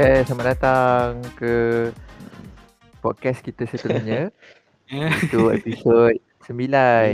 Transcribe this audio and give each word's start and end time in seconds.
Okay, 0.00 0.24
selamat 0.24 0.46
datang 0.56 1.20
ke 1.36 1.54
podcast 3.04 3.44
kita 3.44 3.68
seterusnya. 3.68 4.32
Itu 5.28 5.52
episod 5.52 6.16
9. 6.48 6.56
Yeay. 6.56 7.12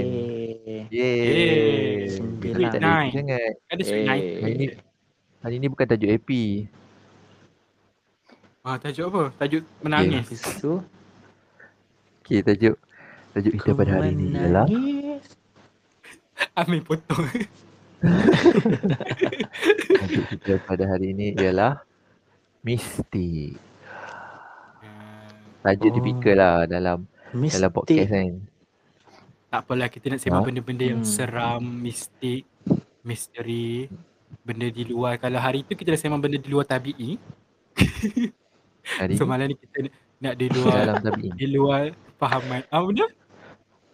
Yeay. 0.94 2.14
Sembilan. 2.14 2.54
Kita 2.54 2.66
tak 2.70 2.78
ada 2.78 2.86
happy 2.86 3.10
sangat. 3.10 3.52
Ada 3.74 3.82
sweet 3.82 4.06
night. 4.06 4.24
Hari 4.38 4.54
ni, 4.54 4.66
hari 5.42 5.54
ni 5.58 5.66
bukan 5.66 5.86
tajuk 5.90 6.10
happy. 6.14 6.44
Ah, 8.62 8.78
tajuk 8.78 9.10
apa? 9.10 9.22
Tajuk 9.34 9.66
menangis. 9.82 10.26
Tu 10.62 10.78
Okay, 12.22 12.38
tajuk 12.46 12.78
tajuk 13.34 13.50
kita 13.50 13.74
pada 13.74 13.98
hari 13.98 14.14
ni 14.14 14.30
ialah. 14.30 14.66
Ambil 16.62 16.86
potong. 16.86 17.26
tajuk 19.90 20.22
kita 20.38 20.62
pada 20.62 20.86
hari 20.86 21.10
ni 21.10 21.34
ialah 21.34 21.82
mistik. 22.66 23.54
Tajuk 25.62 25.88
Oh. 25.88 25.94
tipikal 25.96 26.34
lah 26.34 26.56
dalam 26.64 27.06
dalam 27.32 27.70
podcast 27.70 27.94
Mistik. 28.02 28.10
kan. 28.10 28.32
tak 29.46 29.60
apalah 29.62 29.88
kita 29.88 30.06
nak 30.08 30.20
sembang 30.20 30.42
Ha? 30.42 30.48
benda-benda 30.48 30.84
yang 30.84 31.00
Hmm. 31.00 31.08
seram, 31.08 31.62
mistik, 31.62 32.42
misteri, 33.00 33.86
benda 34.42 34.66
di 34.68 34.82
luar. 34.84 35.16
Kalau 35.16 35.38
hari 35.38 35.62
tu 35.62 35.72
kita 35.72 35.90
dah 35.90 36.00
sembang 36.00 36.18
benda 36.20 36.36
di 36.36 36.46
luar 36.46 36.66
tabi'i, 36.66 37.14
Hari 38.92 39.14
so 39.16 39.22
ni 39.22 39.28
malam 39.28 39.46
ni 39.46 39.56
kita 39.56 39.86
nak 40.18 40.34
di 40.34 40.46
luar 40.50 40.76
dalam 40.82 40.96
tabi'i. 41.00 41.30
di 41.32 41.46
luar 41.48 41.82
fahaman. 42.16 42.62
Ah 42.68 42.82
benda? 42.82 43.06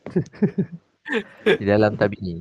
Di 1.61 1.65
dalam 1.65 1.93
tabi'i. 1.93 2.41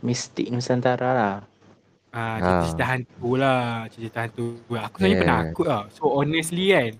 Mistik 0.00 0.48
Nusantara 0.48 1.10
lah. 1.12 1.36
Ah, 2.10 2.36
cerita-cerita 2.36 2.84
hantu 2.84 3.30
lah. 3.38 3.86
Cerita 3.86 4.18
hantu. 4.26 4.46
Aku 4.66 4.94
sebenarnya 4.98 5.14
Yeah. 5.14 5.22
penakut 5.22 5.66
lah. 5.66 5.82
So 5.94 6.02
honestly 6.10 6.74
kan, 6.74 6.92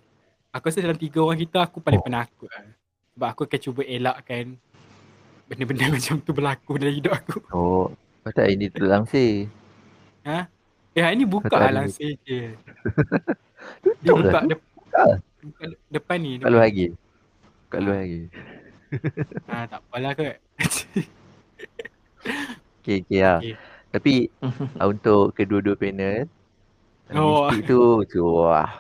aku 0.51 0.65
rasa 0.71 0.79
dalam 0.81 0.99
tiga 0.99 1.19
orang 1.19 1.39
kita 1.39 1.59
aku 1.61 1.83
paling 1.83 1.99
Oh. 1.99 2.07
penakut 2.07 2.47
lah. 2.47 2.65
Sebab 3.13 3.29
aku 3.29 3.41
akan 3.45 3.61
cuba 3.61 3.83
elakkan 3.83 4.45
benda-benda 5.51 5.85
macam 5.99 6.15
tu 6.23 6.31
berlaku 6.31 6.79
dalam 6.79 6.95
hidup 6.95 7.13
aku. 7.13 7.39
Oh, 7.51 7.91
patut 8.23 8.47
ini 8.47 8.71
tu 8.71 8.87
langsir. 8.87 9.51
Eh, 10.23 10.45
hari 10.95 11.15
ni 11.17 11.27
buka 11.27 11.55
lah 11.55 11.75
langsir 11.75 12.15
je. 12.23 12.55
Dia 14.03 14.15
Tutup 14.15 14.17
buka 14.23 14.39
lah. 14.41 14.43
Buka 14.47 15.01
lah. 15.07 15.19
buka 15.43 15.63
depan 15.91 16.17
ni. 16.23 16.33
Kat 16.39 16.51
luar 16.51 16.65
lagi. 16.67 16.87
Kat 17.67 17.81
luar 17.83 17.99
lagi. 17.99 18.23
Ah, 19.47 19.65
tak 19.67 19.79
apalah 19.87 20.13
kot. 20.15 20.35
Okay, 22.81 22.97
okay 23.05 23.21
lah. 23.23 23.39
Okay. 23.39 23.55
Tapi 23.91 24.31
uh, 24.43 24.87
untuk 24.93 25.35
kedua-dua 25.35 25.75
panel, 25.75 26.27
Oh. 27.11 27.51
mistik 27.51 27.67
tu, 27.67 28.07
tu 28.07 28.23
wah. 28.23 28.71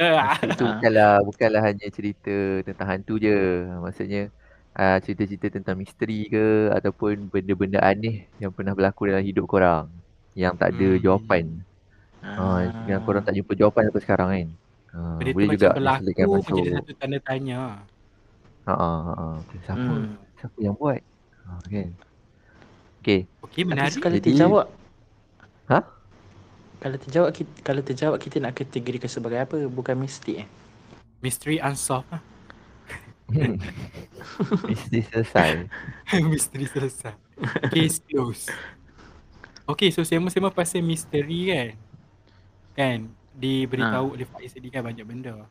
Ah, 0.00 0.40
Mistik 0.40 0.56
tu 0.56 0.64
Ah. 0.64 0.72
bukanlah, 0.80 1.12
bukanlah 1.20 1.62
hanya 1.68 1.86
cerita 1.92 2.64
tentang 2.64 2.88
hantu 2.88 3.20
je. 3.20 3.36
Maksudnya, 3.84 4.32
uh, 4.72 4.96
cerita-cerita 5.04 5.52
tentang 5.52 5.76
misteri 5.76 6.24
ke 6.26 6.72
ataupun 6.72 7.28
benda-benda 7.28 7.84
aneh 7.84 8.24
yang 8.40 8.48
pernah 8.56 8.72
berlaku 8.72 9.12
dalam 9.12 9.20
hidup 9.20 9.44
korang. 9.44 9.92
Yang 10.32 10.54
tak 10.58 10.68
ada 10.74 10.88
Hmm. 10.96 11.00
jawapan. 11.04 11.44
Uh, 12.24 12.72
yang 12.88 13.04
korang 13.04 13.20
tak 13.20 13.36
jumpa 13.36 13.52
jawapan 13.52 13.92
sampai 13.92 14.02
sekarang 14.02 14.28
kan. 14.32 14.48
Uh, 14.96 15.14
benda 15.20 15.30
boleh 15.36 15.46
macam 15.52 15.58
juga 15.60 15.68
berlaku 15.76 16.30
masuk. 16.32 16.56
jadi 16.56 16.70
satu 16.72 16.92
tanda 16.96 17.18
tanya. 17.20 17.60
Ha 18.64 18.72
ah, 18.72 18.98
ha 19.04 19.12
ah. 19.20 19.34
Okay, 19.44 19.58
siapa? 19.60 19.92
Hmm. 19.92 20.16
Siapa 20.40 20.56
yang 20.58 20.74
buat? 20.80 21.00
Ha, 21.44 21.48
kan. 21.52 21.60
Okay. 21.68 21.86
Okey, 23.04 23.20
Tapi 23.28 23.60
menarik. 23.68 24.00
kalau 24.00 24.16
Jadi- 24.16 24.32
terjawab 24.32 24.66
Ha? 25.68 25.80
Kalau 26.80 26.96
terjawab 27.00 27.30
kita, 27.32 27.52
kalau 27.64 27.80
terjawab 27.80 28.16
kita 28.20 28.36
nak 28.36 28.52
kategorikan 28.52 29.08
sebagai 29.08 29.40
apa? 29.40 29.56
Bukan 29.68 29.96
mistik 29.96 30.44
eh. 30.44 30.48
Misteri 31.24 31.56
unsolved 31.56 32.04
lah. 32.12 32.20
Mesti 34.68 34.98
selesai. 35.08 35.64
misteri 36.28 36.68
selesai. 36.68 37.16
Case 37.72 38.04
closed. 38.04 38.52
Okay, 39.64 39.88
so 39.88 40.04
sema-sema 40.04 40.52
pasal 40.52 40.84
misteri 40.84 41.48
kan. 41.48 41.68
Kan, 42.76 42.98
diberitahu 43.32 44.20
oleh 44.20 44.28
Faiz 44.28 44.52
tadi 44.52 44.68
kan 44.68 44.84
banyak 44.84 45.08
benda. 45.08 45.48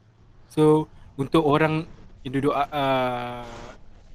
So, 0.53 0.85
untuk 1.17 1.41
orang 1.41 1.89
yang 2.21 2.33
duduk 2.37 2.53
uh, 2.53 3.41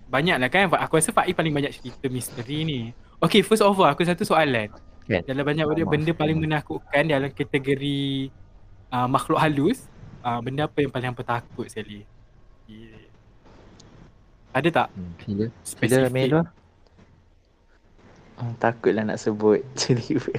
banyak 0.07 0.39
lah 0.39 0.47
kan. 0.47 0.71
Aku 0.71 0.95
rasa 0.95 1.11
Faiz 1.11 1.35
paling 1.35 1.51
banyak 1.51 1.75
cerita 1.75 2.07
misteri 2.07 2.63
ni. 2.63 2.81
Okay, 3.19 3.43
first 3.43 3.67
of 3.67 3.75
all, 3.75 3.91
aku 3.91 4.07
satu 4.07 4.23
soalan. 4.23 4.71
Kan? 5.09 5.27
Dalam 5.27 5.43
banyak 5.43 5.67
benda, 5.67 5.85
benda 5.89 6.13
paling 6.15 6.39
menakutkan 6.39 7.11
dalam 7.11 7.33
kategori 7.35 8.31
uh, 8.95 9.09
makhluk 9.11 9.43
halus, 9.43 9.91
uh, 10.23 10.39
benda 10.39 10.71
apa 10.71 10.79
yang 10.85 10.93
paling 10.93 11.11
takut 11.27 11.67
sekali? 11.67 12.07
Yeah. 12.71 13.09
Ada 14.55 14.69
tak? 14.71 14.89
Hmm, 14.95 15.13
sila. 15.23 15.47
Sila 15.67 16.09
dulu. 16.11 16.41
Hmm, 18.39 18.55
takutlah 18.63 19.03
nak 19.03 19.19
sebut 19.19 19.67
cerita. 19.81 20.31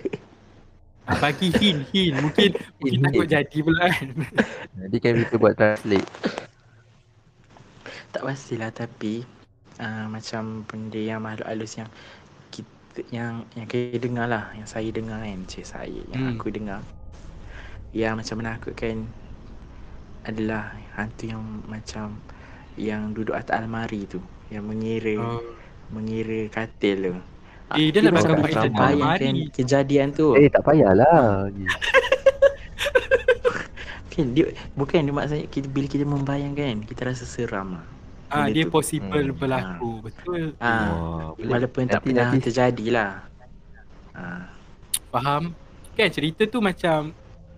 Ah, 1.03 1.17
bagi 1.19 1.51
hint, 1.59 1.83
hint. 1.91 2.15
Mungkin 2.21 2.49
mungkin 2.79 2.99
takut 3.11 3.27
jadi 3.27 3.57
pula 3.59 3.91
kan. 3.91 4.07
Nanti 4.77 4.97
kan 5.01 5.13
kita 5.19 5.35
buat 5.35 5.53
translate. 5.57 6.09
tak 8.09 8.25
pastilah 8.25 8.73
tapi 8.73 9.21
uh, 9.77 10.05
macam 10.09 10.65
benda 10.65 10.97
yang 10.97 11.21
makhluk 11.21 11.45
halus 11.45 11.77
yang 11.77 11.89
yang 13.09 13.45
yang 13.53 13.67
kita 13.67 13.97
dengar 13.97 14.25
lah, 14.25 14.45
yang 14.53 14.65
saya 14.65 14.89
dengar 14.89 15.21
kan, 15.21 15.39
cik 15.45 15.65
saya 15.65 16.01
yang 16.09 16.21
Hmm. 16.25 16.35
aku 16.35 16.49
dengar. 16.49 16.81
Yang 17.89 18.13
macam 18.21 18.35
menakutkan 18.41 18.95
adalah 20.21 20.75
hantu 20.93 21.23
yang 21.25 21.41
macam 21.65 22.19
yang 22.75 23.11
duduk 23.11 23.33
atas 23.33 23.55
almari 23.55 24.05
tu, 24.05 24.19
yang 24.49 24.67
mengira 24.67 25.15
Oh. 25.17 25.41
mengira 25.89 26.47
katil 26.49 26.97
tu. 27.11 27.13
Eh, 27.77 27.93
dia 27.93 28.01
nak 28.01 28.17
kita 28.17 28.65
bayangkan 28.73 29.33
almari. 29.37 29.53
kejadian 29.53 30.09
tu. 30.09 30.33
Eh 30.33 30.49
tak 30.49 30.65
payahlah. 30.65 31.49
Kan 34.09 34.33
dia 34.33 34.51
bukan 34.73 35.05
dia 35.05 35.13
maksudnya 35.13 35.45
kita 35.47 35.67
bila 35.69 35.87
kita 35.87 36.03
membayangkan 36.03 36.81
kita 36.83 37.01
rasa 37.07 37.23
seram 37.23 37.77
lah. 37.77 37.85
Ah, 38.29 38.45
dia 38.47 38.63
tu. 38.63 38.71
possible 38.71 39.25
Hmm. 39.25 39.35
berlaku. 39.35 39.91
Betul. 40.01 40.43
Ah, 40.55 41.33
boleh. 41.33 41.49
walaupun 41.49 41.83
tak 41.83 41.93
Nanti- 41.95 42.05
pernah 42.07 42.25
nanti- 42.27 42.43
terjadi 42.43 42.85
lah. 42.89 43.11
Ah, 44.11 44.43
Faham? 45.09 45.43
Kan 45.91 46.09
cerita 46.09 46.45
tu 46.45 46.59
macam 46.59 47.11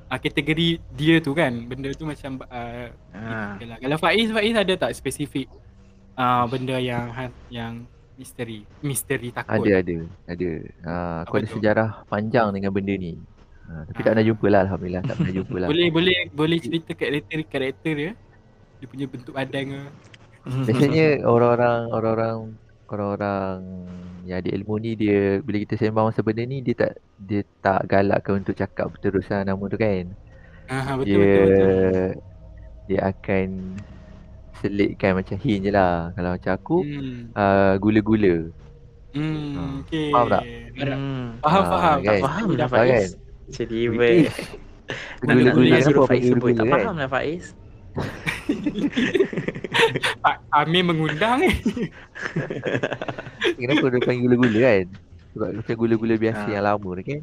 ah, 0.07 0.17
kategori 0.17 0.67
dia 0.91 1.15
tu 1.19 1.31
kan. 1.31 1.51
Benda 1.61 1.91
tu 1.91 2.03
macam 2.03 2.39
ah, 2.45 2.87
ah. 3.11 3.53
lah. 3.57 3.77
Kalau 3.77 3.97
Faiz, 3.97 4.27
Faiz 4.29 4.53
ada 4.53 4.73
tak 4.77 4.91
spesifik 4.93 5.51
ah, 6.13 6.43
benda 6.45 6.75
yang 6.75 7.09
han- 7.09 7.41
yang 7.49 7.73
misteri, 8.13 8.63
misteri 8.79 9.29
takut. 9.29 9.59
Ada 9.59 9.81
ada. 9.81 9.97
Ada. 10.25 10.49
Ha, 10.81 10.93
aku 11.21 11.27
Apa 11.27 11.37
ada 11.37 11.45
tu? 11.45 11.53
sejarah 11.57 11.89
panjang 12.05 12.47
dengan 12.51 12.71
benda 12.71 12.93
ni. 12.93 13.17
Ha, 13.63 13.83
tapi 13.85 13.97
tak 13.97 14.03
Ah. 14.03 14.13
pernah 14.13 14.25
jumpa 14.25 14.47
lah 14.47 14.59
Alhamdulillah. 14.61 15.01
Tak 15.01 15.15
pernah 15.17 15.33
jumpa 15.33 15.55
lah. 15.57 15.67
Boleh 15.71 15.87
boleh 15.89 16.17
boleh 16.29 16.57
cerita 16.57 16.91
karakter 16.93 17.39
karakter 17.43 17.93
dia. 17.93 18.11
Dia 18.77 18.85
punya 18.85 19.05
bentuk 19.05 19.31
badan 19.31 19.63
ke. 19.67 19.81
Biasanya 20.43 21.05
orang-orang 21.31 21.79
orang-orang 21.89 22.37
orang-orang 22.87 23.57
yang 24.21 24.37
ada 24.37 24.49
ilmu 24.51 24.75
ni 24.77 24.93
dia 24.93 25.39
bila 25.39 25.57
kita 25.59 25.73
sembang 25.75 26.07
pasal 26.07 26.21
benda 26.21 26.43
ni 26.43 26.61
dia 26.61 26.75
tak 26.77 26.93
dia 27.17 27.41
tak 27.59 27.85
galakkan 27.85 28.37
untuk 28.37 28.53
cakap 28.53 28.89
berterusan 28.89 29.43
nama 29.43 29.63
tu 29.63 29.77
kan. 29.77 30.05
Ah, 30.67 30.93
betul, 30.93 31.05
dia 31.07 31.17
betul 31.17 31.47
betul. 31.47 32.09
dia 32.85 32.99
akan 33.07 33.47
selitkan 34.53 35.11
macam 35.15 35.37
hint 35.37 35.61
je 35.63 35.71
lah. 35.71 36.11
Kalau 36.11 36.29
macam 36.31 36.51
aku 36.53 36.77
Hmm. 36.81 37.17
uh, 37.33 37.73
gula-gula. 37.77 38.35
Ah. 38.37 38.59
Hmm, 39.11 39.81
okey. 39.81 40.07
Faham 40.09 40.27
tak? 40.29 40.43
Hmm. 40.77 41.25
Faham 41.41 41.61
Ah, 41.61 41.67
faham. 41.67 41.97
kan? 41.97 42.05
Tak 42.07 42.15
Faham 42.15 42.23
faham 42.23 42.49
dah 42.55 42.67
Faham 42.67 42.87
Faiz. 42.87 43.09
Jadi. 43.49 43.79
Nak 43.83 43.99
nak 43.99 45.33
Gula-gula 45.33 45.65
nak 45.65 45.71
kenapa 45.73 45.83
suruh 45.83 46.05
panggil 46.05 46.07
Faiz 46.07 46.29
sebut. 46.29 46.39
gula-gula 46.45 46.61
Tak 46.61 46.67
kan? 46.69 46.79
faham 46.79 46.95
lah 46.95 47.09
Faiz. 47.09 47.45
Pak 50.19 50.35
Amir 50.51 50.83
mengundang 50.83 51.39
ni. 51.39 51.49
Kenapa 53.55 53.85
dia 53.87 53.99
panggil 53.99 54.25
gula-gula 54.25 54.59
kan? 54.61 54.85
Sebab 55.31 55.49
macam 55.55 55.75
gula-gula 55.75 56.15
biasa 56.17 56.41
Ah. 56.41 56.51
yang 56.51 56.63
lama 56.65 56.89
tu 56.91 57.03
kan. 57.03 57.21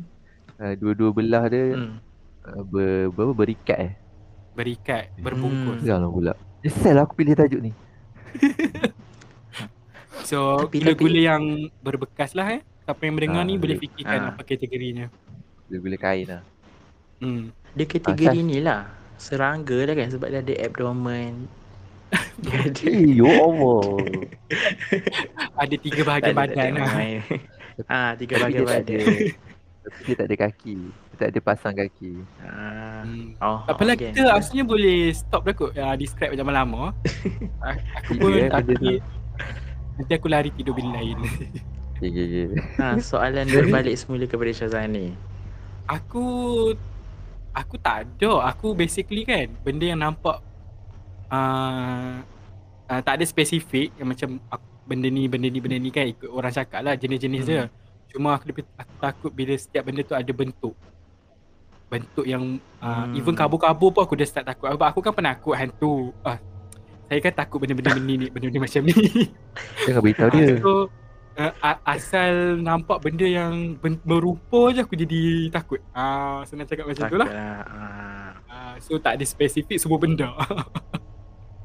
Uh, 0.58 0.74
dua-dua 0.74 1.10
belah 1.12 1.44
dia 1.46 1.64
Hmm. 1.72 1.96
uh, 2.44 2.62
ber, 2.64 2.90
ber, 3.08 3.26
berikat 3.32 3.78
eh. 3.78 3.92
Berikat, 4.52 5.14
berbungkus. 5.16 5.78
Hmm. 5.78 5.86
Jangan 5.86 6.08
pula. 6.08 6.32
Nyesal 6.60 6.92
lah 6.92 7.02
aku 7.04 7.14
pilih 7.14 7.34
tajuk 7.34 7.60
ni. 7.60 7.70
So, 10.20 10.60
Tapi- 10.60 10.82
gula-gula 10.82 11.20
yang 11.22 11.44
berbekas 11.78 12.34
lah 12.34 12.52
eh. 12.52 12.60
Siapa 12.82 13.00
yang 13.02 13.14
mendengar 13.14 13.42
Ah, 13.42 13.46
ni 13.46 13.54
boleh 13.54 13.76
fikirkan 13.78 14.20
Ah. 14.20 14.28
apa 14.30 14.42
kategorinya. 14.42 15.06
Gula-gula 15.64 15.96
kain 15.96 16.26
lah. 16.26 16.42
Hmm. 17.18 17.48
Dia 17.72 17.86
kategori 17.86 18.26
Asal- 18.34 18.44
ni 18.44 18.58
lah. 18.58 18.92
Serangga 19.18 19.78
lah 19.82 19.94
kan 19.94 20.08
sebab 20.08 20.28
dia 20.28 20.40
ada 20.40 20.54
abdomen. 20.62 21.50
dia 22.38 22.56
ada 22.64 22.86
ya 22.88 23.28
Allah. 23.36 23.84
Ada 25.60 25.74
tiga 25.76 26.00
tak 26.00 26.06
bahagian 26.06 26.30
ada- 26.30 26.38
tak 26.38 26.54
badan 26.54 26.70
ada 26.70 26.80
lah. 26.80 26.92
Ah, 27.86 28.10
tiga 28.14 28.34
bahagian 28.36 28.58
dia 28.58 28.70
tak 28.70 28.80
ada 28.80 28.94
badan. 28.96 29.06
Tapi 29.78 30.00
dia 30.02 30.14
tak 30.14 30.26
ada 30.26 30.36
kaki. 30.38 30.76
tak 31.14 31.28
ada 31.28 31.40
pasang 31.40 31.74
kaki. 31.74 32.12
Ah. 32.40 33.02
Hmm. 33.02 33.26
Oh, 33.38 33.58
Tak 33.64 33.74
apalah 33.74 33.94
okay. 33.94 34.10
kita 34.12 34.22
asalnya 34.30 34.64
boleh 34.64 34.98
stop 35.10 35.42
dah 35.42 35.52
kot 35.52 35.72
uh, 35.72 35.94
describe 35.94 36.30
macam 36.30 36.48
lama. 36.48 36.82
A- 37.60 37.74
aku 37.98 38.10
Tiga, 38.12 38.20
pun 38.20 38.30
eh, 38.32 38.46
aku, 38.46 38.62
benda 38.64 38.74
tu. 38.78 38.96
nanti 39.94 40.12
aku 40.14 40.26
lari 40.28 40.50
tidur 40.52 40.72
bilik 40.72 40.92
lain. 40.92 41.18
Okay, 41.98 42.08
okay, 42.08 42.24
okay. 42.46 42.62
Ha, 42.78 42.86
soalan 43.00 43.46
berbalik 43.46 43.94
semula 43.94 44.24
kepada 44.24 44.52
Syazani. 44.52 45.10
aku 45.84 46.24
aku 47.52 47.76
tak 47.76 48.06
ada. 48.06 48.30
Aku 48.50 48.72
basically 48.72 49.22
kan 49.22 49.48
benda 49.60 49.84
yang 49.84 50.00
nampak 50.00 50.40
uh, 51.28 52.20
uh, 52.86 53.00
tak 53.00 53.20
ada 53.20 53.24
spesifik 53.24 53.92
yang 53.96 54.08
macam 54.08 54.40
aku, 54.48 54.64
benda 54.88 55.06
ni 55.06 55.28
benda 55.28 55.46
ni 55.46 55.60
benda 55.60 55.76
ni 55.76 55.90
kan 55.92 56.08
ikut 56.08 56.28
orang 56.28 56.52
cakap 56.52 56.80
lah 56.80 56.94
jenis-jenis 56.96 57.42
Hmm. 57.44 57.50
dia. 57.50 57.62
Cuma 58.08 58.32
aku 58.32 58.48
lebih 58.48 58.64
aku 58.72 58.94
takut 58.96 59.30
bila 59.30 59.52
setiap 59.52 59.84
benda 59.84 60.00
tu 60.00 60.16
ada 60.16 60.32
bentuk. 60.32 60.74
Bentuk 61.88 62.24
yang 62.24 62.56
uh, 62.80 63.04
Hmm. 63.04 63.16
even 63.16 63.32
kabur-kabur 63.32 63.92
pun 63.92 64.02
aku 64.04 64.16
dah 64.16 64.24
start 64.24 64.44
takut. 64.44 64.68
Sebab 64.68 64.86
aku 64.88 65.00
kan 65.00 65.12
penakut 65.12 65.54
hantu. 65.54 66.12
Ah, 66.24 66.40
saya 67.08 67.20
kan 67.20 67.32
takut 67.32 67.60
benda-benda 67.60 67.96
ni, 67.96 68.28
benda-benda 68.28 68.60
macam 68.60 68.82
ni. 68.84 68.94
Jangan 69.84 70.00
beritahu 70.00 70.28
dia. 70.32 70.46
So 70.64 70.88
uh, 71.38 71.52
asal 71.86 72.58
nampak 72.58 72.98
benda 73.00 73.24
yang 73.24 73.78
ben- 73.78 74.02
merupa 74.02 74.68
je 74.70 74.82
aku 74.82 74.94
jadi 74.94 75.22
takut. 75.48 75.78
Ah 75.90 76.42
senang 76.44 76.66
cakap 76.66 76.84
macam 76.84 77.06
tu 77.06 77.16
lah. 77.16 77.28
Ah. 77.28 78.30
Ah, 78.44 78.74
so 78.78 78.98
tak 78.98 79.16
ada 79.16 79.24
spesifik 79.24 79.78
semua 79.78 79.96
benda. 79.96 80.34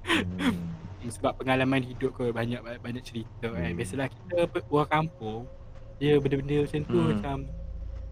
Hmm. 0.04 0.70
Sebab 1.02 1.36
pengalaman 1.36 1.81
hidup 1.81 2.14
ke 2.14 2.30
banyak 2.30 2.60
banyak 2.60 3.02
cerita 3.02 3.50
kan. 3.50 3.66
Hmm. 3.66 3.75
Biasalah 3.75 4.08
kita 4.08 4.36
orang 4.70 4.90
kampung 4.92 5.42
dia 5.96 6.20
benda-benda 6.20 6.64
macam 6.64 6.81
tu 6.84 6.98
Hmm. 6.98 7.10
macam 7.10 7.36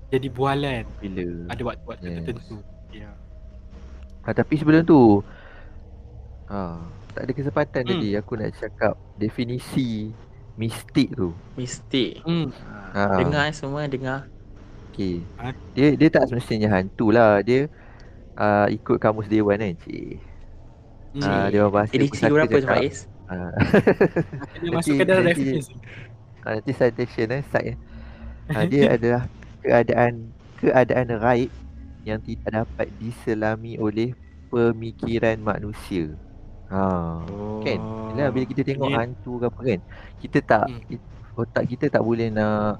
jadi 0.08 0.28
bualan 0.28 0.84
Bila? 0.98 1.24
ada 1.48 1.62
waktu-waktu 1.62 2.06
Yes. 2.06 2.16
tertentu. 2.18 2.58
Ya. 2.90 3.12
Ha, 4.22 4.34
tapi 4.34 4.54
sebelum 4.56 4.84
tu 4.84 5.20
ha, 6.48 6.80
tak 7.12 7.22
ada 7.28 7.32
kesempatan 7.32 7.82
Hmm. 7.82 7.92
tadi 7.92 8.10
aku 8.14 8.32
nak 8.34 8.52
cakap 8.56 8.94
definisi 9.16 10.12
mistik 10.56 11.14
tu. 11.14 11.32
Mistik. 11.56 12.20
Hmm. 12.24 12.52
Ha. 12.92 13.18
Dengar 13.20 13.48
eh, 13.48 13.56
semua 13.56 13.88
dengar. 13.88 14.28
Okey. 14.92 15.24
Ha? 15.40 15.56
Dia 15.74 15.96
dia 15.96 16.10
tak 16.12 16.28
semestinya 16.28 16.68
hantu 16.72 17.10
lah. 17.10 17.40
Dia 17.40 17.72
uh, 18.36 18.68
ikut 18.68 19.00
kamus 19.00 19.32
dewan 19.32 19.60
kan, 19.60 19.76
cik. 19.84 20.20
Hmm. 21.12 21.24
Ah, 21.28 21.46
dia 21.52 21.60
orang 21.64 21.76
bahasa 21.76 21.92
Edisi 21.92 22.24
berapa 22.24 22.48
tu 22.48 22.64
cakap, 22.64 22.80
Faiz? 22.80 22.98
ah, 23.28 23.52
Dia 24.64 24.70
masukkan 24.72 25.04
dalam 25.04 25.24
nanti- 25.28 25.44
reference. 25.60 25.70
ah, 26.44 26.52
nanti 26.56 26.72
citation 26.72 27.28
eh, 27.36 27.44
cite. 27.44 27.74
Ah, 28.48 28.64
dia 28.64 28.84
adalah 28.96 29.24
keadaan 29.60 30.32
keadaan 30.64 31.08
raib 31.20 31.52
yang 32.08 32.24
tidak 32.24 32.64
dapat 32.64 32.88
diselami 32.98 33.76
oleh 33.76 34.16
pemikiran 34.48 35.36
manusia. 35.40 36.16
Ha. 36.72 36.82
Oh. 37.28 37.60
Kan? 37.60 37.80
Yalah 38.12 38.32
bila 38.32 38.46
kita 38.46 38.62
tengok 38.64 38.88
Dia- 38.88 39.00
hantu 39.02 39.32
ke 39.38 39.46
apa 39.46 39.62
kan, 39.62 39.80
kita 40.18 40.38
tak 40.42 40.66
Hmm. 40.66 41.00
otak 41.38 41.64
kita 41.66 41.86
tak 41.88 42.02
boleh 42.02 42.28
nak 42.28 42.80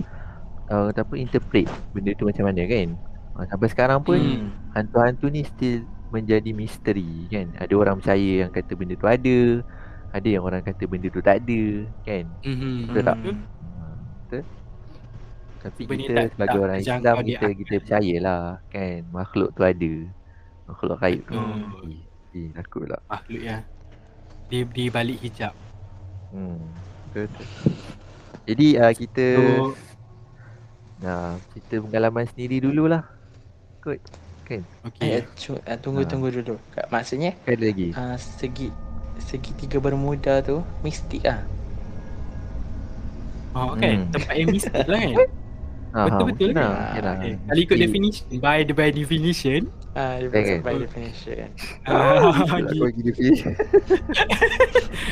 uh, 0.66 0.88
kata 0.90 1.04
apa 1.04 1.14
interpret 1.16 1.68
benda 1.92 2.12
tu 2.14 2.24
macam 2.24 2.48
mana 2.48 2.64
kan. 2.64 2.88
Uh, 3.34 3.46
sampai 3.46 3.68
sekarang 3.68 4.00
pun 4.02 4.16
Hmm. 4.16 4.48
hantu-hantu 4.72 5.28
ni 5.28 5.44
still 5.44 5.84
menjadi 6.10 6.52
misteri 6.52 7.28
kan. 7.28 7.52
Ada 7.58 7.74
orang 7.74 7.96
percaya 7.98 8.32
yang 8.42 8.50
kata 8.50 8.72
benda 8.74 8.96
tu 8.96 9.06
ada, 9.06 9.38
ada 10.10 10.28
yang 10.28 10.44
orang 10.44 10.60
kata 10.62 10.84
benda 10.86 11.08
tu 11.08 11.20
tak 11.20 11.40
ada 11.40 11.62
kan. 12.02 12.24
Mhm. 12.42 12.76
Betul 12.88 13.04
tak? 13.04 13.18
Betul. 13.18 13.36
Ha, 13.36 13.84
Betul? 14.22 14.44
Tapi 15.62 15.82
Benda 15.86 16.02
kita 16.02 16.12
tak- 16.12 16.32
sebagai 16.32 16.52
tak 16.52 16.64
orang 16.64 16.78
Islam 16.80 16.98
kita 16.98 17.12
akal. 17.38 17.52
kita 17.54 17.74
percayalah 17.78 18.44
kan 18.68 19.00
makhluk 19.12 19.50
tu 19.52 19.62
ada. 19.62 19.94
Makhluk 20.66 20.98
gaib 20.98 21.22
tu. 21.24 21.38
Betul. 21.38 21.92
Eh, 22.32 22.48
takut 22.52 22.80
pula. 22.82 22.98
Makhluk 23.06 23.42
ya. 23.42 23.58
Di 24.52 24.68
di 24.68 24.92
balik 24.92 25.18
hijab. 25.18 25.56
Hmm. 26.30 26.60
Betul. 27.10 27.32
betul. 27.32 27.46
Jadi 28.44 28.68
uh, 28.76 28.94
kita 28.94 29.28
So 29.32 29.72
Nah, 31.02 31.34
cerita 31.50 31.82
pengalaman 31.82 32.30
sendiri 32.30 32.62
dululah. 32.62 33.02
Kot. 33.82 33.98
Kan? 34.46 34.62
Eh, 35.02 35.26
okey. 35.26 35.26
cu- 35.34 35.64
eh, 35.66 35.78
tunggu 35.80 36.04
Ha. 36.04 36.10
tunggu 36.12 36.30
dulu. 36.30 36.62
Kak, 36.70 36.92
maksudnya 36.92 37.34
Kan 37.42 37.58
ada 37.58 37.66
lagi. 37.66 37.90
uh, 37.92 38.14
segi 38.14 38.70
segitiga 39.18 39.80
bermuda 39.80 40.44
tu 40.44 40.62
mistik 40.82 41.26
ah. 41.26 41.42
Oh 43.52 43.74
kan 43.74 43.98
Hmm. 43.98 44.12
tempat 44.14 44.34
yang 44.36 44.50
mistik 44.52 44.86
lah 44.86 45.00
kan. 45.02 45.30
Ha, 45.92 46.08
betul-betul 46.08 46.56
kan? 46.56 46.64
lah. 46.64 47.18
Okay. 47.20 47.34
Kalau 47.36 47.62
ikut 47.66 47.78
definition 47.78 48.26
by 48.40 48.64
the 48.64 48.72
by 48.72 48.90
definition 48.90 49.68
Ah, 49.92 50.16
dia 50.18 50.32
Kan? 50.32 50.64
by 50.64 50.76
definition. 50.80 51.52
ah, 51.84 52.32
kau 52.48 52.88
definition. 53.02 53.52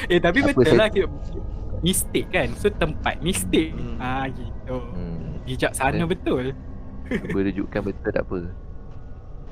Eh 0.07 0.17
tapi 0.17 0.39
Apa 0.39 0.47
betul 0.49 0.63
saya- 0.65 0.79
lah 0.79 0.89
mistik 1.79 2.25
kan. 2.29 2.47
So 2.55 2.67
tempat 2.69 3.19
mistik. 3.19 3.71
Hmm. 3.71 3.97
Ah 3.97 4.25
gitu. 4.27 4.77
Hmm. 4.79 5.43
Bijak 5.43 5.71
sana 5.73 5.97
Eh. 5.97 6.07
betul. 6.07 6.55
Berujukan 7.09 7.81
betul 7.83 8.09
tak 8.09 8.23
apa. 8.23 8.39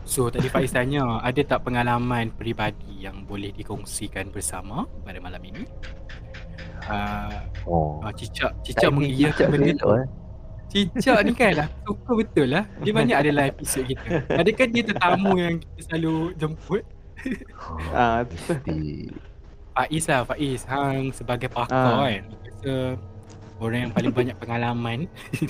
So 0.03 0.27
tadi 0.27 0.47
Faiz 0.47 0.71
tanya 0.71 1.19
ada 1.19 1.41
tak 1.41 1.63
pengalaman 1.63 2.31
peribadi 2.31 3.03
yang 3.03 3.23
boleh 3.23 3.51
dikongsikan 3.51 4.29
bersama 4.29 4.87
pada 5.01 5.19
malam 5.19 5.43
ini? 5.43 5.67
Uh, 6.83 7.43
Oh. 7.65 7.99
uh, 7.99 8.13
Cicak 8.13 8.55
Cicak 8.61 8.87
mengiyakan 8.87 9.51
benda 9.51 9.75
tu. 9.75 9.91
eh. 9.91 10.07
Cicak 10.67 11.19
ni 11.21 11.31
kan 11.31 11.51
lah 11.55 11.67
suka 11.81 12.11
betul 12.13 12.47
lah. 12.49 12.63
Dia 12.79 12.91
banyak 12.91 13.17
adalah 13.17 13.43
episod 13.47 13.83
kita. 13.83 14.03
Adakah 14.29 14.65
dia 14.67 14.83
tetamu 14.83 15.31
yang 15.35 15.55
kita 15.57 15.79
selalu 15.85 16.15
jemput? 16.35 16.83
Ah, 17.91 18.21
Mesti. 18.23 19.09
Faiz 19.73 20.05
lah 20.05 20.21
Faiz 20.23 20.61
Hang 20.63 21.09
sebagai 21.11 21.49
pakar 21.49 21.73
Ah. 21.97 22.05
kan 22.07 22.23
Dia 22.29 22.49
rasa 22.49 22.73
orang 23.57 23.79
yang 23.79 23.91
paling 23.91 24.09
banyak 24.11 24.35
pengalaman 24.35 24.99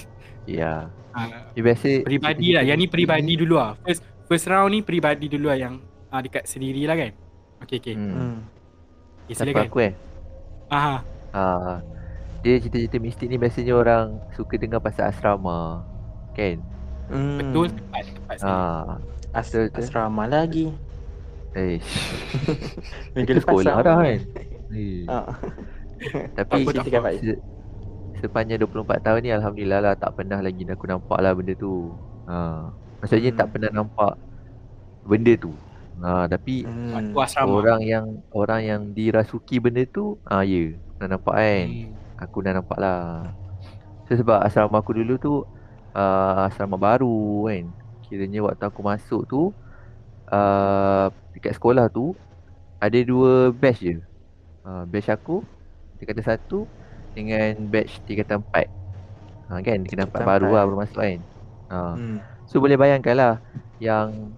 Ya. 0.47 0.87
uh, 1.11 1.27
Dia 1.51 1.61
biasa 1.61 2.03
Peribadi 2.03 2.51
lah 2.51 2.63
Yang 2.63 2.77
ni 2.77 2.87
peribadi 2.87 3.33
dulu 3.35 3.55
lah 3.55 3.75
First 3.79 3.99
first 4.25 4.47
round 4.47 4.71
ni 4.71 4.79
peribadi 4.79 5.27
dulu 5.27 5.47
lah 5.47 5.59
Yang 5.59 5.73
uh, 6.07 6.19
dekat 6.19 6.43
sendiri 6.43 6.83
lah 6.83 6.95
kan 6.95 7.11
Okay 7.61 7.77
okay 7.77 7.95
Hmm. 7.95 8.11
Hmm. 8.11 8.37
okay 9.21 9.33
Siapa 9.33 9.39
silakan 9.43 9.63
aku 9.65 9.79
eh? 9.81 9.93
ah, 10.67 10.99
Ah, 11.29 11.77
dia 12.47 12.57
cerita-cerita 12.57 12.97
mistik 12.97 13.27
ni 13.27 13.35
biasanya 13.35 13.73
orang 13.73 14.05
suka 14.31 14.55
dengar 14.55 14.79
pasal 14.79 15.11
asrama. 15.11 15.83
Kan? 16.31 16.63
Hmm. 17.07 17.37
Betul 17.37 17.67
tepat 17.69 18.03
tepat 18.07 18.37
Ah, 18.39 18.97
As 19.31 19.47
Betul, 19.47 19.67
betul. 19.67 19.79
asrama 19.81 20.23
lagi. 20.25 20.65
eh. 21.53 21.77
Minggu 23.11 23.31
lepas 23.33 23.43
sekolah 23.43 23.73
sama. 23.73 23.83
dah 23.83 23.95
kan. 23.97 24.19
Eh. 24.69 25.03
Ah. 25.09 25.25
Tapi 26.33 26.61
se- 27.17 27.41
sepanjang 28.17 28.59
24 28.59 29.01
tahun 29.01 29.19
ni 29.19 29.31
alhamdulillah 29.31 29.79
lah 29.79 29.93
tak 29.93 30.13
pernah 30.13 30.39
lagi 30.39 30.63
aku 30.63 30.85
nampak 30.85 31.17
lah 31.17 31.33
benda 31.33 31.53
tu. 31.53 31.91
Ha. 32.25 32.69
Maksudnya 32.97 33.29
Hmm. 33.29 33.39
tak 33.39 33.47
pernah 33.49 33.71
nampak 33.73 34.13
benda 35.03 35.33
tu. 35.35 35.51
Ha, 35.97 36.29
tapi 36.29 36.61
Hmm. 36.61 37.17
Orang 37.43 37.81
yang 37.81 38.05
orang 38.29 38.61
yang 38.61 38.81
dirasuki 38.93 39.57
benda 39.57 39.81
tu, 39.83 40.21
ah 40.23 40.41
ya, 40.41 40.69
pernah 40.93 41.17
nampak 41.17 41.35
kan. 41.35 41.65
hmm. 41.65 41.89
Aku 42.17 42.41
dah 42.41 42.53
nampak 42.57 42.77
lah. 42.81 43.29
So, 44.09 44.17
sebab 44.17 44.41
asrama 44.41 44.81
aku 44.81 44.97
dulu 44.97 45.13
tu 45.19 45.33
uh, 45.93 46.47
asrama 46.49 46.77
baru 46.79 47.45
kan. 47.49 47.65
Kiranya 48.07 48.39
waktu 48.45 48.63
aku 48.65 48.81
masuk 48.81 49.21
tu 49.27 49.51
uh, 50.31 51.05
dekat 51.35 51.53
sekolah 51.59 51.91
tu 51.91 52.15
ada 52.79 52.97
dua 53.03 53.51
batch 53.51 53.81
je. 53.83 53.95
Uh, 54.63 54.83
batch 54.87 55.11
aku 55.11 55.43
tingkatan 55.99 56.25
satu 56.25 56.65
dengan 57.13 57.57
batch 57.69 58.01
tingkatan 58.05 58.41
empat. 58.41 58.67
Ha, 59.47 59.59
kan 59.63 59.77
tingkatan 59.83 60.07
empat 60.07 60.23
baru 60.23 60.49
lah 60.55 60.63
baru 60.67 60.77
masuk 60.83 60.99
kan. 61.01 61.19
Ha. 61.69 61.77
Hmm. 61.95 62.17
So 62.47 62.63
boleh 62.63 62.79
bayangkan 62.79 63.15
lah 63.15 63.33
yang 63.77 64.33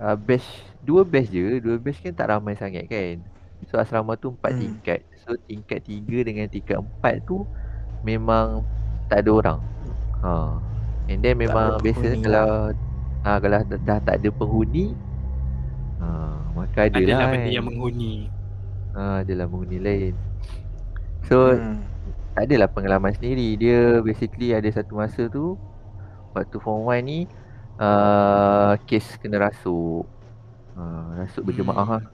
uh, 0.00 0.16
batch 0.16 0.46
dua 0.82 1.04
batch 1.04 1.30
je, 1.30 1.60
dua 1.60 1.76
batch 1.78 2.00
kan 2.02 2.16
tak 2.16 2.32
ramai 2.32 2.56
sangat 2.56 2.88
kan. 2.88 3.20
So 3.68 3.78
asrama 3.78 4.16
tu 4.18 4.32
empat 4.32 4.56
Hmm. 4.56 4.60
tingkat. 4.62 5.00
So 5.22 5.38
tingkat 5.40 5.86
tiga 5.86 6.18
dengan 6.22 6.46
tingkat 6.46 6.78
empat 6.78 7.22
tu 7.24 7.46
memang 8.02 8.66
tak 9.06 9.22
ada 9.22 9.30
orang. 9.30 9.58
Ha. 10.20 10.58
And 11.06 11.18
then 11.18 11.38
memang 11.38 11.78
ada 11.78 11.82
biasa 11.82 12.02
penghuni 12.02 12.22
kalau 12.22 12.48
ha, 13.22 13.38
kalau 13.38 13.56
dah, 13.62 13.78
dah 13.80 13.98
tak 14.00 14.14
ada 14.18 14.28
penghuni 14.30 14.86
ha, 15.98 16.06
maka 16.52 16.86
ada 16.86 16.98
Adalah 16.98 17.16
lah 17.16 17.28
benda 17.30 17.46
kan. 17.46 17.54
yang 17.54 17.66
menghuni 17.66 18.12
Ha, 18.92 19.24
adalah 19.24 19.46
penghuni 19.46 19.78
lain. 19.78 20.14
So 21.24 21.54
Hmm. 21.54 21.80
tak 22.34 22.44
adalah 22.44 22.68
pengalaman 22.68 23.12
sendiri. 23.12 23.56
Dia 23.56 24.00
basically 24.00 24.52
ada 24.52 24.68
satu 24.68 24.92
masa 24.94 25.28
tu 25.28 25.54
waktu 26.32 26.56
form 26.58 26.88
1 26.88 27.00
ni 27.00 27.18
uh, 27.78 28.74
kes 28.84 29.16
kena 29.16 29.38
rasuk. 29.40 30.04
Uh, 30.72 31.08
rasuk 31.16 31.44
berjemaah 31.44 31.86
Hmm. 31.86 31.94
lah. 31.98 32.04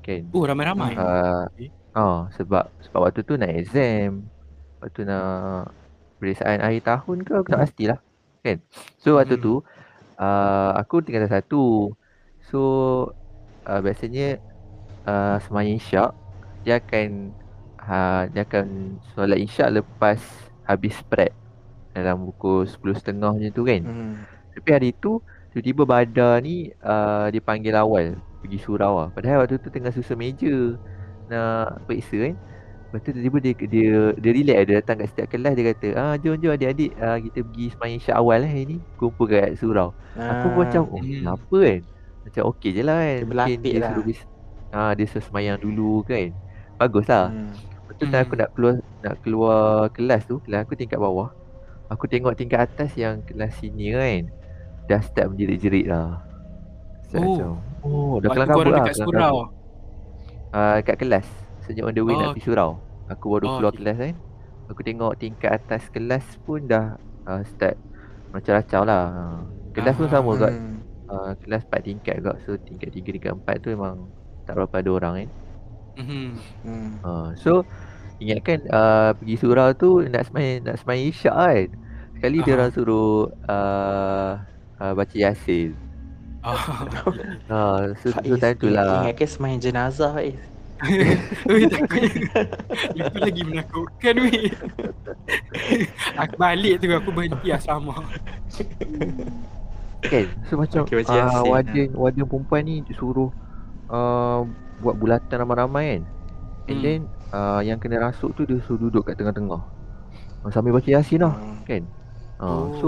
Kan? 0.00 0.22
Oh 0.32 0.44
ramai-ramai 0.44 0.96
Uh, 0.96 1.44
Okay. 1.52 1.68
Ah 1.98 2.30
sebab 2.38 2.70
sebab 2.86 3.00
waktu 3.02 3.20
tu 3.26 3.34
nak 3.34 3.50
exam. 3.50 4.30
Waktu 4.78 5.00
nak 5.02 5.74
periksaan 6.22 6.62
akhir 6.62 6.82
tahun 6.86 7.16
ke 7.26 7.32
aku 7.34 7.48
tak 7.50 7.60
pastilah. 7.66 7.98
Kan? 8.46 8.62
So 9.02 9.18
waktu 9.18 9.34
Hmm. 9.34 9.42
tu 9.42 9.54
uh, 10.16 10.70
aku 10.78 11.02
tinggal 11.02 11.26
satu. 11.26 11.90
So 12.46 12.60
uh, 13.66 13.80
biasanya 13.82 14.38
uh, 15.04 15.36
semayang 15.42 15.76
isyak 15.76 16.10
dia 16.62 16.78
akan 16.78 17.34
uh, 17.82 18.22
dia 18.30 18.42
akan 18.46 18.66
solat 19.12 19.38
isyak 19.38 19.82
lepas 19.82 20.20
habis 20.62 20.94
spread 20.94 21.34
dalam 21.92 22.30
pukul 22.30 22.62
10.30 22.62 23.18
macam 23.18 23.50
tu 23.50 23.62
kan. 23.66 23.82
Hmm. 23.82 24.14
Tapi 24.54 24.68
hari 24.70 24.90
tu 24.94 25.18
tiba-tiba 25.50 25.82
Badar 25.82 26.38
ni 26.38 26.70
uh, 26.78 27.26
dipanggil 27.28 27.74
awal 27.74 28.14
pergi 28.38 28.58
surau 28.62 29.02
lah. 29.02 29.08
Padahal 29.10 29.42
waktu 29.42 29.58
tu 29.58 29.66
tengah 29.68 29.90
susun 29.90 30.14
meja 30.14 30.78
nak 31.28 31.84
periksa 31.84 32.16
kan. 32.18 32.34
Lepas 32.88 33.00
tu 33.04 33.10
tiba-tiba 33.12 33.38
dia, 33.38 33.52
dia, 33.68 33.90
dia 34.16 34.30
relax 34.32 34.58
dia 34.64 34.74
datang 34.80 34.96
kat 34.96 35.08
setiap 35.12 35.26
kelas 35.28 35.52
dia 35.52 35.64
kata 35.68 35.88
ah 35.92 36.14
jom 36.16 36.40
jom 36.40 36.56
adik-adik 36.56 36.96
uh, 36.96 37.20
kita 37.20 37.38
pergi 37.44 37.66
semayang 37.68 37.98
isyak 38.00 38.16
awal 38.16 38.38
lah 38.40 38.48
hari 38.48 38.64
ni. 38.64 38.76
Kumpul 38.96 39.26
kat 39.28 39.52
surau. 39.56 39.92
Aku 40.16 40.46
pun 40.50 40.64
macam 40.64 40.82
oh 40.88 40.96
Hmm. 40.96 41.12
kenapa 41.20 41.56
kan. 41.60 41.80
Macam 42.24 42.42
okey 42.50 42.70
je 42.72 42.82
lah 42.82 42.96
kan. 42.96 43.16
Dia 43.18 43.26
Mungkin 43.28 43.58
dia 43.60 43.72
lah. 43.76 43.90
suruh 43.92 44.04
bis, 44.04 44.20
ah, 44.70 44.92
dia 44.92 45.04
suruh 45.04 45.24
semayang 45.24 45.58
dulu 45.60 46.00
kan. 46.02 46.32
Bagus 46.76 47.06
lah. 47.06 47.28
Hmm. 47.28 47.52
Lepas 47.52 47.94
tu 47.94 48.04
time 48.06 48.24
aku 48.24 48.34
nak 48.36 48.50
keluar 48.52 48.74
nak 49.00 49.14
keluar 49.20 49.60
kelas 49.92 50.22
tu, 50.24 50.36
kelas 50.44 50.60
aku 50.64 50.72
tingkat 50.72 50.96
bawah. 50.96 51.28
Aku 51.88 52.04
tengok 52.04 52.36
tingkat 52.36 52.68
atas 52.68 52.96
yang 52.96 53.20
kelas 53.22 53.52
senior 53.56 54.00
kan. 54.00 54.32
Dah 54.88 55.00
start 55.00 55.32
menjerit-jerit 55.32 55.88
lah. 55.88 56.24
Start 57.04 57.20
Oh. 57.20 57.28
macam, 57.32 57.50
oh 57.84 58.14
dah 58.16 58.28
korang 58.28 58.48
kabut 58.48 58.64
lah. 58.64 58.76
dekat 58.80 58.94
kelang 58.96 59.08
surau. 59.12 59.36
Ah, 60.50 60.80
kat 60.80 60.96
kelas. 60.96 61.26
Sejak 61.64 61.84
on 61.84 61.92
the 61.92 62.00
way 62.00 62.16
Oh, 62.16 62.20
nak 62.20 62.28
pergi 62.32 62.44
surau. 62.48 62.80
Aku 63.08 63.24
baru 63.32 63.46
Oh, 63.46 63.54
keluar 63.60 63.72
okay. 63.72 63.80
kelas 63.82 63.96
kan. 63.98 64.14
Aku 64.68 64.80
tengok 64.84 65.12
tingkat 65.16 65.50
atas 65.54 65.88
kelas 65.88 66.24
pun 66.44 66.64
dah 66.64 66.96
uh, 67.24 67.40
start 67.44 67.76
macam-macam 68.30 68.80
lah. 68.84 69.04
Ah, 69.08 69.38
Kelas 69.72 69.94
pun 69.96 70.08
Ah, 70.08 70.12
sama 70.12 70.32
kat 70.36 70.52
Hmm. 70.52 70.76
uh, 71.08 71.32
kelas 71.40 71.62
4 71.64 71.80
tingkat 71.82 72.16
kot. 72.20 72.36
So 72.44 72.56
tingkat 72.58 72.92
3, 72.92 73.12
tingkat 73.12 73.32
4 73.32 73.56
tu 73.60 73.68
memang 73.72 74.08
tak 74.44 74.56
berapa 74.56 74.74
ada 74.80 74.90
orang 74.90 75.14
kan. 75.16 75.28
Mhm. 75.98 76.28
Hmm. 76.64 76.90
Uh, 77.02 77.28
so 77.36 77.52
ingatkan 78.18 78.64
uh, 78.68 79.14
pergi 79.14 79.36
surau 79.38 79.68
tu 79.74 80.02
nak 80.06 80.26
semain 80.28 80.60
nak 80.60 80.76
semain 80.80 81.00
isyak 81.00 81.34
kan. 81.34 81.68
Sekali 82.16 82.38
dia 82.42 82.52
Aha. 82.52 82.56
orang 82.58 82.70
suruh 82.74 83.12
uh, 83.46 84.30
uh, 84.78 84.92
baca 84.92 85.16
yasin. 85.16 85.72
Oh. 86.46 86.54
Ha, 87.50 87.90
so, 87.98 88.12
so 88.14 88.34
time 88.38 88.56
tu 88.60 88.68
lah. 88.70 89.02
ingat 89.02 89.16
ke 89.18 89.26
semayang 89.26 89.58
jenazah 89.58 90.12
Faiz? 90.14 90.38
Ui 91.50 91.66
takutnya 91.66 92.46
Itu 92.94 93.16
lagi 93.18 93.42
menakutkan 93.42 94.14
weh 94.22 94.46
Aku 96.22 96.34
balik 96.38 96.78
tu 96.78 96.86
aku 96.94 97.10
berhenti 97.10 97.50
asrama 97.50 97.98
Kan? 99.98 100.26
So 100.46 100.54
macam 100.54 100.86
baca 100.86 101.10
uh, 101.10 101.18
Yasin, 101.18 101.48
warden, 101.50 101.88
warden 101.98 102.24
perempuan 102.30 102.62
ni 102.62 102.86
suruh 102.94 103.34
uh, 103.90 104.46
buat 104.78 104.94
bulatan 104.94 105.42
ramai-ramai 105.42 105.84
kan. 105.98 106.02
And 106.68 106.78
Hmm. 106.78 106.84
then 106.84 107.00
uh, 107.34 107.60
yang 107.66 107.82
kena 107.82 107.98
rasuk 107.98 108.36
tu 108.38 108.46
dia 108.46 108.62
suruh 108.62 108.78
duduk 108.86 109.10
kat 109.10 109.18
tengah-tengah. 109.18 109.58
Uh, 110.46 110.50
sambil 110.54 110.70
baca 110.70 110.86
yasin 110.86 111.26
lah 111.26 111.34
Hmm. 111.34 111.58
kan. 111.66 111.82
Uh, 112.38 112.46
Oh. 112.46 112.64
So 112.78 112.86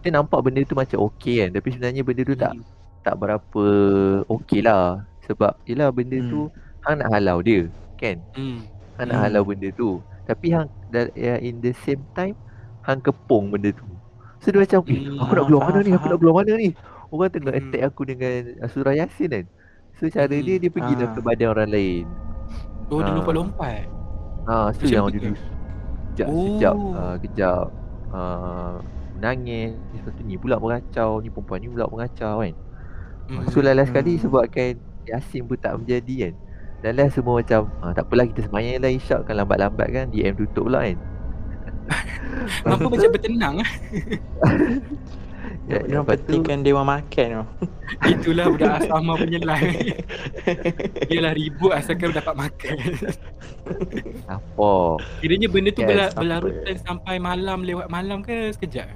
kita 0.00 0.16
nampak 0.16 0.40
benda 0.40 0.64
tu 0.64 0.72
macam 0.72 0.98
okey 1.12 1.44
kan. 1.44 1.48
Tapi 1.52 1.68
sebenarnya 1.70 2.00
benda 2.00 2.22
tu 2.24 2.32
tak 2.34 2.52
Hmm. 2.56 2.64
tak 3.04 3.14
berapa 3.20 3.64
okey 4.32 4.64
lah. 4.64 5.04
Sebab 5.28 5.60
yelah 5.68 5.92
benda 5.92 6.16
Hmm. 6.16 6.30
tu 6.32 6.40
hang 6.82 6.96
nak 7.04 7.12
halau 7.12 7.44
dia 7.44 7.68
kan. 8.00 8.16
Hmm. 8.32 8.64
Hang 8.96 9.06
nak 9.12 9.16
Hmm. 9.20 9.24
halau 9.28 9.42
benda 9.44 9.68
tu. 9.76 10.00
Tapi 10.24 10.46
hang 10.56 10.68
ya, 11.12 11.36
in 11.38 11.60
the 11.60 11.76
same 11.84 12.00
time 12.16 12.32
hang 12.82 12.98
kepung 12.98 13.52
benda 13.52 13.76
tu. 13.76 13.84
So 14.40 14.48
dia 14.48 14.64
macam 14.64 14.80
eh, 14.88 15.04
Hmm. 15.04 15.20
aku 15.20 15.32
nak 15.36 15.44
Ah, 15.44 15.46
keluar 15.46 15.62
mana 15.68 15.78
ni? 15.84 15.90
Aku 15.92 16.06
nak 16.08 16.18
keluar 16.18 16.34
mana 16.40 16.52
ni? 16.56 16.70
Orang 17.12 17.28
tengah 17.28 17.52
Hmm. 17.52 17.60
attack 17.60 17.82
aku 17.84 18.02
dengan 18.08 18.32
surah 18.66 18.94
Yasin 18.96 19.28
kan. 19.28 19.44
So 20.00 20.08
cara 20.08 20.32
Hmm. 20.32 20.44
dia 20.48 20.56
dia 20.56 20.70
pergilah 20.72 21.06
Ah. 21.06 21.12
ke 21.12 21.20
badan 21.20 21.48
orang 21.52 21.68
lain. 21.68 22.04
Oh 22.88 23.04
dia 23.04 23.12
Ah. 23.12 23.16
lompat-lompat 23.20 23.84
Ha, 24.40 24.72
so 24.72 24.82
Macam 24.82 24.90
yang 24.90 25.06
dia 25.12 25.20
dulu 25.20 25.36
sekejap 25.36 26.26
Oh. 26.26 26.40
sekejap 26.42 26.74
uh, 26.74 27.16
kejap 27.20 27.64
uh, 28.10 28.74
menangis. 29.20 29.76
Lepas 29.92 30.12
tu 30.16 30.22
ni 30.24 30.34
pula 30.34 30.56
mengacau, 30.56 31.20
ni 31.20 31.28
perempuan 31.28 31.60
ni 31.60 31.68
pula 31.68 31.84
mengacau 31.86 32.40
kan. 32.40 32.54
Hmm. 33.28 33.44
So 33.46 33.60
last 33.60 33.92
sekali 33.92 34.16
Hmm. 34.16 34.22
sebabkan 34.24 34.72
Yasin 35.04 35.44
pun 35.44 35.54
tak 35.54 35.76
menjadi 35.76 36.14
kan. 36.24 36.34
Dan 36.80 36.92
last 36.96 37.14
semua 37.14 37.38
macam 37.38 37.68
ah, 37.78 37.92
tak 37.92 38.08
apalah 38.08 38.24
kita 38.24 38.40
semayang 38.42 38.80
lah 38.80 38.88
isyak 38.88 39.20
kan 39.22 39.36
lambat-lambat 39.36 39.86
kan 39.86 40.04
DM 40.08 40.34
tutup 40.34 40.66
pula 40.66 40.80
kan. 40.82 40.96
Kenapa 42.64 42.86
macam 42.86 43.10
bertenang 43.10 43.54
ah? 43.60 43.70
Ya, 45.66 45.78
Dia 45.82 45.98
tu 45.98 46.04
petikan 46.04 46.62
dewan 46.62 46.82
makan 46.82 47.26
tu. 47.30 47.44
Itulah 48.12 48.50
budak 48.50 48.82
asrama 48.82 49.14
punya 49.14 49.38
life 49.40 50.02
Yelah 51.06 51.30
ribut 51.30 51.70
asalkan 51.70 52.10
dapat 52.10 52.34
makan 52.34 52.74
apa? 54.26 54.72
Kiranya 55.18 55.46
benda 55.46 55.70
tu 55.70 55.82
Yes, 55.82 55.88
berla- 55.88 56.10
apa? 56.10 56.18
berlarutan 56.18 56.76
sampai 56.80 57.16
malam 57.18 57.62
lewat 57.62 57.86
malam 57.86 58.18
ke 58.20 58.50
sekejap? 58.50 58.90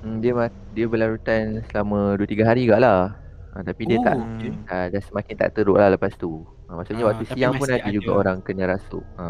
Hmm, 0.00 0.18
dia 0.18 0.32
ma- 0.32 0.48
dia 0.70 0.86
berlarutan 0.86 1.60
selama 1.66 2.14
2 2.14 2.24
3 2.24 2.42
hari 2.42 2.64
juga 2.64 2.78
lah. 2.78 3.00
Ha, 3.50 3.60
tapi 3.60 3.82
dia 3.84 3.98
Oh, 3.98 4.02
tak 4.02 4.16
okay. 4.16 4.52
ha, 4.64 4.86
dah 4.86 5.02
semakin 5.02 5.34
tak 5.36 5.50
teruk 5.52 5.74
lah 5.74 5.88
lepas 5.88 6.14
tu. 6.14 6.40
Ha, 6.64 6.74
maksudnya 6.74 7.02
Ah, 7.02 7.08
waktu 7.10 7.24
siang 7.28 7.52
pun 7.52 7.66
ada 7.66 7.90
juga 7.90 8.10
orang 8.14 8.38
kena 8.40 8.64
rasuk. 8.68 9.02
Ha. 9.16 9.26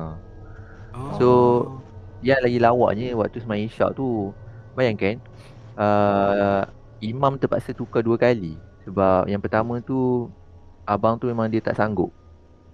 Oh. 0.93 1.13
So- 1.17 1.67
Yang 2.21 2.41
lagi 2.45 2.59
lawaknya 2.61 3.09
waktu 3.15 3.41
semayang 3.41 3.65
isyak 3.67 3.91
tu 3.95 4.29
Bayangkan 4.75 5.17
uh, 5.75 6.69
Imam 7.01 7.33
terpaksa 7.35 7.73
tukar 7.73 8.05
dua 8.05 8.15
kali 8.15 8.61
Sebab 8.85 9.25
yang 9.25 9.41
pertama 9.41 9.81
tu 9.81 10.29
Abang 10.85 11.17
tu 11.17 11.25
memang 11.25 11.49
dia 11.49 11.59
tak 11.59 11.75
sanggup 11.75 12.13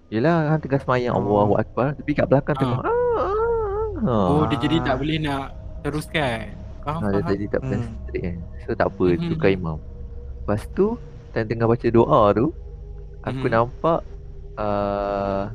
Yelah 0.08 0.50
hang 0.50 0.58
tengah 0.58 0.82
semayang 0.82 1.14
Oh. 1.14 1.22
Allahu 1.22 1.54
Akbar 1.54 1.94
Tapi 1.94 2.10
kat 2.10 2.26
belakang 2.26 2.54
Ah. 2.54 2.60
tengok 2.60 2.80
ah, 2.80 2.90
ah, 2.90 3.30
ah. 4.02 4.26
Oh 4.34 4.44
dia 4.46 4.58
jadi 4.58 4.82
tak 4.82 4.98
boleh 4.98 5.18
nak 5.20 5.54
teruskan 5.80 6.50
Faham 6.86 7.02
Ha, 7.02 7.06
dia 7.10 7.18
faham 7.18 7.30
tadi 7.34 7.44
tak 7.50 7.60
pernah 7.66 7.80
Hmm. 7.82 7.90
straight 8.06 8.22
kan 8.22 8.36
So 8.62 8.70
tak 8.72 8.86
apa 8.94 9.04
Mhm. 9.10 9.26
tukar 9.26 9.50
imam 9.50 9.78
Lepas 10.40 10.62
tu 10.70 10.86
Time 11.34 11.46
tengah 11.50 11.66
baca 11.66 11.88
doa 11.90 12.22
tu 12.32 12.46
Aku 13.26 13.44
Mhm. 13.44 13.52
nampak 13.52 14.00
uh, 14.56 15.50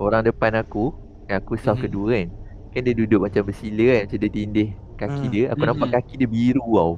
Orang 0.00 0.24
depan 0.24 0.56
aku 0.56 0.96
Yang 1.28 1.38
aku 1.44 1.52
saf 1.60 1.76
Mhm. 1.76 1.82
kedua 1.84 2.06
kan 2.16 2.28
Kan 2.72 2.80
dia 2.88 2.94
duduk 2.96 3.20
macam 3.20 3.42
bersila 3.44 3.84
kan 3.92 4.00
Macam 4.08 4.18
dia 4.18 4.30
tindih 4.32 4.68
kaki 4.96 5.24
Hmm. 5.28 5.32
dia 5.32 5.44
Aku 5.52 5.62
nampak 5.68 5.88
Mhm. 5.92 5.94
kaki 5.94 6.14
dia 6.16 6.28
biru 6.28 6.64
tau 6.64 6.92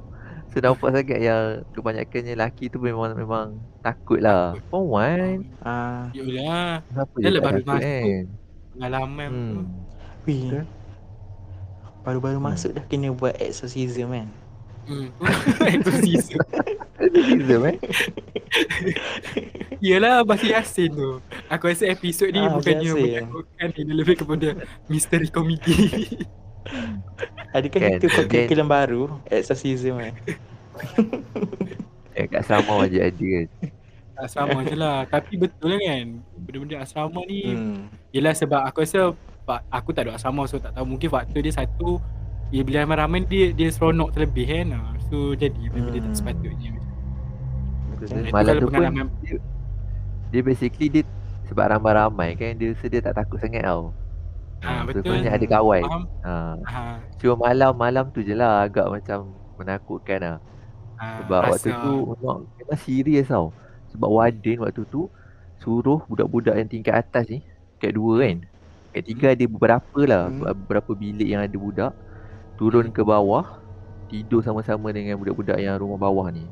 So 0.47 0.62
nampak 0.62 0.89
sangat 0.95 1.19
yang 1.19 1.45
Kebanyakannya 1.75 2.33
lelaki 2.39 2.71
tu 2.71 2.79
memang 2.79 3.19
memang 3.19 3.59
Takut 3.83 4.23
lah 4.23 4.55
Perempuan 4.55 5.43
Ah, 5.59 6.07
Yalah 6.15 6.87
Kenapa 6.87 7.17
Dah 7.19 7.21
dia 7.21 7.31
lah 7.35 7.41
tak 7.43 7.53
takut 7.59 7.67
masuk. 7.67 7.83
kan 7.83 8.25
Pengalaman 8.73 9.29
Hmm 9.29 9.51
tu 9.51 9.59
wih. 10.23 10.62
Baru-baru 12.02 12.37
Hmm. 12.37 12.47
masuk 12.49 12.73
dah 12.73 12.85
kena 12.85 13.11
buat 13.11 13.32
exorcism 13.37 14.11
kan. 14.11 14.28
Hmm. 14.82 15.09
Exorcism. 15.73 16.37
Exorcism 16.99 17.61
eh 17.64 17.76
Yelah 19.80 20.23
Bahasa 20.23 20.47
Yasin 20.49 20.90
tu 20.90 21.18
Aku 21.47 21.66
rasa 21.66 21.87
episod 21.87 22.28
ni 22.28 22.37
Ah, 22.37 22.52
bukannya 22.52 22.90
menakutkan 22.90 23.66
Dia 23.73 23.82
lebih 23.88 24.14
kepada 24.16 24.49
misteri 24.87 25.28
komedi 25.28 25.75
Adakah 27.52 27.78
Kan, 27.80 27.90
itu 27.97 28.06
then- 28.09 28.26
curriculum 28.26 28.66
baru? 28.66 29.02
Exorcism 29.28 29.99
kan? 29.99 30.12
eh, 32.12 32.25
Kat 32.26 32.42
sama 32.42 32.87
je 32.87 32.99
ada 33.00 33.23
kan 33.23 33.47
Asrama 34.16 34.59
je 34.62 34.75
lah 34.75 35.04
Tapi 35.04 35.37
betul 35.37 35.73
lah 35.73 35.78
kan 35.80 36.06
Benda-benda 36.37 36.76
asrama 36.80 37.21
ni 37.25 37.40
Hmm. 37.49 37.80
Yelah 38.11 38.32
sebab 38.32 38.61
aku 38.62 38.80
rasa 38.80 39.12
Aku 39.69 39.91
tak 39.91 40.07
ada 40.07 40.15
asrama 40.15 40.45
so 40.45 40.57
tak 40.57 40.73
tahu 40.73 40.87
Mungkin 40.87 41.09
faktor 41.09 41.41
dia 41.41 41.51
satu 41.51 41.99
Ya 42.49 42.61
bila 42.61 42.85
ramai-ramai 42.85 43.25
dia 43.25 43.51
dia 43.51 43.69
seronok 43.69 44.13
terlebih 44.13 44.45
kan 44.45 44.67
Ah, 44.73 44.93
So 45.05 45.33
jadi 45.33 45.57
benda-benda 45.67 45.99
tak 46.01 46.07
Hmm. 46.07 46.17
sepatutnya 46.17 46.71
Betul. 47.93 48.29
Malam 48.29 48.55
tu 48.57 48.67
pun 48.67 48.83
dia, 49.21 49.37
dia 50.29 50.43
basically 50.43 50.89
dia 50.89 51.03
Sebab 51.45 51.65
ramai-ramai 51.71 52.35
kan 52.35 52.55
Dia 52.55 52.71
rasa 52.71 52.87
dia 52.87 53.01
tak 53.01 53.15
takut 53.15 53.39
sangat 53.39 53.63
tau 53.63 53.91
Ah, 54.61 54.83
So, 54.83 54.95
betul. 54.95 55.03
Sebenarnya 55.13 55.33
ada 55.33 55.47
kawan 55.49 55.83
Faham? 55.83 56.03
ha. 56.23 56.35
ha, 56.63 56.81
Cuma 57.17 57.35
malam-malam 57.43 58.05
tu 58.09 58.21
je 58.21 58.33
lah 58.33 58.63
Agak 58.63 58.87
macam 58.89 59.19
Menakutkan 59.55 60.19
lah 60.19 60.37
ha, 60.97 61.07
Sebab 61.19 61.39
waktu 61.49 61.69
rasa- 61.69 61.83
tu 61.83 61.95
Memang, 62.13 62.39
memang 62.57 62.79
serius 62.79 63.27
tau 63.27 63.51
Sebab 63.91 64.09
warden 64.09 64.59
waktu 64.61 64.83
tu 64.87 65.11
Suruh 65.59 66.03
budak-budak 66.05 66.55
yang 66.55 66.69
tingkat 66.69 66.95
atas 66.97 67.27
ni 67.27 67.43
Tingkat 67.77 67.93
dua 67.93 68.15
kan 68.21 68.39
Tingkat 68.93 69.05
tiga 69.05 69.27
ada 69.31 69.45
beberapa 69.47 70.01
lah 70.03 70.23
Hmm. 70.29 70.45
Beberapa 70.61 70.93
bilik 70.93 71.25
yang 71.27 71.41
ada 71.41 71.57
budak 71.57 71.93
Turun 72.55 72.89
ke 72.89 73.01
bawah 73.01 73.57
Tidur 74.07 74.41
sama-sama 74.41 74.93
dengan 74.93 75.17
budak-budak 75.17 75.57
yang 75.57 75.75
rumah 75.75 75.97
bawah 75.99 76.29
ni 76.29 76.45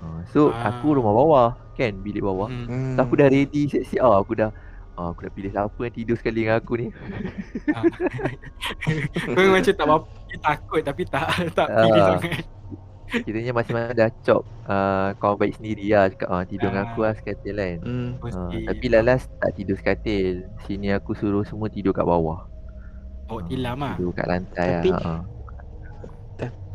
ha. 0.00 0.26
So 0.26 0.50
Ah. 0.50 0.68
aku 0.68 0.98
rumah 0.98 1.14
bawah 1.14 1.48
Kan 1.72 1.94
bilik 2.00 2.20
bawah 2.20 2.46
Hmm. 2.46 2.66
Hmm. 2.66 2.92
So, 2.92 3.00
aku 3.00 3.14
dah 3.14 3.28
ready 3.28 3.62
siap-siap 3.66 4.02
ah, 4.02 4.18
Aku 4.18 4.34
dah 4.34 4.50
ah, 4.94 5.14
Aku 5.14 5.22
dah 5.22 5.30
pilih 5.30 5.48
siapa 5.48 5.78
yang 5.78 5.94
tidur 5.94 6.16
sekali 6.16 6.42
dengan 6.42 6.58
aku 6.58 6.72
ni 6.74 6.86
Kau 9.22 9.32
memang 9.32 9.54
macam 9.56 9.72
tak 9.72 9.86
apa 9.86 9.96
takut 10.36 10.80
tapi 10.82 11.02
tak 11.06 11.26
tak 11.54 11.66
pilih 11.70 12.02
Ah. 12.02 12.18
sangat 12.18 12.44
Kiranya 13.06 13.52
masing-masing 13.52 13.94
dah 13.94 14.10
cop 14.20 14.42
uh, 14.64 15.14
kawan 15.16 15.36
baik 15.38 15.54
sendiri 15.56 15.86
lah 15.90 16.10
Cakap 16.10 16.28
ah, 16.28 16.42
tidur 16.42 16.68
dengan 16.68 16.84
aku 16.84 16.98
Ah. 16.98 17.04
lah 17.04 17.12
sekatil 17.14 17.54
kan 17.54 17.76
Hmm. 17.80 18.10
uh, 18.18 18.50
Tapi 18.66 18.86
Lalas 18.88 19.22
tak 19.32 19.50
tidur 19.54 19.74
sekatil 19.74 20.42
Sini 20.64 20.90
aku 20.90 21.12
suruh 21.12 21.42
semua 21.42 21.66
tidur 21.66 21.90
kat 21.90 22.02
bawah 22.02 22.46
Bawa 23.24 23.38
Ah, 23.38 23.42
tilam 23.44 23.78
lah. 23.78 23.94
Tidur 23.94 24.12
kat 24.12 24.26
lantai 24.26 24.68
Tapi- 24.80 24.90
lah 24.90 25.02
uh. 25.02 25.22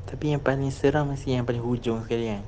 Tapi 0.02 0.26
yang 0.28 0.44
paling 0.44 0.68
seram 0.70 1.08
mesti 1.08 1.32
yang 1.32 1.48
paling 1.48 1.64
hujung 1.64 2.04
sekali 2.04 2.36
kan. 2.36 2.44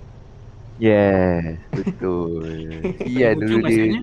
Yes 0.75 1.63
Betul 1.71 2.43
Sian 3.07 3.39
dulu 3.39 3.55
dia 3.55 3.63
maksudnya? 3.63 4.01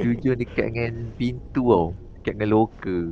Hujung 0.00 0.34
dekat 0.34 0.66
dengan 0.72 0.92
pintu 1.14 1.62
tau 1.68 1.86
Dekat 2.18 2.32
dengan 2.34 2.50
loker 2.50 3.04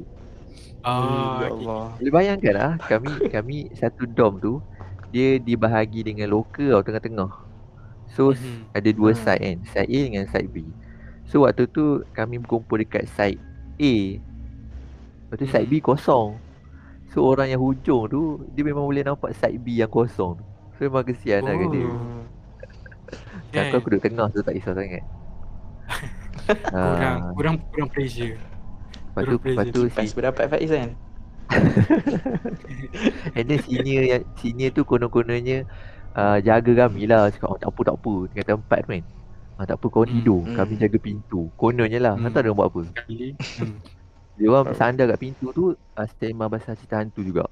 Oh, 0.81 0.97
ya 0.97 1.13
okay. 1.45 1.51
Allah. 1.61 1.85
Boleh 1.93 2.11
bayangkan 2.11 2.55
lah 2.57 2.73
Kami 2.81 3.11
kami 3.29 3.57
satu 3.77 4.09
dom 4.09 4.41
tu 4.41 4.59
Dia 5.11 5.39
dibahagi 5.43 6.07
dengan 6.07 6.31
loker 6.31 6.71
tau 6.71 6.83
tengah-tengah 6.87 7.31
So 8.11 8.35
Mhm. 8.35 8.71
ada 8.75 8.91
dua 8.95 9.11
Hmm. 9.15 9.23
side 9.23 9.43
kan 9.43 9.59
Side 9.67 9.91
A 9.91 10.01
dengan 10.07 10.25
side 10.31 10.51
B 10.51 10.57
So 11.27 11.47
waktu 11.47 11.67
tu 11.71 12.03
kami 12.11 12.39
berkumpul 12.43 12.83
dekat 12.83 13.07
side 13.11 13.39
A 13.79 13.95
Lepas 15.27 15.37
tu 15.39 15.47
side 15.47 15.69
B 15.71 15.79
kosong 15.79 16.39
So 17.11 17.27
orang 17.27 17.51
yang 17.51 17.63
hujung 17.63 18.07
tu 18.11 18.23
Dia 18.55 18.63
memang 18.63 18.87
boleh 18.87 19.03
nampak 19.03 19.35
side 19.35 19.59
B 19.59 19.79
yang 19.79 19.91
kosong 19.91 20.39
tu 20.39 20.45
So 20.75 20.87
memang 20.87 21.07
kesian 21.07 21.47
lah 21.47 21.55
kat 21.55 21.71
dia 21.71 21.91
Hmm. 21.91 22.27
Dan 23.51 23.61
aku, 23.67 23.75
aku 23.79 23.87
duduk 23.95 24.05
tengah 24.07 24.27
tu 24.31 24.43
tak 24.43 24.55
kisah 24.55 24.75
sangat 24.75 25.03
Kurang, 26.81 27.19
Ah, 27.19 27.31
kurang, 27.35 27.57
kurang 27.71 27.89
pressure. 27.91 28.39
Lepas 29.11 29.23
tu, 29.27 29.37
kurang 29.39 29.55
lepas 29.55 29.67
tu 29.75 29.81
Pas 29.91 30.07
si, 30.07 30.15
berdapat 30.15 30.45
Faiz 30.51 30.71
kan? 30.71 30.91
And 33.37 33.45
then 33.51 33.61
senior 33.67 34.03
yang 34.07 34.23
Senior 34.39 34.71
tu 34.71 34.83
konon-kononnya 34.87 35.67
uh, 36.15 36.39
Jaga 36.41 36.87
kami 36.87 37.11
lah 37.11 37.31
Cakap 37.31 37.49
oh, 37.51 37.59
tak 37.59 37.71
apa 37.75 37.81
tak 37.91 37.97
apa 37.99 38.13
Tinggal 38.31 38.47
tempat 38.57 38.81
kan 38.87 39.03
ah, 39.59 39.65
Tak 39.67 39.77
apa 39.79 39.87
kau 39.91 40.03
Hmm, 40.07 40.13
tidur 40.15 40.41
hmm. 40.47 40.55
Kami 40.57 40.73
jaga 40.79 40.99
pintu 40.99 41.41
Kononnya 41.59 41.99
lah 42.01 42.15
Hmm. 42.17 42.31
Tak 42.31 42.47
ada 42.47 42.55
orang 42.55 42.59
buat 42.59 42.69
apa. 42.71 42.83
Hmm. 43.11 43.77
Dia 44.41 44.47
orang 44.49 44.67
sandar 44.73 45.05
kat 45.11 45.19
pintu 45.21 45.47
tu 45.53 45.65
uh, 45.75 46.07
Sembang 46.17 46.49
pasal 46.49 46.75
cerita 46.79 46.97
hantu 47.03 47.21
juga 47.21 47.45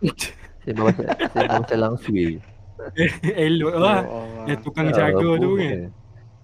Sembang 0.64 0.94
pasal 0.94 1.06
Sembang 1.34 1.62
pasal 1.66 1.78
langsung 1.82 2.16
Elok 3.44 3.74
lah. 3.76 4.00
Ya 4.48 4.56
Yang 4.56 4.60
tukang 4.64 4.88
jaga 4.88 5.28
tu 5.36 5.50
kan. 5.60 5.92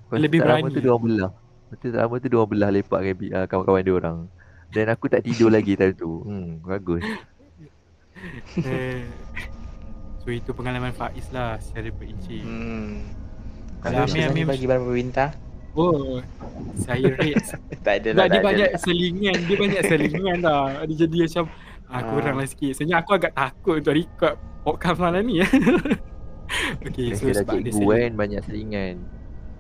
Lepas 0.07 0.19
Lebih 0.21 0.39
berani. 0.45 0.69
tu 0.69 0.81
dia 0.85 0.91
orang 0.93 1.05
belah 1.09 1.33
Lepas 1.67 1.89
tak 1.91 1.99
lama 1.99 2.15
tu 2.21 2.29
dia 2.29 2.39
orang 2.39 2.51
belah 2.53 2.71
lepak 2.71 3.01
dengan 3.03 3.17
uh, 3.41 3.47
kawan-kawan 3.49 3.83
dia 3.83 3.95
orang 3.97 4.19
Dan 4.69 4.87
aku 4.89 5.07
tak 5.07 5.23
tidur 5.23 5.49
lagi 5.49 5.75
time 5.75 5.93
tu 5.93 6.23
Hmm 6.23 6.61
bagus 6.61 7.03
Eh, 8.57 9.05
so 10.19 10.33
itu 10.33 10.51
pengalaman 10.51 10.91
Faiz 10.91 11.29
lah 11.31 11.61
secara 11.61 11.93
perinci. 11.93 12.41
Hmm. 12.41 13.05
Kalau 13.79 14.03
Amir- 14.03 14.27
Amir, 14.27 14.45
bagi 14.49 14.65
berapa 14.65 14.89
bintang? 14.89 15.31
Oh, 15.77 16.25
saya 16.75 17.13
rate. 17.13 17.45
tak 17.87 18.01
ada 18.03 18.17
lah, 18.17 18.27
dia 18.27 18.41
banyak 18.41 18.71
lah. 18.73 18.81
selingan, 18.81 19.37
dia 19.45 19.57
banyak 19.61 19.83
selingan 19.85 20.37
dah. 20.41 20.83
Dia 20.89 21.07
jadi 21.07 21.17
macam 21.29 21.45
ah, 21.87 22.03
kurang 22.03 22.35
lah 22.41 22.49
sikit. 22.49 22.73
Sebenarnya 22.73 22.97
aku 22.99 23.11
agak 23.13 23.33
takut 23.37 23.75
untuk 23.79 23.95
record 23.95 24.35
podcast 24.65 24.99
malam 24.99 25.23
ni. 25.23 25.37
okay, 26.89 27.13
so 27.13 27.29
sebab 27.29 27.61
cikgu 27.61 27.77
selingan. 27.77 28.01
kan 28.01 28.13
Banyak 28.17 28.41
selingan 28.43 28.95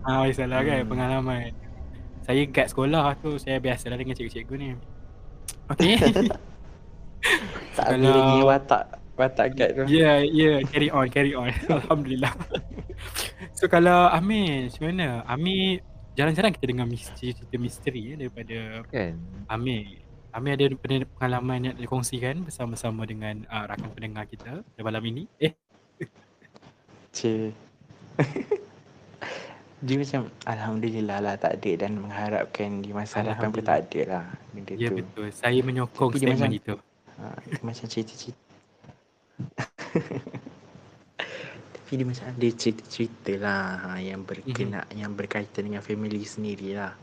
Ah, 0.01 0.25
biasalah 0.25 0.61
kan 0.63 0.79
Hmm. 0.81 0.89
pengalaman. 0.89 1.51
Saya 2.25 2.43
guide 2.43 2.71
sekolah 2.73 3.15
tu, 3.21 3.37
saya 3.37 3.61
biasalah 3.61 3.95
dengan 3.95 4.17
cikgu-cikgu 4.17 4.54
ni. 4.57 4.69
Okay. 5.75 5.99
Tak 7.76 7.93
ada 7.93 8.09
lagi 8.09 8.41
watak 8.47 8.85
watak 9.19 9.47
guide 9.57 9.75
tu. 9.75 9.85
Ya, 9.91 9.91
yeah, 9.91 10.17
ya, 10.23 10.31
yeah, 10.31 10.57
carry 10.69 10.89
on, 10.93 11.07
carry 11.11 11.33
on. 11.35 11.50
Alhamdulillah. 11.83 12.33
so 13.57 13.67
kalau 13.67 14.09
Amir, 14.13 14.71
macam 14.71 14.83
mana? 14.93 15.09
Amir, 15.26 15.83
jarang-jarang 16.15 16.52
kita 16.55 16.71
dengar 16.71 16.87
misteri, 16.87 17.35
cerita 17.35 17.57
misteri 17.59 18.02
ya, 18.13 18.15
daripada 18.17 18.87
Kan 18.89 19.19
Amir. 19.50 20.05
Amir 20.37 20.52
ada 20.55 20.65
pengalaman 21.17 21.73
yang 21.73 21.76
dikongsikan 21.81 22.45
bersama-sama 22.45 23.09
dengan 23.09 23.43
uh, 23.49 23.65
rakan 23.65 23.91
pendengar 23.97 24.29
kita 24.29 24.61
pada 24.61 24.83
malam 24.85 25.02
ini. 25.09 25.25
Eh, 25.41 25.57
Cik. 27.11 27.52
Dia 29.76 30.00
macam 30.00 30.32
Alhamdulillah 30.49 31.19
lah 31.21 31.34
tak 31.36 31.60
ada 31.60 31.73
dan 31.84 32.00
mengharapkan 32.00 32.80
di 32.80 32.97
masa 32.97 33.21
hadapan 33.21 33.52
pun 33.52 33.60
tak 33.60 33.78
ada 33.84 34.00
lah 34.08 34.25
benda 34.50 34.73
ya 34.73 34.89
tu. 34.89 35.04
betul. 35.04 35.28
Saya 35.30 35.60
menyokong 35.60 36.10
Tapi 36.17 36.19
statement 36.25 36.41
macam- 36.41 36.56
itu. 36.56 36.75
Ha, 37.17 37.25
dia 37.52 37.60
macam 37.60 37.84
cerita-cerita. 37.84 38.41
Tapi 41.76 41.93
dia 41.93 42.06
macam 42.08 42.25
ada 42.25 42.49
cerita-cerita 42.50 43.32
lah 43.36 43.65
ha, 43.78 43.89
yang 44.00 44.25
berkena 44.25 44.89
yang 44.97 45.12
berkaitan 45.12 45.69
dengan 45.69 45.84
family 45.84 46.25
sendiri 46.25 46.73
lah. 46.73 46.97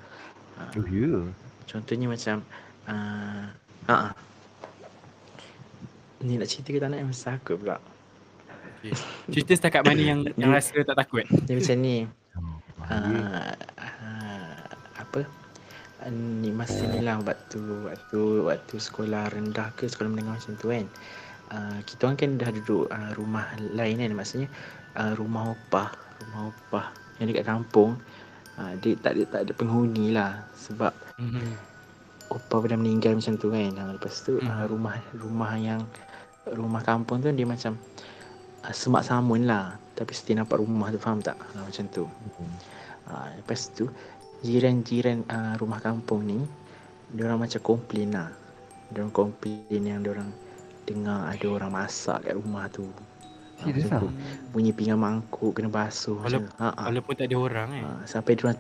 Ha, 0.58 0.74
Oh 0.74 0.86
ya 0.90 0.98
yeah. 1.08 1.22
contohnya 1.70 2.10
macam 2.10 2.42
uh, 2.90 3.46
ha, 3.88 3.94
ha. 3.94 4.12
Ni 6.20 6.42
nak 6.42 6.50
cerita 6.50 6.74
ke 6.74 6.80
tak 6.80 6.90
nak 6.90 7.00
yang 7.00 7.10
masa 7.12 7.38
takut 7.38 7.62
pula. 7.62 7.78
Okay. 8.82 8.92
Cerita 9.30 9.52
setakat 9.56 9.82
mana 9.86 10.02
yang, 10.02 10.20
yang 10.36 10.52
rasa 10.58 10.74
tak 10.74 10.98
takut? 10.98 11.24
Dia 11.46 11.54
macam 11.54 11.78
ni. 11.80 12.10
Ah, 12.94 13.02
uh, 13.02 13.54
uh, 13.82 14.58
apa? 15.02 15.22
Uh, 16.06 16.12
ni 16.14 16.54
masa 16.54 16.86
ni 16.86 17.02
lah 17.02 17.18
waktu 17.26 17.58
waktu 17.90 18.20
waktu 18.46 18.76
sekolah 18.78 19.34
rendah 19.34 19.74
ke 19.74 19.90
sekolah 19.90 20.14
menengah 20.14 20.38
macam 20.38 20.54
tu 20.62 20.70
kan. 20.70 20.86
Uh, 21.50 21.78
kita 21.86 22.06
orang 22.06 22.18
kan 22.18 22.32
dah 22.38 22.50
duduk 22.54 22.86
uh, 22.88 23.12
rumah 23.18 23.46
lain 23.58 23.98
kan 23.98 24.14
maksudnya. 24.14 24.50
Uh, 24.94 25.18
rumah 25.18 25.58
opah 25.58 25.90
rumah 26.22 26.54
opah 26.54 26.86
yang 27.18 27.34
dekat 27.34 27.50
kampung. 27.50 27.98
Uh, 28.54 28.78
dia 28.78 28.94
tak 29.02 29.18
ada 29.18 29.24
tak 29.26 29.42
ada 29.50 29.52
penghuni 29.58 30.14
lah 30.14 30.46
sebab 30.54 30.94
Mhm. 31.18 31.50
opah 32.30 32.66
dah 32.66 32.78
meninggal 32.78 33.18
macam 33.18 33.34
tu 33.38 33.50
kan. 33.50 33.72
Uh, 33.74 33.90
lepas 33.98 34.14
tu 34.22 34.38
uh, 34.38 34.46
Mhm. 34.46 34.66
rumah 34.70 34.96
rumah 35.18 35.52
yang 35.58 35.82
rumah 36.46 36.84
kampung 36.84 37.24
tu 37.24 37.32
dia 37.32 37.48
macam 37.48 37.74
uh, 38.62 38.74
semak 38.76 39.02
samun 39.08 39.48
lah 39.48 39.80
tapi 39.94 40.12
setiap 40.12 40.42
nampak 40.42 40.58
rumah 40.58 40.90
tu 40.90 40.98
faham 40.98 41.20
tak 41.20 41.38
uh, 41.54 41.64
macam 41.64 41.86
tu 41.88 42.06
Ha, 43.04 43.36
lepas 43.36 43.68
tu 43.70 43.92
jiran-jiran 44.42 45.28
uh, 45.28 45.54
rumah 45.60 45.80
kampung 45.80 46.24
ni 46.24 46.40
dia 47.12 47.28
orang 47.28 47.44
macam 47.44 47.60
komplain 47.60 48.10
lah. 48.10 48.32
Dia 48.90 49.04
orang 49.04 49.12
komplain 49.12 49.82
yang 49.84 50.00
dia 50.00 50.12
orang 50.12 50.32
dengar 50.84 51.28
ada 51.28 51.46
orang 51.46 51.68
masak 51.70 52.24
kat 52.24 52.34
rumah 52.34 52.72
tu. 52.72 52.88
Ha, 53.60 53.68
Serius. 53.68 53.92
Bunyi 54.50 54.72
pinggan 54.72 54.98
mangkuk 54.98 55.52
kena 55.54 55.68
basuh 55.68 56.16
Walau- 56.16 56.48
macam. 56.48 56.64
Ha, 56.64 56.68
ha. 56.74 56.84
Walaupun 56.90 57.14
tak 57.14 57.28
ada 57.28 57.36
orang 57.38 57.68
kan. 57.70 57.84
ha, 57.84 57.92
sampai 58.08 58.32
dia 58.34 58.44
orang 58.48 58.60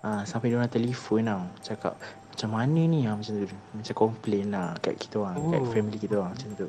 ha, 0.00 0.08
sampai 0.24 0.46
dia 0.48 0.56
orang 0.56 0.72
telefon 0.72 1.20
tau. 1.22 1.42
Cakap 1.60 1.94
macam 2.32 2.50
mana 2.50 2.80
ni 2.82 3.04
ha, 3.04 3.14
macam 3.14 3.32
tu. 3.36 3.46
Macam 3.76 3.94
komplain 3.94 4.46
lah 4.48 4.74
kat 4.80 4.96
kita 4.96 5.20
orang, 5.20 5.36
kat 5.46 5.60
Oh. 5.60 5.68
family 5.68 5.98
kita 6.00 6.14
orang 6.16 6.32
macam 6.32 6.50
tu. 6.56 6.68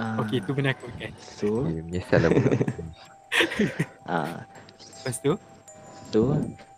Ha, 0.00 0.16
Okey, 0.18 0.40
itu 0.40 0.50
menakutkan. 0.50 1.12
So, 1.20 1.68
Ya, 1.68 1.80
menyesal 1.82 2.20
lah 2.22 2.30
ha, 4.06 4.18
Lepas 5.00 5.16
tu, 5.18 5.32
tu 6.10 6.24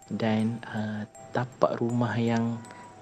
dan 0.08 0.58
uh, 0.66 1.02
tapak 1.30 1.78
rumah 1.78 2.12
yang 2.14 2.58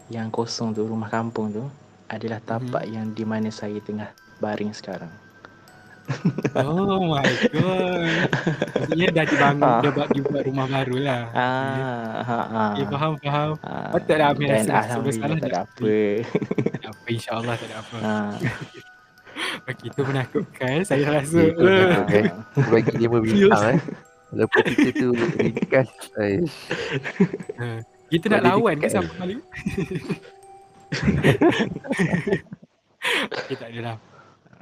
yang 0.08 0.28
kosong 0.28 0.70
tu 0.70 0.84
rumah 0.84 1.08
kampung 1.08 1.50
tu 1.50 1.64
adalah 2.06 2.38
tapak 2.40 2.84
Mhm. 2.84 2.92
yang 2.92 3.06
di 3.10 3.24
mana 3.24 3.48
saya 3.48 3.80
tengah 3.80 4.10
baring 4.38 4.70
sekarang. 4.70 5.08
oh 6.56 7.06
my 7.06 7.22
god. 7.54 8.26
Maksudnya 8.74 9.08
dah 9.12 9.24
dibangun, 9.24 9.62
Ah. 9.62 9.78
dah 9.78 9.92
buat, 9.92 10.08
dibuat 10.10 10.42
rumah 10.42 10.66
baru 10.66 10.96
lah. 10.98 11.22
Ah, 11.30 12.18
ha, 12.20 12.38
ha. 12.44 12.64
Okay, 12.74 12.86
faham, 12.88 13.12
faham. 13.16 13.50
Ah, 13.62 13.94
Patutlah 13.94 14.28
Amir 14.28 14.48
dan 14.48 14.56
rasa 14.58 14.66
rasa 14.66 14.74
alhamdulillah 14.90 15.06
bersalah 15.06 15.36
tak 15.36 15.46
ada 15.46 15.54
tak? 15.54 15.62
apa. 15.62 15.94
Tak 16.50 16.74
ada 16.74 16.88
apa, 16.90 17.06
insyaAllah 17.08 17.54
tak 17.54 17.68
ada 17.68 17.76
apa. 17.78 17.96
Ah, 18.00 18.30
Okey, 19.68 19.86
itu 19.90 20.00
menakutkan. 20.04 20.82
Saya 20.88 21.20
rasa. 21.20 21.40
Itu 21.40 21.62
eh, 21.62 21.86
menakutkan. 21.86 22.24
Aku 22.56 22.68
bagi 22.70 22.94
lima 22.98 23.18
bintang 23.22 23.64
eh. 23.76 23.80
Walaupun 24.30 24.62
kita 24.78 24.90
tu 24.94 25.08
ringkas. 25.38 25.90
Eh, 26.18 26.38
kita 28.10 28.26
nak 28.30 28.42
lawan 28.46 28.76
ke 28.78 28.88
siapa 28.90 29.12
kali? 29.18 29.34
Okey, 33.38 33.54
tak 33.58 33.68
adalah. 33.74 33.96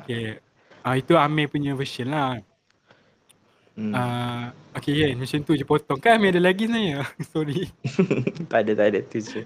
Okey. 0.05 0.41
Ah 0.87 0.95
itu 0.97 1.13
Amir 1.19 1.53
punya 1.53 1.75
version 1.77 2.09
lah. 2.09 2.41
Hmm. 3.79 3.95
Ah 3.95 4.51
okey 4.75 5.07
kan, 5.07 5.15
macam 5.15 5.39
tu 5.47 5.53
je 5.55 5.63
potong. 5.63 5.99
Kan 6.03 6.19
Amir 6.19 6.35
ada 6.35 6.51
lagi 6.51 6.67
sebenarnya. 6.67 7.07
Sorry. 7.31 7.71
tak 8.51 8.67
ada 8.67 8.73
tak 8.75 8.87
ada 8.91 8.99
tu 9.07 9.19
je. 9.23 9.41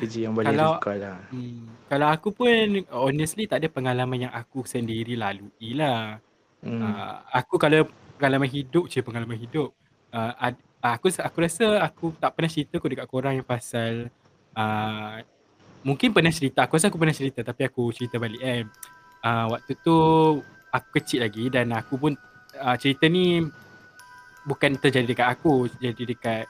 Tu 0.00 0.04
je 0.08 0.18
yang 0.24 0.32
boleh 0.32 0.48
Kalau- 0.48 0.80
recall 0.80 0.98
lah. 0.98 1.20
Hmm. 1.28 1.68
Kalau 1.86 2.06
aku 2.08 2.28
pun 2.32 2.82
honestly 2.88 3.44
tak 3.44 3.60
ada 3.60 3.68
pengalaman 3.68 4.26
yang 4.26 4.32
aku 4.32 4.64
sendiri 4.64 5.14
lalui 5.14 5.76
lah. 5.76 6.16
Hmm. 6.64 6.80
Uh, 6.80 7.12
aku 7.30 7.60
kalau 7.60 7.84
pengalaman 8.16 8.48
hidup 8.48 8.88
je 8.88 9.04
pengalaman 9.04 9.36
hidup. 9.36 9.70
Uh, 10.10 10.32
ad, 10.40 10.56
aku 10.80 11.12
aku 11.12 11.36
rasa 11.44 11.84
aku 11.84 12.16
tak 12.16 12.32
pernah 12.32 12.50
cerita 12.50 12.80
aku 12.80 12.88
dekat 12.88 13.06
korang 13.06 13.34
yang 13.36 13.46
pasal 13.46 14.08
uh, 14.56 15.20
mungkin 15.84 16.10
pernah 16.10 16.32
cerita. 16.32 16.64
Aku 16.64 16.80
rasa 16.80 16.88
aku 16.88 16.98
pernah 16.98 17.14
cerita 17.14 17.44
tapi 17.44 17.68
aku 17.68 17.92
cerita 17.92 18.16
balik 18.16 18.40
kan. 18.40 18.64
Uh, 19.22 19.46
waktu 19.54 19.72
tu 19.82 19.96
aku 20.72 20.88
kecil 20.98 21.22
lagi 21.22 21.46
dan 21.52 21.70
aku 21.70 21.94
pun 21.98 22.12
uh, 22.58 22.76
cerita 22.78 23.06
ni 23.06 23.44
bukan 24.46 24.78
terjadi 24.78 25.06
dekat 25.10 25.28
aku, 25.34 25.66
jadi 25.82 26.02
dekat 26.06 26.44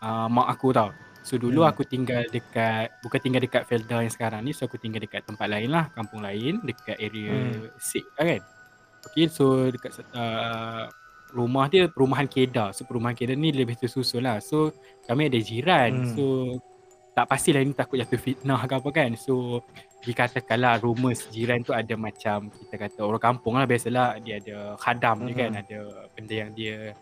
uh, 0.00 0.30
mak 0.30 0.48
aku 0.54 0.70
tau. 0.70 0.90
So 1.20 1.36
dulu 1.36 1.66
Hmm. 1.66 1.70
aku 1.74 1.84
tinggal 1.84 2.24
dekat 2.32 2.88
bukan 3.04 3.20
tinggal 3.20 3.44
dekat 3.44 3.68
Felda 3.68 4.00
yang 4.00 4.08
sekarang 4.08 4.40
ni, 4.40 4.56
so 4.56 4.64
aku 4.64 4.80
tinggal 4.80 5.04
dekat 5.04 5.20
tempat 5.26 5.50
lain 5.50 5.68
lah, 5.68 5.92
kampung 5.92 6.24
lain 6.24 6.62
dekat 6.64 6.96
area 6.96 7.34
Hmm. 7.34 7.68
Sik 7.76 8.06
lah 8.16 8.24
kan. 8.24 8.42
Okay, 9.10 9.26
so 9.28 9.68
dekat 9.68 9.96
uh, 10.16 10.88
rumah 11.32 11.68
dia 11.68 11.88
perumahan 11.92 12.24
Kedah. 12.24 12.72
So 12.72 12.88
perumahan 12.88 13.12
Kedah 13.12 13.36
ni 13.36 13.52
lebih 13.52 13.76
tersusun 13.76 14.24
lah. 14.24 14.40
So 14.40 14.72
kami 15.04 15.28
ada 15.28 15.36
jiran. 15.40 16.08
Hmm. 16.08 16.12
So 16.16 16.24
tak 17.10 17.26
pastilah 17.26 17.60
ini 17.60 17.74
takut 17.74 17.98
jatuh 18.00 18.16
fitnah 18.16 18.60
ke 18.64 18.74
apa 18.76 18.88
kan. 18.88 19.10
So 19.18 19.60
dikatakanlah 20.00 20.80
rumours 20.80 21.28
jiran 21.28 21.60
tu 21.60 21.76
ada 21.76 21.92
macam 22.00 22.48
kita 22.48 22.74
kata 22.80 23.00
orang 23.04 23.20
kampung 23.20 23.60
lah 23.60 23.68
biasalah 23.68 24.16
dia 24.24 24.40
ada 24.40 24.72
khadam 24.80 25.28
dia 25.28 25.34
kan 25.36 25.50
Mhm. 25.52 25.60
ada 25.60 25.78
benda 26.16 26.34
yang 26.40 26.50
dia 26.56 26.96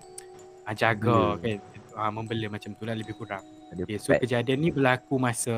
uh, 0.68 0.74
jaga 0.76 1.40
Bela. 1.40 1.40
kan 1.40 1.58
uh, 1.98 2.10
membela 2.14 2.46
macam 2.52 2.70
tu 2.76 2.82
lah 2.86 2.94
lebih 2.94 3.16
kurang. 3.18 3.42
Okay, 3.68 3.98
so 4.00 4.14
pet. 4.14 4.24
kejadian 4.24 4.58
ni 4.62 4.68
berlaku 4.70 5.18
masa 5.18 5.52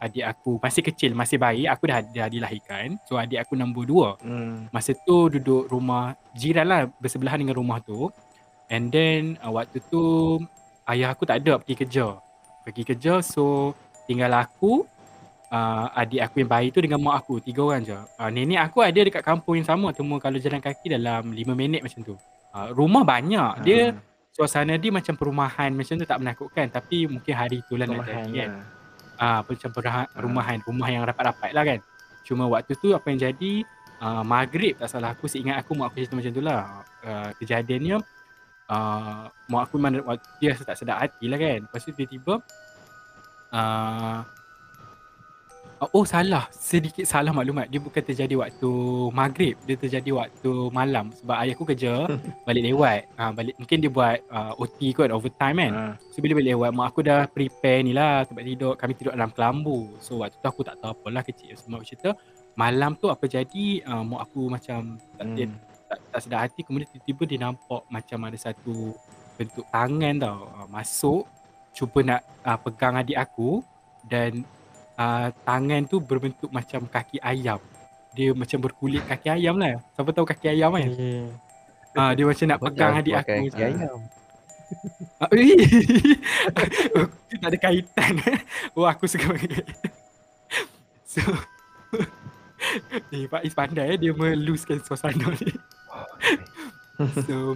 adik 0.00 0.24
aku 0.24 0.62
masih 0.62 0.82
kecil, 0.86 1.10
masih 1.12 1.36
bayi. 1.36 1.66
Aku 1.66 1.88
dah, 1.90 2.00
dah 2.00 2.28
dilahirkan. 2.30 2.96
So 3.08 3.18
adik 3.18 3.42
aku 3.42 3.58
nombor 3.58 3.84
dua. 3.84 4.08
Hmm. 4.22 4.70
Masa 4.70 4.94
tu 4.94 5.32
duduk 5.32 5.68
rumah 5.68 6.14
jiran 6.38 6.66
lah 6.68 6.80
bersebelahan 7.02 7.42
dengan 7.42 7.58
rumah 7.58 7.82
tu. 7.82 8.08
And 8.70 8.88
then 8.94 9.36
uh, 9.42 9.52
waktu 9.52 9.82
tu 9.90 10.38
ayah 10.86 11.12
aku 11.12 11.26
tak 11.26 11.42
ada 11.42 11.58
pergi 11.60 11.76
kerja. 11.86 12.16
Pergi 12.62 12.82
kerja 12.82 13.22
so 13.22 13.74
tinggal 14.10 14.34
aku, 14.38 14.86
uh, 15.50 15.86
adik 15.94 16.22
aku 16.22 16.42
yang 16.42 16.50
bayi 16.50 16.68
tu 16.70 16.80
dengan 16.82 16.98
mak 17.02 17.26
aku. 17.26 17.42
Tiga 17.42 17.62
orang 17.62 17.82
je. 17.84 17.98
Uh, 18.16 18.30
nenek 18.30 18.70
aku 18.70 18.82
ada 18.82 18.96
dekat 18.96 19.22
kampung 19.22 19.58
yang 19.58 19.66
sama. 19.68 19.92
Cuma 19.94 20.18
kalau 20.18 20.38
jalan 20.40 20.62
kaki 20.62 20.94
dalam 20.94 21.30
lima 21.30 21.52
minit 21.54 21.82
macam 21.84 22.00
tu. 22.02 22.14
Uh, 22.56 22.72
rumah 22.72 23.04
banyak. 23.04 23.52
Dia 23.66 23.92
Ah, 23.92 24.15
suasana 24.36 24.76
dia 24.76 24.92
macam 24.92 25.16
perumahan 25.16 25.72
macam 25.72 25.96
tu 25.96 26.04
tak 26.04 26.20
menakutkan. 26.20 26.68
Tapi 26.68 27.08
mungkin 27.08 27.32
hari 27.32 27.64
tu 27.64 27.80
lah 27.80 27.88
nak 27.88 28.04
perumahan 28.04 28.28
jadi 28.28 28.36
kan. 28.36 28.48
lah. 28.52 28.64
Ah, 29.16 29.40
macam 29.40 29.68
perumahan, 29.72 30.06
Ah. 30.12 30.20
rumahan, 30.20 30.56
rumah 30.68 30.88
yang 30.92 31.02
rapat-rapat 31.08 31.50
lah 31.56 31.64
kan. 31.64 31.80
Cuma 32.20 32.44
waktu 32.44 32.76
tu 32.76 32.92
apa 32.92 33.08
yang 33.08 33.32
jadi, 33.32 33.64
uh, 34.04 34.20
maghrib 34.20 34.76
tak 34.76 34.92
salah 34.92 35.16
aku, 35.16 35.24
seingat 35.24 35.56
aku 35.64 35.72
mak 35.72 35.88
aku 35.88 36.04
cerita 36.04 36.12
macam 36.20 36.32
tu 36.36 36.42
lah. 36.44 36.60
Uh, 37.00 37.30
kejadiannya, 37.40 37.96
uh, 38.68 39.24
mak 39.48 39.62
aku 39.64 39.80
memang 39.80 40.04
dia 40.36 40.52
rasa 40.52 40.68
tak 40.68 40.76
sedap 40.76 41.00
hati 41.00 41.32
lah 41.32 41.38
kan. 41.40 41.64
Lepas 41.64 41.80
tu 41.80 41.96
tiba-tiba, 41.96 42.44
uh, 43.56 44.18
Oh 45.92 46.08
salah, 46.08 46.48
sedikit 46.56 47.04
salah 47.04 47.36
maklumat. 47.36 47.68
Dia 47.68 47.76
bukan 47.76 48.00
terjadi 48.00 48.32
waktu 48.32 48.70
maghrib, 49.12 49.60
dia 49.68 49.76
terjadi 49.76 50.08
waktu 50.16 50.72
malam. 50.72 51.12
Sebab 51.12 51.36
ayahku 51.36 51.68
kerja 51.68 52.08
balik 52.48 52.64
lewat. 52.64 53.04
Ah 53.20 53.28
balik 53.36 53.60
mungkin 53.60 53.84
dia 53.84 53.92
buat 53.92 54.24
uh, 54.32 54.56
OT 54.56 54.96
kot 54.96 55.12
overtime 55.12 55.60
kan. 55.60 55.72
Ah, 55.76 55.94
So 56.16 56.24
bila 56.24 56.40
balik 56.40 56.56
lewat 56.56 56.70
mak 56.72 56.86
aku 56.96 57.04
dah 57.04 57.28
prepare 57.28 57.84
ni 57.84 57.92
lah. 57.92 58.24
Tempat 58.24 58.44
tidur. 58.48 58.72
Kami 58.80 58.92
tidur 58.96 59.12
dalam 59.12 59.28
kelambu. 59.36 59.92
So 60.00 60.24
waktu 60.24 60.40
tu 60.40 60.48
aku 60.48 60.64
tak 60.64 60.80
tahu 60.80 60.96
apalah 60.96 61.20
kecil 61.20 61.52
Semua 61.60 61.84
aku 61.84 61.92
cerita 61.92 62.16
Malam 62.56 62.96
tu 62.96 63.12
apa 63.12 63.28
jadi 63.28 63.84
uh, 63.84 64.00
Mak 64.00 64.20
aku 64.32 64.48
macam 64.48 64.96
tak, 65.20 65.26
dia, 65.36 65.44
hmm. 65.44 65.60
tak, 65.92 65.98
tak 66.08 66.20
sedar 66.24 66.40
hati. 66.48 66.64
Kemudian 66.64 66.88
tiba-tiba 66.88 67.22
dia 67.28 67.38
nampak 67.44 67.84
Macam 67.92 68.18
ada 68.24 68.38
satu 68.40 68.96
bentuk 69.36 69.68
tangan 69.68 70.14
tau. 70.24 70.40
Uh, 70.56 70.66
Masuk. 70.72 71.28
Cuba 71.76 72.00
nak 72.00 72.20
uh, 72.48 72.56
pegang 72.64 72.96
adik 72.96 73.20
aku. 73.20 73.60
Dan 74.08 74.46
uh, 74.96 75.28
tangan 75.44 75.82
tu 75.86 76.00
berbentuk 76.02 76.50
macam 76.52 76.84
kaki 76.88 77.20
ayam 77.22 77.60
Dia 78.16 78.32
macam 78.32 78.58
berkulit 78.60 79.04
kaki 79.04 79.28
ayam 79.40 79.56
lah 79.60 79.80
Siapa 79.94 80.10
tahu 80.12 80.26
kaki 80.28 80.46
ayam 80.52 80.72
kan 80.72 80.90
Yeah. 80.96 81.28
uh, 81.96 82.12
Dia 82.12 82.24
macam 82.24 82.46
nak 82.48 82.60
pegang 82.60 82.92
adik 82.96 83.14
aku 83.16 83.32
kaki 83.52 83.62
ayam. 83.64 83.98
Ah, 85.22 85.30
ui. 85.30 85.54
tak 87.40 87.48
ada 87.54 87.54
kaitan. 87.54 88.18
Oh 88.74 88.82
aku 88.82 89.06
suka 89.06 89.30
pakai 89.30 89.62
kaitan. 89.62 89.78
So 91.06 91.22
Eh 93.14 93.30
Pak 93.30 93.46
Is 93.46 93.54
pandai 93.54 93.94
eh, 93.94 93.96
dia 93.96 94.10
meluskan 94.10 94.82
suasana 94.82 95.32
ni. 95.38 95.54
So 97.24 97.54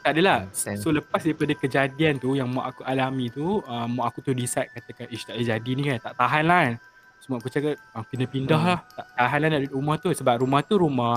tak 0.00 0.16
adalah. 0.16 0.48
Sense. 0.50 0.80
So 0.80 0.90
lepas 0.90 1.20
daripada 1.20 1.52
kejadian 1.54 2.18
tu 2.18 2.34
yang 2.34 2.48
mak 2.48 2.74
aku 2.74 2.82
alami 2.84 3.28
tu, 3.28 3.60
uh, 3.64 3.86
mak 3.86 4.10
aku 4.10 4.24
tu 4.24 4.32
decide 4.32 4.68
katakan 4.72 5.06
ish 5.12 5.24
tak 5.24 5.36
boleh 5.36 5.48
jadi 5.48 5.70
ni 5.76 5.82
kan. 5.86 5.98
Tak 6.00 6.14
tahan 6.16 6.44
lah 6.48 6.60
kan. 6.66 6.74
So 7.20 7.26
mak 7.30 7.38
aku 7.44 7.50
cakap 7.52 7.74
ah, 7.92 8.04
kena 8.08 8.24
pindah 8.24 8.60
Hmm. 8.60 8.70
lah. 8.74 8.78
Tak 8.96 9.06
tahan 9.14 9.38
lah 9.44 9.48
nak 9.52 9.60
duduk 9.68 9.76
rumah 9.76 9.96
tu 10.00 10.08
sebab 10.10 10.34
rumah 10.40 10.60
tu 10.64 10.74
rumah 10.80 11.14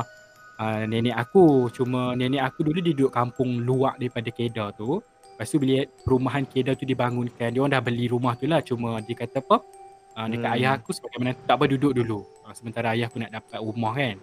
uh, 0.60 0.84
nenek 0.84 1.16
aku. 1.16 1.72
Cuma 1.72 2.14
nenek 2.14 2.44
aku 2.44 2.60
dulu 2.68 2.80
dia 2.84 2.92
duduk 2.92 3.12
kampung 3.12 3.64
luar 3.64 3.96
daripada 3.96 4.28
Kedah 4.28 4.70
tu. 4.76 5.00
Lepas 5.34 5.50
tu 5.50 5.58
bila 5.58 5.82
perumahan 6.06 6.44
Kedah 6.46 6.78
tu 6.78 6.86
dibangunkan, 6.86 7.50
dia 7.50 7.58
orang 7.58 7.74
dah 7.74 7.82
beli 7.82 8.06
rumah 8.06 8.38
tu 8.38 8.46
lah. 8.46 8.62
Cuma 8.62 9.02
dia 9.02 9.18
kata 9.18 9.42
apa, 9.42 9.66
uh, 10.14 10.28
dekat 10.30 10.46
Hmm. 10.46 10.58
ayah 10.62 10.72
aku 10.78 10.94
sebagai 10.94 11.18
menantu 11.18 11.42
tak 11.50 11.56
apa 11.58 11.66
duduk 11.66 11.94
dulu. 11.98 12.20
Uh, 12.46 12.54
sementara 12.54 12.94
ayah 12.94 13.10
aku 13.10 13.18
nak 13.18 13.34
dapat 13.34 13.58
rumah 13.58 13.98
kan. 13.98 14.18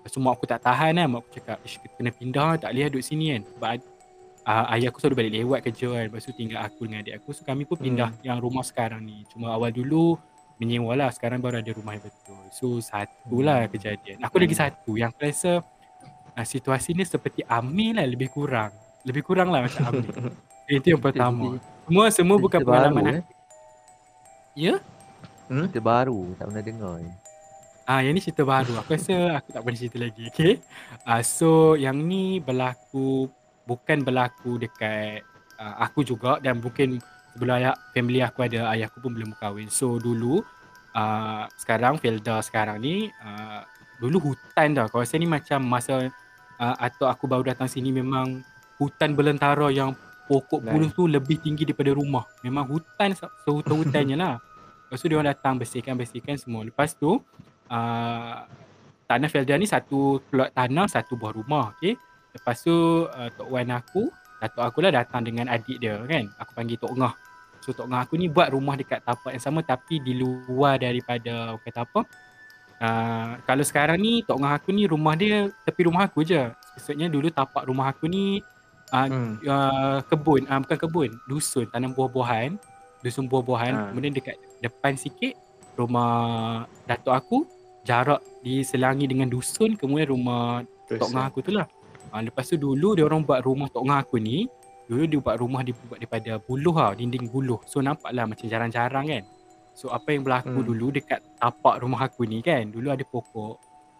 Lepas 0.00 0.16
tu 0.16 0.20
mak 0.20 0.32
aku 0.36 0.44
tak 0.48 0.60
tahan 0.64 0.96
kan. 0.96 1.06
Mak 1.12 1.18
aku 1.24 1.30
cakap, 1.36 1.56
ish 1.60 1.76
kena 1.96 2.10
pindah 2.12 2.56
tak 2.56 2.72
boleh 2.72 2.82
lah 2.84 2.90
duduk 2.92 3.04
sini 3.04 3.26
kan. 3.36 3.42
Sebab 3.48 3.70
uh, 4.46 4.72
ayah 4.76 4.88
aku 4.92 5.00
selalu 5.02 5.26
balik 5.26 5.32
lewat 5.42 5.60
kerja 5.66 5.86
kan. 5.90 6.04
Lepas 6.08 6.24
tu 6.24 6.32
tinggal 6.36 6.60
aku 6.64 6.86
dengan 6.88 7.00
adik 7.04 7.14
aku. 7.20 7.28
So 7.36 7.42
kami 7.44 7.64
pun 7.68 7.76
pindah 7.80 8.10
yang 8.24 8.38
rumah 8.40 8.64
sekarang 8.64 9.04
ni. 9.04 9.24
Cuma 9.32 9.52
awal 9.52 9.72
dulu 9.74 10.16
menyewa 10.60 10.92
lah. 10.96 11.10
Sekarang 11.12 11.40
baru 11.40 11.60
ada 11.60 11.72
rumah 11.72 11.96
yang 11.96 12.04
betul. 12.04 12.42
So 12.52 12.78
satu 12.80 13.40
lah 13.40 13.66
kejadian. 13.68 14.20
Aku 14.24 14.36
lagi 14.40 14.54
satu 14.56 14.96
yang 14.96 15.10
aku 15.12 15.26
rasa 15.26 15.64
uh, 16.36 16.46
situasi 16.46 16.94
ni 16.96 17.04
seperti 17.04 17.44
Amir 17.48 17.96
lah 18.00 18.06
lebih 18.06 18.28
kurang. 18.32 18.72
Lebih 19.04 19.22
kurang 19.24 19.48
lah 19.52 19.64
macam 19.64 19.92
Amir. 19.92 20.08
Itu 20.70 20.94
yang 20.94 21.02
pertama. 21.02 21.58
Semua 21.88 22.06
semua 22.14 22.36
bukan 22.38 22.62
Cerita 22.62 22.68
pengalaman 22.70 23.02
baru, 23.02 23.10
aku. 23.10 23.18
eh. 23.18 23.24
Ya? 24.54 24.74
Cerita 25.50 25.80
baru, 25.82 26.20
tak 26.38 26.44
pernah 26.46 26.62
dengar. 26.62 26.98
Ah, 27.90 28.06
yang 28.06 28.14
ni 28.14 28.22
cerita 28.22 28.46
baru. 28.46 28.78
Aku 28.78 28.94
rasa 28.94 29.42
aku 29.42 29.50
tak 29.50 29.66
boleh 29.66 29.74
cerita 29.74 29.98
lagi. 29.98 30.30
Okay. 30.30 30.62
Ah, 31.02 31.26
so 31.26 31.74
yang 31.74 31.98
ni 31.98 32.38
berlaku 32.38 33.26
bukan 33.70 34.02
berlaku 34.02 34.58
dekat 34.58 35.22
ah, 35.54 35.86
aku 35.86 36.02
juga 36.02 36.42
dan 36.42 36.58
mungkin 36.58 36.98
sebelum 37.30 37.62
ayah 37.62 37.78
family 37.94 38.18
aku 38.26 38.42
ada 38.42 38.66
ayahku 38.74 38.98
pun 38.98 39.14
belum 39.14 39.30
kahwin. 39.38 39.70
So 39.70 40.02
dulu 40.02 40.42
ah, 40.98 41.46
sekarang 41.54 42.02
Felda 42.02 42.42
sekarang 42.42 42.82
ni 42.82 43.06
ah, 43.22 43.62
dulu 44.02 44.34
hutan 44.34 44.74
dah. 44.74 44.90
Kawasan 44.90 45.22
ni 45.22 45.30
macam 45.30 45.62
masa 45.62 46.10
ah, 46.58 46.74
atau 46.82 47.06
aku 47.06 47.30
baru 47.30 47.46
datang 47.54 47.70
sini 47.70 47.94
memang 47.94 48.42
hutan 48.82 49.14
belantara 49.14 49.70
yang 49.70 49.94
pokok 50.26 50.62
buruh 50.62 50.90
tu 50.94 51.06
lebih 51.06 51.38
tinggi 51.38 51.62
daripada 51.62 51.94
rumah. 51.94 52.26
Memang 52.42 52.66
hutan 52.66 53.14
se- 53.14 53.30
sehutan-hutannya 53.46 54.18
lah. 54.18 54.42
Lepas 54.90 54.98
tu 54.98 55.06
dia 55.06 55.16
orang 55.22 55.30
datang 55.30 55.54
bersihkan-bersihkan 55.58 56.34
semua. 56.34 56.66
Lepas 56.66 56.98
tu 56.98 57.22
uh, 57.70 58.36
tanah 59.06 59.28
Felda 59.30 59.54
ni 59.54 59.66
satu 59.66 60.18
plot 60.30 60.50
tanah, 60.50 60.86
satu 60.90 61.14
buah 61.14 61.34
rumah. 61.34 61.74
Okay. 61.78 61.94
Lepas 62.30 62.62
tu 62.62 63.06
uh, 63.06 63.28
Tok 63.34 63.48
Wan 63.50 63.70
aku, 63.74 64.10
Datuk 64.40 64.64
aku 64.64 64.78
lah 64.80 64.88
datang 64.88 65.20
dengan 65.20 65.52
adik 65.52 65.76
dia 65.76 66.00
kan. 66.00 66.24
Aku 66.40 66.50
panggil 66.56 66.80
Tok 66.80 66.96
Ngah. 66.96 67.14
So 67.60 67.76
Tok 67.76 67.92
Ngah 67.92 68.00
aku 68.08 68.16
ni 68.16 68.32
buat 68.32 68.48
rumah 68.48 68.72
dekat 68.72 69.04
tapak 69.04 69.36
yang 69.36 69.44
sama 69.44 69.60
tapi 69.60 70.00
di 70.00 70.16
luar 70.16 70.80
daripada 70.80 71.52
orang 71.52 71.60
kata 71.60 71.84
apa. 71.84 72.00
Uh, 72.80 73.30
kalau 73.44 73.60
sekarang 73.60 74.00
ni 74.00 74.24
Tok 74.24 74.40
Ngah 74.40 74.56
aku 74.56 74.72
ni 74.72 74.88
rumah 74.88 75.12
dia 75.12 75.52
tepi 75.68 75.84
rumah 75.84 76.08
aku 76.08 76.24
je. 76.24 76.40
Maksudnya 76.72 77.12
dulu 77.12 77.28
tapak 77.28 77.68
rumah 77.68 77.92
aku 77.92 78.08
ni 78.08 78.40
uh, 78.96 79.06
Hmm. 79.06 79.36
uh, 79.44 80.00
kebun, 80.08 80.48
uh, 80.48 80.58
bukan 80.64 80.78
kebun, 80.88 81.10
dusun 81.28 81.68
tanam 81.68 81.92
buah-buahan, 81.92 82.56
dusun 83.04 83.28
buah-buahan. 83.28 83.72
Ha. 83.76 83.82
Kemudian 83.92 84.16
dekat 84.16 84.40
depan 84.64 84.96
sikit 84.96 85.36
rumah 85.76 86.64
datuk 86.88 87.12
aku, 87.12 87.38
jarak 87.84 88.24
diselangi 88.40 89.04
dengan 89.04 89.28
dusun, 89.28 89.76
kemudian 89.76 90.16
rumah 90.16 90.64
Terus, 90.88 91.00
tok 91.04 91.10
ngah 91.12 91.24
aku 91.28 91.38
tu 91.44 91.52
lah. 91.54 91.68
Uh, 92.10 92.22
lepas 92.26 92.44
tu 92.46 92.58
dulu 92.58 92.98
dia 92.98 93.06
orang 93.06 93.22
buat 93.22 93.40
rumah 93.46 93.70
tok 93.70 93.86
ngah 93.86 94.02
aku 94.02 94.18
ni, 94.18 94.50
dulu 94.90 95.06
dia 95.06 95.18
buat 95.22 95.36
rumah 95.38 95.62
dia 95.62 95.74
buat 95.86 95.98
daripada 95.98 96.42
buluh 96.42 96.74
lah, 96.74 96.94
dinding 96.94 97.30
buluh. 97.30 97.62
So 97.70 97.78
nampaklah 97.78 98.26
macam 98.26 98.46
jarang-jarang 98.50 99.06
kan. 99.06 99.22
So 99.78 99.94
apa 99.94 100.12
yang 100.12 100.26
berlaku 100.26 100.60
Hmm. 100.60 100.66
dulu 100.66 100.86
dekat 100.90 101.22
tapak 101.38 101.80
rumah 101.80 102.02
aku 102.04 102.26
ni 102.26 102.42
kan, 102.42 102.66
dulu 102.68 102.90
ada 102.90 103.04
pokok 103.06 103.52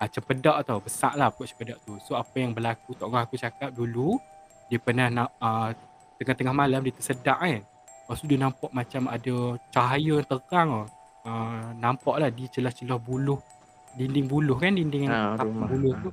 uh, 0.03 0.09
cempedak 0.11 0.67
tau, 0.67 0.83
besar 0.83 1.15
lah 1.15 1.31
pokok 1.31 1.47
cempedak 1.55 1.79
tu. 1.87 1.95
So 2.03 2.19
apa 2.19 2.35
yang 2.37 2.51
berlaku 2.53 2.99
tok 2.99 3.09
ngah 3.15 3.23
aku 3.25 3.39
cakap 3.39 3.71
dulu, 3.71 4.19
dia 4.67 4.83
pernah 4.83 5.07
nak 5.07 5.29
uh, 5.39 5.71
tengah-tengah 6.19 6.55
malam 6.55 6.83
dia 6.83 6.93
tersedak 6.93 7.39
kan. 7.39 7.63
Lepas 7.63 8.19
tu 8.19 8.27
dia 8.27 8.39
nampak 8.43 8.71
macam 8.75 9.07
ada 9.07 9.35
cahaya 9.71 10.17
terang 10.27 10.69
tau. 10.75 10.87
Uh, 11.21 11.71
nampak 11.79 12.17
lah 12.17 12.33
di 12.33 12.49
celah-celah 12.49 12.97
buluh 12.97 13.39
dinding 13.93 14.25
buluh 14.25 14.57
kan 14.57 14.73
dinding 14.73 15.05
Ha, 15.05 15.37
tapak 15.37 15.53
rumah. 15.53 15.69
buluh 15.69 15.93
Ha. 15.93 16.01
tu 16.01 16.11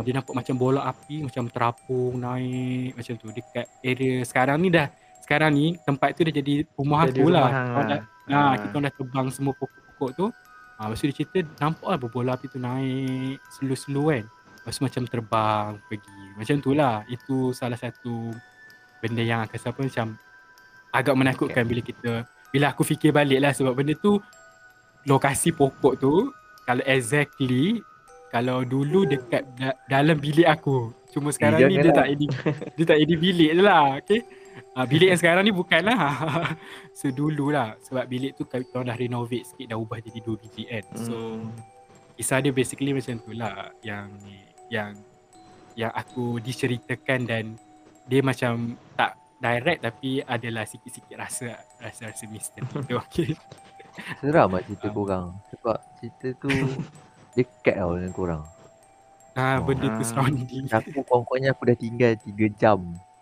uh, 0.00 0.02
dia 0.02 0.12
nampak 0.16 0.32
macam 0.32 0.54
bola 0.56 0.80
api 0.88 1.28
macam 1.28 1.44
terapung 1.52 2.16
naik 2.16 2.96
macam 2.96 3.12
tu 3.20 3.26
dekat 3.28 3.66
area 3.84 4.24
sekarang 4.24 4.56
ni 4.58 4.72
dah 4.72 4.88
sekarang 5.20 5.50
ni 5.52 5.66
tempat 5.84 6.16
tu 6.16 6.24
dah 6.24 6.32
jadi 6.32 6.64
rumah 6.74 7.04
Jadi 7.06 7.20
aku 7.20 7.26
lah 7.28 7.46
rumah 7.46 7.52
hang 7.52 7.68
Kita 7.68 7.84
lah. 7.84 7.86
dah, 7.86 8.00
Ah. 8.30 8.54
kita 8.56 8.88
tebang 8.96 9.26
semua 9.28 9.52
pokok-pokok 9.54 10.10
tu 10.16 10.24
uh, 10.26 10.86
lepas 10.88 10.96
tu 10.96 11.06
dia 11.06 11.16
cerita 11.20 11.38
nampak 11.60 11.86
lah 11.92 11.98
bola 12.00 12.30
api 12.34 12.46
tu 12.48 12.56
naik 12.56 13.36
slow-slow 13.60 14.08
kan 14.08 14.24
Lepas 14.60 14.76
tu 14.76 14.84
macam 14.84 15.02
terbang 15.08 15.68
pergi. 15.88 16.20
Macam 16.36 16.56
tu 16.60 16.76
lah. 16.76 17.00
Itu 17.08 17.56
salah 17.56 17.80
satu 17.80 18.28
benda 19.00 19.24
yang 19.24 19.40
akan 19.48 19.56
siapa 19.56 19.80
macam 19.80 20.20
agak 20.92 21.14
menakutkan 21.16 21.64
bila 21.64 21.80
kita 21.80 22.28
bila 22.52 22.68
aku 22.68 22.84
fikir 22.84 23.08
balik 23.08 23.40
lah 23.40 23.56
sebab 23.56 23.72
benda 23.72 23.96
tu 23.96 24.20
lokasi 25.08 25.56
pokok 25.56 25.96
tu 25.96 26.28
kalau 26.68 26.84
exactly 26.84 27.80
kalau 28.30 28.62
dulu 28.62 29.04
dekat 29.04 29.42
da- 29.52 29.76
dalam 29.86 30.16
bilik 30.16 30.46
aku 30.46 30.94
cuma 31.10 31.28
sekarang 31.28 31.66
ni 31.66 31.74
dia 31.74 31.84
janganlah. 31.84 31.96
tak 31.96 32.06
ada 32.08 32.26
dia 32.72 32.84
tak 32.86 32.98
ada 32.98 33.14
bilik 33.16 33.50
je 33.50 33.60
lah 33.60 33.84
okay 33.96 34.20
uh, 34.72 34.86
bilik 34.86 35.08
yang 35.08 35.18
sekarang 35.18 35.42
ni 35.42 35.52
bukan 35.52 35.82
lah 35.82 35.98
so 36.94 37.10
dulu 37.10 37.50
lah 37.50 37.74
sebab 37.80 38.06
bilik 38.06 38.32
tu 38.32 38.44
kita 38.44 38.80
dah 38.80 38.94
renovate 38.94 39.42
sikit 39.44 39.66
dah 39.66 39.76
ubah 39.76 39.98
jadi 39.98 40.18
dua 40.20 40.36
bilik 40.38 40.66
kan 40.68 40.84
so 40.96 41.14
Hmm. 41.40 41.50
kisah 42.16 42.38
dia 42.38 42.50
basically 42.50 42.92
macam 42.92 43.18
tu 43.18 43.32
lah 43.32 43.74
yang 43.80 44.06
yang 44.68 44.92
yang 45.72 45.90
aku 45.90 46.38
diceritakan 46.38 47.24
dan 47.24 47.44
dia 48.04 48.20
macam 48.20 48.52
tak 48.92 49.14
direct 49.38 49.80
tapi 49.80 50.20
adalah 50.20 50.62
sikit-sikit 50.62 51.16
rasa 51.16 51.48
rasa-rasa 51.78 52.24
misteri 52.26 52.66
tu 52.68 52.94
okey. 53.02 53.32
Seram 54.18 54.52
lah 54.52 54.60
cerita 54.60 54.86
Ah. 54.86 54.92
korang. 54.92 55.26
Sebab 55.50 55.76
cerita 55.96 56.28
tu 56.36 56.50
dekat 57.32 57.76
tau 57.76 57.94
dengan 57.94 58.10
korang. 58.10 58.42
Ha 59.32 59.56
Oh. 59.56 59.64
benda 59.64 59.86
tu 59.88 59.96
Ah. 59.96 60.04
surrounding. 60.04 60.64
Aku 60.68 61.00
pokoknya 61.00 61.50
aku 61.50 61.62
dah 61.64 61.76
tinggal 61.76 62.12
3 62.16 62.50
jam 62.52 62.78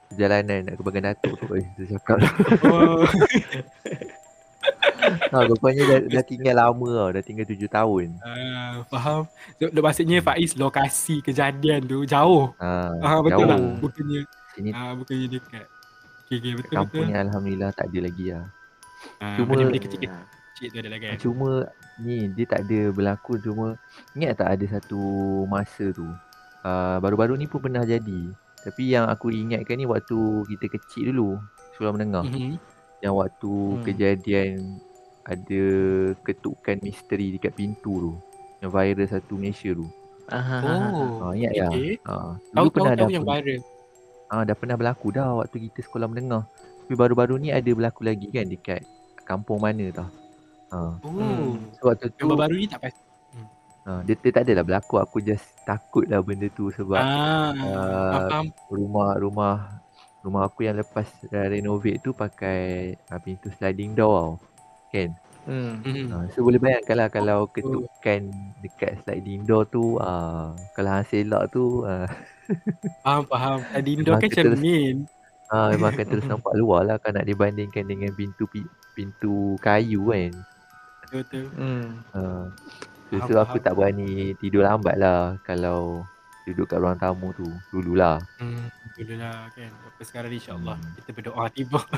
perjalanan 0.09 0.65
nak 0.65 0.75
ke 0.75 0.83
Bagan 0.83 1.05
Datuk 1.07 1.33
tu 1.35 1.45
kat 1.47 1.59
situ 1.63 1.83
cakap. 1.91 2.17
Oh. 2.65 3.05
ha, 5.29 5.39
rupanya 5.47 5.83
dah, 5.87 6.01
dah 6.11 6.25
tinggal 6.25 6.55
lama 6.57 6.89
tau. 6.91 7.09
Dah 7.11 7.23
tinggal 7.23 7.45
7 7.45 7.69
tahun. 7.69 8.09
Ah, 8.21 8.83
faham. 8.87 9.29
So, 9.55 9.69
lo- 9.69 9.83
maksudnya 9.83 10.19
Faiz 10.21 10.53
lokasi 10.55 11.21
kejadian 11.21 11.85
tu 11.85 12.03
jauh. 12.05 12.53
Ha, 12.57 12.93
Ah 12.99 13.19
betul 13.21 13.45
jauh. 13.45 13.49
lah. 13.49 13.59
Bukannya 13.79 14.21
Sini 14.51 14.71
ah 14.73 14.91
bukannya 14.93 15.27
dekat. 15.31 15.65
Okey 16.25 16.37
okey 16.37 16.53
betul 16.57 16.75
kampung 16.75 16.99
betul. 16.99 17.05
ni 17.07 17.15
Alhamdulillah 17.17 17.71
tak 17.71 17.87
ada 17.87 17.99
lagi 18.03 18.25
lah. 18.29 18.45
Ah, 19.19 19.37
Cuma- 19.37 19.49
benda-benda 19.51 19.79
kecil-kecil 19.79 20.67
tu 20.67 20.79
adalah 20.79 20.99
kan. 20.99 21.15
Cuma 21.17 21.51
ni 21.99 22.29
dia 22.29 22.45
tak 22.47 22.63
ada 22.63 22.91
berlakon 22.91 23.39
cuma 23.39 23.67
ingat 24.13 24.39
tak 24.39 24.55
ada 24.55 24.65
satu 24.71 25.01
masa 25.45 25.91
tu. 25.91 26.07
Uh, 26.61 26.99
baru-baru 26.99 27.35
ni 27.35 27.45
pun 27.45 27.61
pernah 27.61 27.83
jadi. 27.83 28.31
Tapi 28.59 28.91
yang 28.91 29.07
aku 29.07 29.31
ingatkan 29.31 29.75
ni 29.75 29.85
waktu 29.85 30.19
kita 30.49 30.67
kecil 30.69 31.11
dulu, 31.11 31.31
sekolah 31.73 31.93
menengah. 31.93 32.25
Mhm. 32.25 32.59
Yang 32.99 33.15
waktu 33.17 33.53
Hmm. 33.53 33.83
kejadian 33.85 34.57
ada 35.23 35.65
ketukan 36.21 36.77
misteri 36.81 37.33
dekat 37.33 37.53
pintu 37.53 37.93
tu. 38.01 38.13
Yang 38.59 38.71
viral 38.73 39.09
satu 39.09 39.35
Malaysia 39.35 39.71
tu. 39.71 39.87
Ah, 40.27 40.61
Oh. 40.61 41.09
Ha, 41.23 41.33
ingat 41.33 41.53
tak? 41.53 41.71
okey. 41.71 41.91
Ha, 42.03 42.13
Tahu 42.13 42.29
dulu 42.29 42.53
tahu 42.53 42.69
pernah 42.69 42.93
tahu 42.93 42.99
dah 42.99 43.09
yang 43.09 43.25
pernah, 43.25 43.41
viral. 43.41 43.61
ha, 44.29 44.45
dah 44.45 44.57
pernah 44.57 44.77
berlaku 44.77 45.07
dah 45.09 45.29
waktu 45.37 45.57
kita 45.65 45.81
sekolah 45.81 46.07
menengah. 46.07 46.45
Tapi 46.83 46.95
baru-baru 46.95 47.35
ni 47.39 47.49
ada 47.49 47.71
berlaku 47.71 48.03
lagi 48.03 48.29
kan 48.29 48.45
dekat 48.45 48.83
kampung 49.23 49.57
mana 49.59 49.89
tau. 49.91 50.09
Ha. 50.69 51.01
Oh. 51.01 51.57
So 51.77 51.89
waktu 51.89 52.13
tu 52.13 52.29
Yang 52.29 52.39
baru 52.39 52.55
ni 52.55 52.67
tak 52.69 52.81
pasti. 52.85 53.03
ha, 53.89 54.05
dia, 54.05 54.15
dia 54.21 54.31
tak 54.37 54.45
adalah 54.45 54.65
berlaku 54.69 54.95
aku 55.01 55.17
just 55.19 55.49
takut 55.65 56.05
lah 56.05 56.21
benda 56.21 56.53
tu 56.53 56.69
sebab 56.69 57.01
Ah, 57.01 57.57
faham. 58.29 58.53
rumah 58.69 59.17
rumah 59.17 59.55
rumah 60.21 60.43
aku 60.45 60.69
yang 60.69 60.77
lepas 60.77 61.09
dah 61.27 61.49
renovate 61.49 62.05
tu 62.05 62.13
pakai 62.13 62.93
uh, 63.09 63.21
pintu 63.23 63.49
sliding 63.49 63.97
door 63.97 64.13
tau. 64.13 64.33
Kan? 64.93 65.11
Hmm. 65.49 65.81
Ha, 65.81 66.29
so 66.37 66.45
boleh 66.45 66.61
bayangkan 66.61 66.97
lah 67.01 67.09
kalau 67.09 67.49
ketukan 67.49 68.29
dekat 68.61 69.01
sliding 69.01 69.49
door 69.49 69.65
tu 69.65 69.97
uh, 69.97 70.53
kalau 70.77 70.91
hang 70.93 71.09
selak 71.09 71.49
tu 71.49 71.89
uh, 71.89 72.05
Faham 73.01 73.25
faham. 73.25 73.59
Indoor 73.73 74.21
Memang 74.21 74.29
kan 74.29 74.45
macam 74.45 74.61
uh, 75.49 75.69
memang 75.73 75.91
akan 75.97 76.07
terus 76.13 76.27
nampak 76.29 76.53
luar 76.61 76.81
lah 76.85 76.97
kalau 77.01 77.17
nak 77.17 77.29
dibandingkan 77.29 77.85
dengan 77.89 78.13
pintu 78.13 78.45
pi- 78.53 78.69
pintu 78.93 79.57
kayu 79.61 80.13
kan. 80.13 80.33
Betul. 81.09 81.49
Hmm. 81.57 82.05
Uh, 82.13 82.45
so, 83.09 83.15
so 83.25 83.41
aku 83.41 83.57
tak 83.59 83.73
berani 83.73 84.37
tidur 84.37 84.63
lambat 84.63 84.97
lah 84.97 85.37
kalau 85.43 86.05
duduk 86.45 86.65
kat 86.65 86.81
ruang 86.81 86.97
tamu 86.97 87.33
tu 87.33 87.49
dululah. 87.69 88.21
Hmm, 88.37 88.69
dulu 88.95 89.15
lah 89.17 89.49
kan. 89.53 89.69
Lepas 89.69 90.07
sekarang 90.07 90.31
ni 90.33 90.39
insyaAllah 90.39 90.77
Hmm. 90.77 90.93
kita 90.97 91.11
berdoa 91.13 91.45
tiba. 91.49 91.81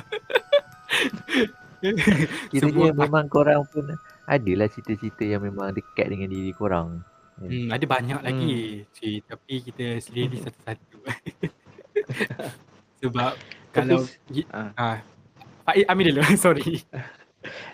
Kiranya 2.50 2.60
Semua- 2.60 2.92
memang 2.92 3.24
korang 3.26 3.64
pun 3.64 3.88
adalah 4.26 4.68
cerita-cerita 4.68 5.24
yang 5.24 5.42
memang 5.42 5.72
dekat 5.72 6.06
dengan 6.06 6.28
diri 6.28 6.52
korang. 6.52 7.00
Hmm, 7.40 7.72
ada 7.72 7.84
banyak 7.88 8.20
lagi. 8.20 8.84
Cik, 8.92 9.24
tapi 9.24 9.54
kita 9.64 9.96
sendiri 9.96 10.36
satu-satu. 10.38 10.98
Sebab 13.00 13.32
kalau 13.72 14.04
Tapi, 14.04 14.44
ah, 14.52 14.70
ah 14.76 14.96
Faiz 15.64 15.88
ambil 15.88 16.12
dulu 16.12 16.20
sorry. 16.36 16.84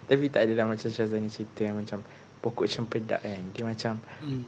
Tapi 0.05 0.25
tak 0.29 0.47
adalah 0.47 0.67
macam 0.69 0.89
Syazani 0.89 1.27
cerita 1.27 1.61
yang 1.63 1.77
macam 1.77 2.01
pokok 2.39 2.67
cempedak 2.67 3.21
kan. 3.21 3.41
Dia 3.51 3.63
macam 3.63 3.99
Hmm. 4.19 4.43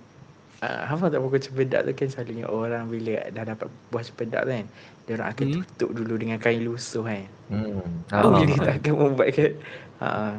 uh, 0.58 0.82
hafal 0.86 1.08
tak 1.08 1.20
pokok 1.20 1.40
cempedak 1.40 1.80
tu 1.82 1.92
kan 1.94 2.08
selalunya 2.08 2.46
orang 2.46 2.86
bila 2.86 3.18
dah 3.28 3.44
dapat 3.46 3.66
buah 3.88 4.02
cempedak 4.02 4.42
tu 4.42 4.52
kan. 4.52 4.66
Dia 5.04 5.12
orang 5.14 5.28
akan 5.28 5.44
Hmm. 5.44 5.54
tutup 5.64 5.90
dulu 5.92 6.14
dengan 6.16 6.38
kain 6.38 6.62
lusuh 6.62 7.02
kan. 7.02 7.24
Hmm. 7.48 7.82
Oh, 8.14 8.30
Ah, 8.30 8.38
jadi 8.38 8.52
ah, 8.52 8.60
tak 8.62 8.74
akan 8.78 8.92
membuatkan 8.94 9.50
uh, 9.98 10.34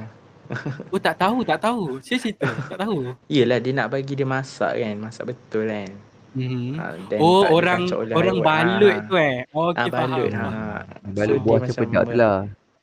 Oh 0.89 0.97
tak 0.97 1.15
tahu, 1.15 1.45
tak 1.45 1.59
tahu. 1.59 2.01
Saya 2.01 2.17
cerita, 2.19 2.49
tak 2.65 2.79
tahu. 2.79 3.13
Yelah 3.27 3.59
dia 3.59 3.69
nak 3.71 3.91
bagi 3.91 4.13
dia 4.13 4.25
masak 4.25 4.73
kan. 4.73 4.95
Masak 4.97 5.29
betul 5.29 5.67
kan. 5.67 5.91
Hmm. 6.29 6.77
Ha, 6.77 6.83
then 7.05 7.19
Oh 7.19 7.41
orang 7.49 7.89
oleh 7.89 8.13
orang 8.13 8.37
balut 8.39 8.93
Ha. 8.93 9.05
tu 9.05 9.15
eh. 9.17 9.37
Oh, 9.49 9.73
Ah, 9.73 9.81
okey 9.81 9.89
balut. 9.89 10.29
faham. 10.29 10.51
Ha. 10.53 10.77
Balut 11.09 11.37
So, 11.37 11.43
buah 11.43 11.59
dia 11.59 11.69
cempedak 11.69 12.03
tu 12.05 12.15
lah. 12.15 12.37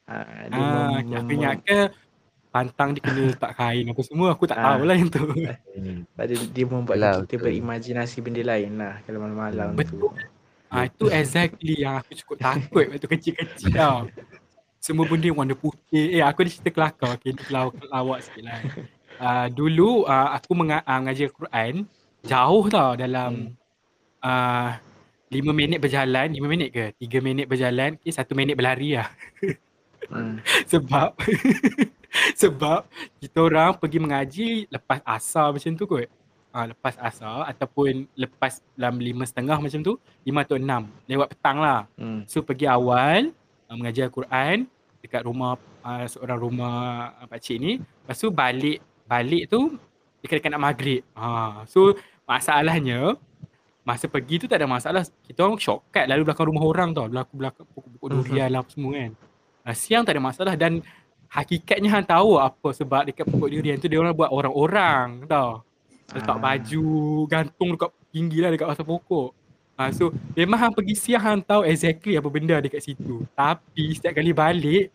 Ha, 0.06 0.14
dia 0.46 0.54
Ah, 0.54 0.96
mem- 0.96 1.12
aku 1.12 1.24
mem- 1.24 1.34
ingat 1.34 1.56
ke 1.60 1.78
pantang 2.48 2.94
dia 2.94 3.02
kena 3.02 3.20
letak 3.26 3.52
kain 3.52 3.84
apa 3.84 4.00
semua. 4.00 4.28
Aku 4.32 4.44
tak 4.44 4.56
Ah. 4.56 4.64
tahu 4.72 4.82
lah 4.84 4.94
yang 4.94 5.10
tu. 5.10 5.22
Hmm. 5.76 6.08
Pada 6.10 6.32
dia 6.32 6.64
membuat 6.64 6.96
Betul, 6.96 7.18
kita 7.26 7.34
berimajinasi 7.42 8.16
benda 8.18 8.42
lain 8.42 8.72
lah 8.76 8.94
kalau 9.02 9.18
malam-malam 9.20 9.68
Hmm. 9.68 9.78
tu. 9.78 10.08
Betul. 10.08 10.10
Ah 10.66 10.82
itu 10.84 11.04
exactly 11.08 11.74
yang 11.78 12.00
aku 12.00 12.16
cukup 12.16 12.36
takut 12.40 12.84
waktu 12.88 13.06
kecil-kecil 13.08 13.70
tau. 13.70 13.98
Semua 14.78 15.04
benda 15.04 15.26
warna 15.28 15.54
putih. 15.54 16.10
Eh 16.12 16.22
aku 16.22 16.42
ada 16.42 16.50
cerita 16.50 16.70
kelakar. 16.70 17.10
Okay, 17.16 17.30
ni 17.30 17.40
kelawak, 17.40 17.74
kelawak 17.76 18.18
sikit 18.20 18.42
lah. 18.42 18.58
Uh, 19.16 19.46
dulu 19.48 20.04
uh, 20.04 20.28
aku 20.32 20.52
menga- 20.52 20.82
uh, 20.82 20.98
mengajar 20.98 21.28
Quran 21.28 21.86
jauh 22.22 22.64
tau 22.66 22.94
dalam 22.94 23.54
uh, 24.20 24.70
5 25.28 25.42
minit 25.52 25.78
berjalan. 25.78 26.30
5 26.30 26.46
minit 26.46 26.68
ke? 26.68 26.84
3 26.96 27.18
minit 27.20 27.46
berjalan. 27.46 27.94
Okay, 27.96 28.10
1 28.10 28.32
minit 28.32 28.54
berlari 28.54 28.94
lah. 28.94 29.10
Hmm. 30.06 30.38
Sebab 30.72 31.16
sebab 32.40 32.88
kita 33.20 33.38
orang 33.44 33.76
pergi 33.76 33.98
mengaji 34.00 34.48
lepas 34.72 35.02
asar 35.04 35.52
macam 35.52 35.72
tu 35.76 35.84
kot. 35.84 36.08
Ha, 36.56 36.72
lepas 36.72 36.96
asar 36.96 37.44
ataupun 37.52 38.08
lepas 38.16 38.64
dalam 38.72 38.96
lima 38.96 39.28
setengah 39.28 39.60
macam 39.60 39.80
tu, 39.84 40.00
lima 40.24 40.40
atau 40.40 40.56
enam. 40.56 40.88
Lewat 41.04 41.36
petang 41.36 41.60
lah. 41.60 41.84
Hmm. 42.00 42.24
So 42.24 42.40
pergi 42.40 42.64
awal 42.64 43.36
uh, 43.68 43.76
mengaji 43.76 44.08
Al-Quran 44.08 44.64
dekat 45.04 45.22
rumah 45.28 45.60
uh, 45.84 46.08
seorang 46.08 46.38
rumah 46.40 47.12
uh, 47.20 47.28
pakcik 47.28 47.60
ni. 47.60 47.76
Lepas 47.76 48.16
tu 48.16 48.32
balik 48.32 48.80
balik 49.04 49.52
tu 49.52 49.76
dekat-dekat 50.24 50.50
nak 50.56 50.64
maghrib. 50.72 51.04
Ha, 51.12 51.62
so 51.68 51.92
masalahnya 52.24 53.20
masa 53.86 54.08
pergi 54.08 54.40
tu 54.40 54.46
tak 54.48 54.64
ada 54.64 54.66
masalah. 54.66 55.04
Kita 55.28 55.44
orang 55.44 55.60
shortcut 55.60 56.08
lalu 56.08 56.24
belakang 56.24 56.48
rumah 56.48 56.64
orang 56.64 56.96
tau. 56.96 57.06
Belakang-belakang 57.06 57.68
pokok-pokok 57.68 58.08
durian 58.16 58.48
lah 58.48 58.64
apa 58.64 58.70
semua 58.72 58.92
kan. 58.96 59.12
Uh, 59.66 59.74
siang 59.74 60.06
tak 60.06 60.14
ada 60.14 60.22
masalah 60.22 60.54
dan 60.54 60.78
hakikatnya 61.26 61.90
hang 61.90 62.06
tahu 62.06 62.38
apa 62.38 62.70
sebab 62.70 63.10
dekat 63.10 63.26
pokok 63.26 63.50
durian 63.50 63.76
tu 63.82 63.90
dia 63.90 63.98
orang 63.98 64.14
buat 64.14 64.30
orang-orang 64.30 65.26
tau. 65.26 65.66
Letak 66.14 66.38
Ah. 66.38 66.40
baju 66.40 66.86
gantung 67.26 67.74
dekat 67.74 67.90
tinggi 68.14 68.38
lah 68.38 68.50
dekat 68.54 68.70
atas 68.70 68.86
pokok. 68.86 69.34
Ha, 69.76 69.92
so 69.92 70.14
memang 70.32 70.56
hang 70.56 70.72
pergi 70.72 70.94
siang 70.96 71.20
hang 71.20 71.40
tahu 71.42 71.66
exactly 71.66 72.14
apa 72.16 72.28
benda 72.30 72.62
dekat 72.62 72.80
situ. 72.80 73.26
Tapi 73.34 73.92
setiap 73.92 74.14
kali 74.16 74.30
balik 74.32 74.86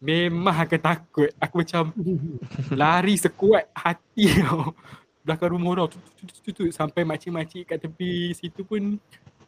memang 0.00 0.54
akan 0.54 0.80
takut. 0.80 1.28
Aku 1.42 1.60
macam 1.60 1.90
lari 2.80 3.18
sekuat 3.18 3.66
hati 3.74 4.30
tau. 4.46 4.72
Belakang 5.20 5.52
rumah 5.52 5.76
orang 5.76 5.92
tut, 5.92 6.72
sampai 6.72 7.04
makcik-makcik 7.04 7.68
kat 7.68 7.78
tepi 7.84 8.32
situ 8.32 8.64
pun 8.64 8.96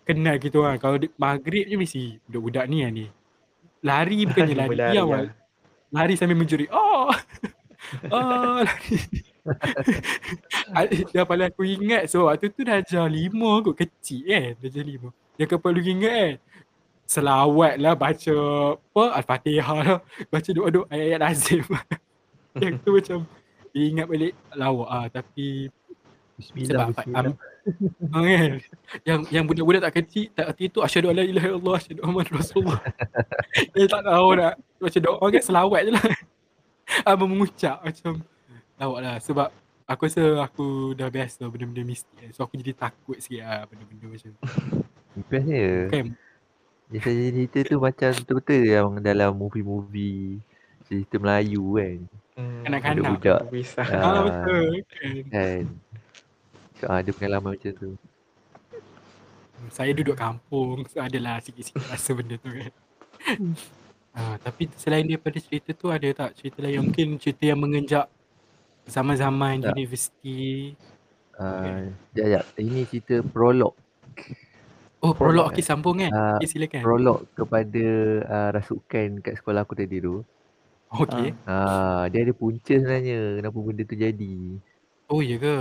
kenal 0.04 0.36
gitu 0.36 0.66
kan. 0.66 0.76
Kalau 0.76 1.00
maghrib 1.16 1.64
je 1.70 1.76
mesti 1.80 2.02
budak-budak 2.28 2.64
ni 2.68 2.78
lah 2.84 2.90
ni. 2.92 3.06
Lari 3.82 4.18
bukannya 4.30 4.54
lari, 4.56 4.76
dia 4.78 4.88
lah. 4.94 5.02
awal. 5.02 5.24
Lari 5.92 6.14
sambil 6.16 6.38
menjerit. 6.38 6.70
Oh! 6.72 7.10
oh, 8.14 8.58
lari. 8.62 8.96
Dah 11.12 11.26
paling 11.26 11.50
aku 11.50 11.66
ingat 11.66 12.06
so 12.06 12.30
waktu 12.30 12.46
tu 12.54 12.62
dah 12.62 12.78
ajar 12.78 13.10
lima 13.10 13.58
kot 13.60 13.74
kecil 13.74 14.22
kan 14.22 14.54
dah 14.54 14.68
ajar 14.70 14.84
lima. 14.86 15.10
Yang 15.34 15.46
kau 15.50 15.60
perlu 15.60 15.82
ingat 15.82 16.14
kan 16.14 16.32
selawat 17.04 17.74
lah 17.82 17.98
baca 17.98 18.36
apa 18.78 19.04
Al-Fatihah 19.18 19.78
lah 19.82 19.98
baca 20.30 20.50
doa-doa 20.54 20.86
ayat-ayat 20.88 21.20
lazim. 21.20 21.64
Yang 22.54 22.74
tu 22.86 22.90
macam 22.94 23.18
ingat 23.74 24.06
balik 24.06 24.32
lawak 24.54 24.88
ah 24.88 25.06
tapi 25.10 25.68
Bismillah, 26.38 26.70
Sebab 26.70 26.86
bismillah. 26.96 27.20
am, 27.20 27.34
ah, 28.12 28.22
kan? 28.26 28.52
Yang 29.06 29.20
yang 29.30 29.44
budak-budak 29.46 29.82
tak 29.90 29.94
kecil 30.02 30.30
tak 30.34 30.46
erti 30.54 30.64
tu 30.68 30.80
asyhadu 30.82 31.10
alla 31.10 31.22
ilaha 31.22 31.46
illallah 31.52 31.74
asyhadu 31.78 32.00
Muhammad 32.02 32.26
rasulullah. 32.32 32.80
Dia 33.74 33.86
tak 33.88 34.02
tahu 34.06 34.28
nak 34.38 34.54
macam 34.82 35.00
doa 35.00 35.26
kan 35.30 35.42
selawat 35.42 35.80
je 35.86 35.90
lah. 35.94 36.06
Abang 37.08 37.30
mengucap 37.30 37.76
macam 37.82 38.12
lawak 38.76 39.00
lah 39.00 39.16
sebab 39.22 39.48
aku 39.86 40.02
rasa 40.08 40.24
aku 40.42 40.66
dah 40.98 41.08
biasa 41.08 41.46
benda-benda 41.46 41.82
mistik 41.86 42.16
kan. 42.18 42.30
So 42.34 42.44
aku 42.44 42.58
jadi 42.58 42.72
takut 42.74 43.16
sikit 43.22 43.42
lah 43.46 43.64
benda-benda 43.70 44.06
macam 44.10 44.28
tu. 44.34 44.42
Best 45.28 45.46
dia. 45.46 45.72
Kan? 45.92 46.06
Dia 46.92 47.00
cerita 47.08 47.58
tu 47.64 47.76
macam 47.80 48.10
betul-betul 48.12 48.62
yang 48.68 48.88
dalam 49.00 49.32
movie-movie 49.32 50.44
cerita 50.84 51.16
Melayu 51.16 51.80
kan. 51.80 51.98
Hmm, 52.36 52.62
Kanak-kanak. 52.68 53.00
Budak-budak. 53.00 53.40
Bisa. 53.48 53.80
Ah. 53.80 54.00
Ah, 54.04 54.20
betul 54.28 54.64
kan. 54.88 55.14
Kan. 55.32 55.64
So, 56.82 56.90
ada 56.90 57.10
pengalaman 57.14 57.54
macam 57.54 57.70
tu. 57.78 57.94
Saya 59.70 59.94
duduk 59.94 60.18
kampung 60.18 60.82
so 60.90 60.98
adalah 60.98 61.38
sikit-sikit 61.38 61.86
rasa 61.86 62.10
benda 62.18 62.34
tu 62.42 62.50
kan. 62.50 62.72
Ah, 64.10 64.34
tapi 64.42 64.66
selain 64.74 65.06
daripada 65.06 65.38
cerita 65.38 65.70
tu 65.78 65.94
ada 65.94 66.10
tak 66.10 66.34
cerita 66.34 66.58
lain 66.58 66.82
yang 66.82 66.84
mungkin 66.90 67.22
cerita 67.22 67.46
yang 67.46 67.62
mengenjak 67.62 68.10
zaman-zaman 68.90 69.62
Tak. 69.62 69.78
universiti. 69.78 70.74
Uh, 71.38 71.86
sekejap, 72.10 72.42
sekejap. 72.42 72.44
Ini 72.58 72.80
cerita 72.90 73.14
prolog. 73.30 73.78
Oh, 75.06 75.14
prolog 75.14 75.54
okey 75.54 75.62
sambung 75.62 76.02
kan. 76.02 76.10
Ah, 76.10 76.34
Okey 76.42 76.50
silakan. 76.50 76.82
Prolog 76.82 77.30
kepada 77.38 77.86
uh, 78.26 78.48
rasukan 78.58 79.22
kat 79.22 79.38
sekolah 79.38 79.62
aku 79.62 79.78
tadi 79.78 80.02
tu. 80.02 80.26
Okey. 80.98 81.30
Uh, 81.46 82.10
dia 82.10 82.26
ada 82.26 82.34
punca 82.34 82.74
sebenarnya 82.74 83.38
kenapa 83.38 83.58
benda 83.62 83.82
tu 83.86 83.94
jadi. 83.94 84.58
Oh 85.12 85.20
ya 85.20 85.36
ke? 85.36 85.56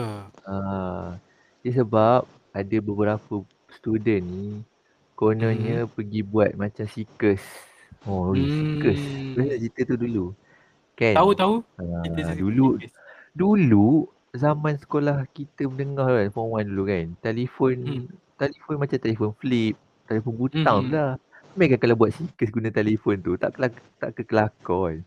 Uh, 0.48 1.20
dia 1.62 1.72
sebab 1.76 2.24
ada 2.52 2.78
beberapa 2.80 3.44
student 3.70 4.24
ni 4.24 4.64
kononnya 5.14 5.86
pergi 5.86 6.24
buat 6.24 6.56
macam 6.56 6.88
sikus. 6.88 7.44
Oh, 8.08 8.32
hmm. 8.32 8.80
Hmm. 8.82 9.36
Boleh 9.36 9.48
tak 9.52 9.60
cerita 9.62 9.82
tu 9.86 9.96
dulu? 10.00 10.26
Kan? 10.96 11.14
Tahu 11.14 11.32
tahu. 11.36 11.56
Ah, 11.78 12.02
Cerita 12.08 12.34
dulu 12.34 12.80
dulu 13.32 14.08
zaman 14.32 14.76
sekolah 14.76 15.28
kita 15.32 15.68
mendengar 15.68 16.08
kan 16.08 16.28
form 16.32 16.56
1 16.56 16.68
dulu 16.68 16.84
kan 16.88 17.06
telefon 17.20 17.76
Hmm. 17.80 18.04
telefon 18.36 18.76
macam 18.76 19.00
telefon 19.00 19.32
flip 19.36 19.76
telefon 20.08 20.34
butang 20.36 20.88
Hmm. 20.88 20.88
hmm. 20.88 20.96
lah 20.96 21.12
Mereka 21.52 21.76
kalau 21.80 22.00
buat 22.00 22.12
sikus 22.16 22.48
guna 22.48 22.72
telefon 22.72 23.20
tu 23.20 23.36
tak 23.36 23.56
kelak, 23.56 23.76
tak 24.00 24.12
kekelakar 24.16 24.84
kan 24.96 25.00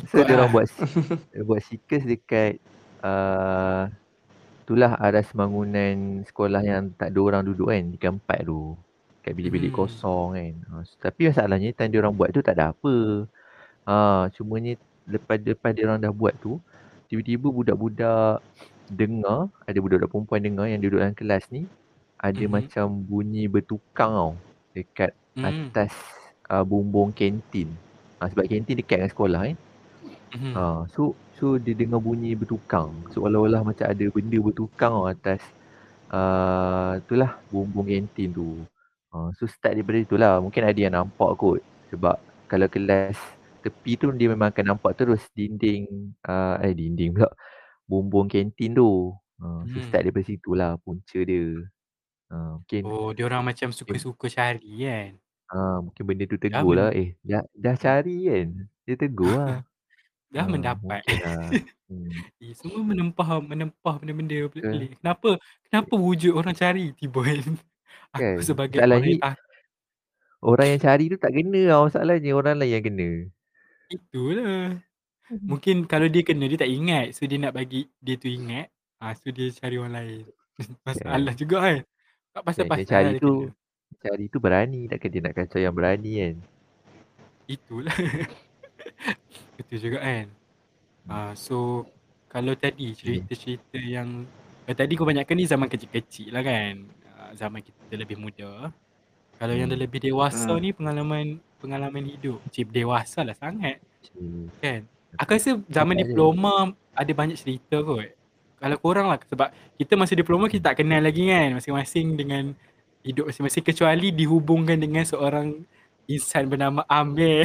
so 0.08 0.16
Record 0.16 0.24
dia 0.24 0.34
orang 0.36 0.48
lah. 0.48 0.52
buat 0.52 0.66
dia 1.28 1.42
buat 1.44 1.60
sikus 1.60 2.02
dekat 2.04 2.56
uh, 3.04 3.88
itulah 4.64 4.92
aras 5.00 5.28
bangunan 5.32 6.22
sekolah 6.28 6.62
yang 6.64 6.92
tak 6.98 7.10
ada 7.14 7.20
orang 7.24 7.42
duduk 7.48 7.68
kan 7.72 7.84
di 7.92 7.98
empat 8.00 8.40
tu 8.48 8.76
kat 9.24 9.32
bilik-bilik 9.38 9.72
Hmm. 9.72 9.78
kosong 9.78 10.26
kan 10.38 10.54
ha, 10.70 10.74
tapi 11.02 11.20
masalahnya 11.32 11.68
time 11.76 11.90
dia 11.92 12.00
orang 12.04 12.16
buat 12.18 12.30
tu 12.34 12.40
tak 12.44 12.54
ada 12.58 12.72
apa 12.76 12.92
ha, 13.88 13.94
cumanya 14.36 14.76
lepas 15.08 15.38
lepas 15.42 15.70
dia 15.74 15.84
orang 15.88 16.00
dah 16.04 16.12
buat 16.14 16.34
tu 16.40 16.60
tiba-tiba 17.10 17.48
budak-budak 17.52 18.44
dengar 18.88 19.50
ada 19.68 19.78
budak-budak 19.82 20.10
perempuan 20.12 20.42
dengar 20.44 20.66
yang 20.70 20.80
duduk 20.82 21.00
dalam 21.02 21.16
kelas 21.16 21.44
ni 21.52 21.68
ada 22.20 22.44
Mhm. 22.44 22.52
macam 22.52 22.86
bunyi 23.08 23.46
bertukang 23.50 24.12
tau 24.14 24.32
dekat 24.76 25.12
Hmm. 25.36 25.72
atas 25.72 25.92
uh, 26.50 26.64
bumbung 26.66 27.12
kantin 27.14 27.80
ha, 28.20 28.28
sebab 28.30 28.44
kantin 28.48 28.76
dekat 28.80 28.96
dengan 29.04 29.12
sekolah 29.14 29.40
kan 29.52 29.56
Hmm. 30.34 30.54
Ha, 30.56 30.84
so 30.92 31.16
so 31.38 31.56
dia 31.64 31.74
dengar 31.80 32.00
bunyi 32.02 32.34
bertukang. 32.40 32.90
Seolah-olah 33.14 33.62
macam 33.68 33.86
ada 33.92 34.04
benda 34.14 34.38
bertukang 34.46 34.94
atas 35.12 35.40
uh, 36.12 36.98
itulah 37.00 37.30
bumbung 37.52 37.86
kantin 37.88 38.30
tu. 38.34 38.48
Ha, 39.12 39.32
so 39.38 39.44
start 39.48 39.74
daripada 39.78 39.98
itulah. 40.06 40.32
Mungkin 40.44 40.62
ada 40.68 40.80
yang 40.80 40.94
nampak 40.98 41.30
kot. 41.40 41.60
Sebab 41.92 42.16
kalau 42.50 42.68
kelas 42.68 43.16
tepi 43.64 43.92
tu 44.00 44.12
dia 44.14 44.28
memang 44.32 44.48
akan 44.52 44.66
nampak 44.76 44.92
terus 44.98 45.22
dinding 45.36 46.14
uh, 46.28 46.56
eh 46.64 46.72
dinding 46.76 47.10
pula 47.16 47.30
bumbung 47.90 48.28
kantin 48.32 48.72
tu. 48.76 49.14
Ha, 49.40 49.46
so 49.70 49.78
Hmm. 49.78 49.86
start 49.86 50.02
daripada 50.04 50.26
situlah 50.28 50.70
punca 50.82 51.18
dia. 51.22 51.46
Ha, 52.30 52.36
mungkin 52.60 52.84
Oh, 52.84 53.10
dia 53.16 53.24
orang 53.28 53.42
macam 53.48 53.68
suka-suka 53.74 54.26
cari 54.36 54.72
kan. 54.84 55.12
ha, 55.50 55.80
mungkin 55.84 56.02
benda 56.08 56.24
tu 56.28 56.36
tegur 56.40 56.74
lah. 56.78 56.90
Eh 56.92 57.16
dah, 57.24 57.44
dah 57.56 57.74
cari 57.76 58.16
kan. 58.28 58.48
Dia 58.86 58.94
tegur 58.96 59.32
lah. 59.38 59.52
dah 60.28 60.44
Ha, 60.44 60.50
mendapat. 60.50 61.02
Mungkin 61.02 61.16
lah. 61.20 61.50
Hmm. 61.88 62.10
Eh, 62.44 62.52
semua 62.52 62.84
menempah 62.84 63.40
menempah 63.40 63.94
benda-benda 63.96 64.38
Betul. 64.52 64.64
pelik. 64.70 64.90
Kenapa 65.00 65.28
kenapa 65.64 65.94
wujud 65.96 66.32
orang 66.36 66.52
cari 66.54 66.92
tiba 67.00 67.20
kan? 67.24 67.44
Aku 68.12 68.20
Kan? 68.20 68.36
sebagai 68.40 68.78
orang 68.84 69.04
tak 69.16 69.36
Orang 70.40 70.68
yang 70.70 70.80
cari 70.80 71.04
tu 71.08 71.16
tak 71.18 71.32
kena 71.34 71.60
tau 71.66 71.82
masalahnya 71.86 72.30
orang 72.32 72.56
lain 72.58 72.72
yang 72.74 72.84
kena. 72.84 73.10
itulah. 73.88 74.78
Mungkin 75.44 75.84
kalau 75.84 76.08
dia 76.08 76.22
kena 76.24 76.44
dia 76.48 76.60
tak 76.60 76.72
ingat. 76.72 77.12
So 77.16 77.24
dia 77.24 77.38
nak 77.40 77.52
bagi 77.52 77.88
dia 78.00 78.16
tu 78.16 78.28
ingat. 78.28 78.68
Ah 78.98 79.12
so 79.12 79.28
dia 79.30 79.48
cari 79.52 79.76
orang 79.80 79.94
lain. 79.96 80.22
Masalah 80.86 81.34
juga 81.34 81.56
kan. 81.60 81.78
Tak 82.34 82.42
Yang, 82.66 82.68
pasal-pasal 82.68 82.86
yang 82.86 82.92
cari 82.92 83.06
lah 83.06 83.12
dia 83.12 83.20
tu 83.20 83.32
kena. 83.38 83.48
cari 83.98 84.24
tu 84.28 84.38
berani 84.38 84.80
takkan 84.86 85.10
dia 85.10 85.20
nak 85.24 85.34
kacau 85.36 85.60
yang 85.60 85.74
berani 85.74 86.12
kan. 86.22 86.36
Itulah. 87.48 87.96
Betul 89.58 89.78
juga 89.82 89.98
kan. 90.00 90.26
Ah 91.04 91.32
so 91.34 91.84
kalau 92.28 92.54
tadi 92.54 92.94
cerita-cerita 92.94 93.76
yang 93.76 94.22
eh, 94.64 94.76
tadi 94.76 94.94
kebanyakan 94.94 95.34
ni 95.34 95.44
zaman 95.44 95.66
kecil-kecil 95.66 96.30
lah 96.30 96.42
kan. 96.42 96.74
Ah, 97.10 97.32
zaman 97.34 97.60
kita 97.60 97.94
lebih 97.94 98.16
muda. 98.16 98.70
Kalau 99.34 99.54
yang 99.54 99.66
dah 99.66 99.74
Hmm. 99.74 99.84
lebih 99.84 99.98
dewasa 100.00 100.46
Hmm. 100.48 100.60
ni 100.60 100.70
pengalaman 100.70 101.26
pengalaman 101.58 102.04
hidup. 102.06 102.38
Cip 102.48 102.70
dewasa 102.70 103.26
lah 103.26 103.34
sangat 103.34 103.82
Cik. 104.00 104.14
kan. 104.60 104.80
Aku 105.16 105.30
rasa 105.34 105.58
zaman 105.66 105.96
diploma 105.96 106.70
ada 106.92 107.12
banyak 107.12 107.34
cerita 107.34 107.80
kot. 107.80 108.14
Kalau 108.58 108.76
korang 108.76 109.06
lah 109.08 109.18
sebab 109.24 109.48
kita 109.74 109.94
masa 109.94 110.14
diploma 110.14 110.46
kita 110.46 110.70
tak 110.70 110.82
kenal 110.82 110.98
lagi 111.00 111.26
kan 111.26 111.54
masing-masing 111.54 112.14
dengan 112.14 112.54
hidup 113.00 113.30
masing-masing 113.30 113.64
kecuali 113.64 114.10
dihubungkan 114.10 114.76
dengan 114.76 115.02
seorang 115.02 115.62
insan 116.08 116.46
bernama 116.46 116.82
Amir. 116.88 117.44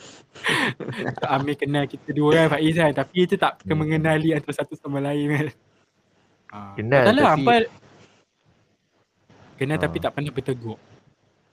Amir 1.28 1.54
kenal 1.54 1.84
kita 1.84 2.08
dua 2.10 2.30
kan 2.38 2.46
Faiz 2.54 2.72
kan 2.72 2.90
tapi 2.94 3.26
kita 3.26 3.34
tak 3.36 3.52
Hmm. 3.64 3.76
mengenali 3.76 4.30
antara 4.30 4.54
satu 4.54 4.72
sama 4.72 5.00
lain 5.00 5.26
kan. 5.28 5.46
Ah, 6.48 6.72
Kenal 6.72 7.02
tak 7.02 7.12
lah, 7.12 7.22
tapi- 7.26 7.42
Ampal 7.42 7.62
kenal 9.56 9.74
Ah. 9.74 9.82
tapi 9.82 9.96
tak 9.98 10.10
pernah 10.12 10.30
bertegur. 10.30 10.78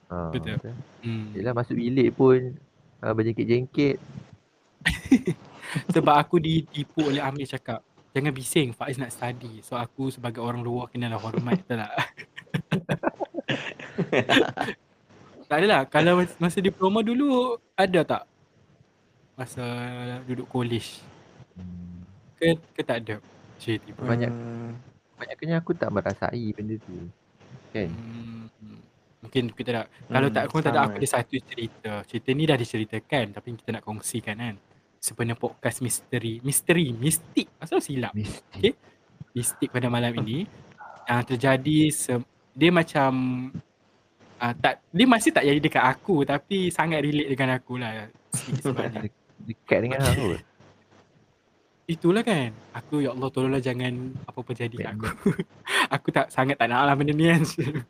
Ha, 0.06 0.30
Betul. 0.30 0.54
betul. 0.54 0.74
Hmm. 1.00 1.32
Yelah 1.34 1.50
masuk 1.50 1.74
bilik 1.74 2.12
pun 2.12 2.54
uh, 3.00 3.10
berjengkit-jengkit. 3.10 3.96
Sebab 5.90 6.14
aku 6.14 6.38
ditipu 6.38 7.02
oleh 7.04 7.18
Amir 7.18 7.48
cakap 7.48 7.80
Jangan 8.12 8.30
bising 8.30 8.70
Faiz 8.70 8.94
nak 8.94 9.08
study 9.08 9.58
So 9.58 9.74
aku 9.74 10.06
sebagai 10.06 10.38
orang 10.38 10.60
luar 10.60 10.86
Kenalah 10.86 11.16
hormat 11.16 11.58
Betul 11.58 11.80
tak? 11.80 11.90
tak 15.54 15.60
adalah 15.60 15.80
Kalau 15.86 16.12
mas- 16.18 16.36
masa 16.36 16.58
diploma 16.58 16.98
dulu 17.00 17.54
Ada 17.72 18.00
tak? 18.02 18.22
Masa 19.34 19.62
duduk 20.22 20.46
college. 20.46 20.98
Ke, 22.34 22.54
ke 22.72 22.82
tak 22.82 22.98
ada? 23.00 23.16
Cik 23.56 23.78
tiba 23.84 24.02
Banyak 24.02 24.30
banyaknya 25.14 25.54
aku 25.56 25.70
tak 25.72 25.88
merasai 25.88 26.50
benda 26.50 26.74
tu. 26.80 27.06
Kan? 27.70 27.86
hmm. 27.86 28.78
Mungkin 29.20 29.44
kita 29.50 29.70
tak 29.72 29.86
Kalau 30.04 30.26
Hmm, 30.26 30.34
tak 30.34 30.42
aku 30.44 30.56
tak 30.58 30.72
ada. 30.72 30.80
Aku 30.84 30.98
ada 30.98 31.06
satu 31.08 31.36
cerita 31.36 32.02
Cerita 32.04 32.28
ni 32.30 32.44
dah 32.44 32.54
diceritakan 32.54 33.24
Tapi 33.32 33.48
kita 33.54 33.70
nak 33.72 33.82
kongsikan 33.82 34.36
kan 34.36 34.54
Sebenarnya 34.98 35.34
podcast 35.34 35.78
misteri 35.80 36.38
Misteri 36.40 36.90
Mistik 36.90 37.46
Asal 37.56 37.78
silap 37.78 38.10
Mesti. 38.12 38.42
Okay. 38.52 38.74
mistik 39.32 39.68
pada 39.68 39.86
malam 39.86 40.14
ini 40.16 40.46
yang 41.08 41.20
terjadi 41.22 41.90
se- 41.90 42.22
dia 42.52 42.70
macam 42.70 43.12
uh, 44.44 44.52
tak 44.60 44.84
dia 44.92 45.06
masih 45.08 45.32
tak 45.32 45.48
jadi 45.48 45.56
dekat 45.56 45.84
aku 45.88 46.28
tapi 46.28 46.68
sangat 46.68 47.00
relate 47.00 47.32
dengan 47.32 47.56
aku 47.56 47.80
lah 47.80 48.12
Dekat 49.48 49.78
dengan 49.84 50.00
kot. 50.00 50.40
Itulah 51.84 52.24
kan. 52.24 52.48
Aku 52.72 53.04
ya 53.04 53.12
Allah 53.12 53.28
tolonglah 53.28 53.60
jangan 53.60 54.16
apa-apa 54.24 54.56
jadi 54.56 54.72
kat 54.72 54.96
aku. 54.96 55.08
aku 55.94 56.08
tak 56.08 56.32
sangat 56.32 56.56
tak 56.56 56.72
nak 56.72 56.88
lah 56.88 56.96
benda 56.96 57.12
ni 57.12 57.28
kan. 57.28 57.44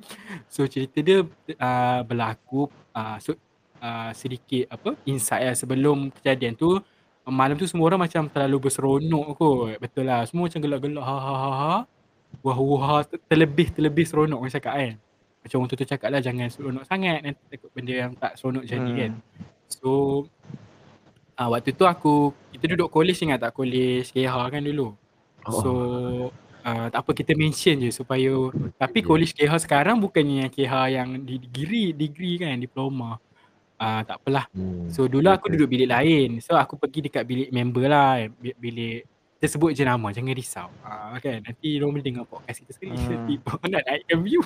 so 0.54 0.66
cerita 0.66 0.98
dia 0.98 1.22
uh, 1.62 2.00
berlaku 2.02 2.66
uh, 2.90 3.16
so, 3.22 3.38
uh, 3.78 4.10
sedikit 4.10 4.66
apa 4.74 4.98
insight 5.06 5.46
lah 5.46 5.54
sebelum 5.54 6.10
kejadian 6.10 6.58
tu 6.58 6.74
malam 7.24 7.54
tu 7.56 7.64
semua 7.70 7.88
orang 7.88 8.02
macam 8.04 8.26
terlalu 8.26 8.66
berseronok 8.66 9.26
kot. 9.38 9.78
Betul 9.78 10.10
lah. 10.10 10.26
Semua 10.26 10.50
macam 10.50 10.58
gelak-gelak 10.58 11.04
ha 11.06 11.14
ha 11.14 11.34
ha 11.38 11.50
ha. 11.54 11.74
Wah 12.42 12.58
wah 12.58 13.06
ter- 13.06 13.22
terlebih 13.30 13.70
terlebih 13.70 14.04
seronok 14.10 14.42
orang 14.42 14.52
cakap 14.52 14.74
kan. 14.74 14.98
Macam 15.44 15.60
orang 15.60 15.70
tu 15.76 15.84
cakap 15.84 16.08
lah 16.08 16.24
jangan 16.24 16.48
seronok 16.48 16.88
sangat 16.88 17.20
nanti 17.20 17.42
takut 17.52 17.68
benda 17.76 17.92
yang 17.92 18.12
tak 18.16 18.32
seronok 18.40 18.64
jadi 18.64 18.80
Hmm. 18.88 18.96
kan. 18.96 19.12
So 19.68 19.90
ah 21.36 21.52
waktu 21.52 21.76
tu 21.76 21.84
aku 21.84 22.32
kita 22.56 22.64
duduk 22.72 22.88
college 22.88 23.20
ingat 23.20 23.44
tak 23.44 23.52
college 23.52 24.08
KH 24.08 24.34
kan 24.48 24.62
dulu. 24.64 24.96
So 25.44 25.70
uh, 26.64 26.86
tak 26.88 27.00
apa 27.04 27.10
kita 27.12 27.36
mention 27.36 27.76
je 27.84 27.92
supaya 27.92 28.32
tapi 28.80 29.04
college 29.04 29.36
KH 29.36 29.68
sekarang 29.68 30.00
bukannya 30.00 30.48
yang 30.48 30.52
KH 30.52 30.74
yang 30.88 31.08
di 31.20 31.36
degree 31.36 31.92
degree 31.92 32.40
kan 32.40 32.56
diploma. 32.56 33.20
Uh, 33.74 34.00
tak 34.06 34.16
apalah. 34.22 34.48
Hmm. 34.56 34.88
So 34.88 35.04
dulu 35.04 35.28
aku 35.28 35.52
duduk 35.52 35.68
bilik 35.68 35.92
lain. 35.92 36.40
So 36.40 36.56
aku 36.56 36.80
pergi 36.80 37.04
dekat 37.10 37.26
bilik 37.28 37.52
member 37.52 37.84
lah, 37.84 38.24
bilik 38.40 39.04
kita 39.44 39.60
sebut 39.60 39.76
je 39.76 39.84
nama 39.84 40.08
jangan 40.08 40.32
risau. 40.32 40.72
Uh, 40.80 41.20
kan 41.20 41.44
nanti 41.44 41.76
orang 41.76 42.00
boleh 42.00 42.06
dengar 42.08 42.24
podcast 42.24 42.64
kita 42.64 42.80
sekali 42.80 42.96
hmm. 42.96 43.28
tiba 43.28 43.52
nak 43.76 43.84
naikkan 43.84 44.18
view. 44.24 44.40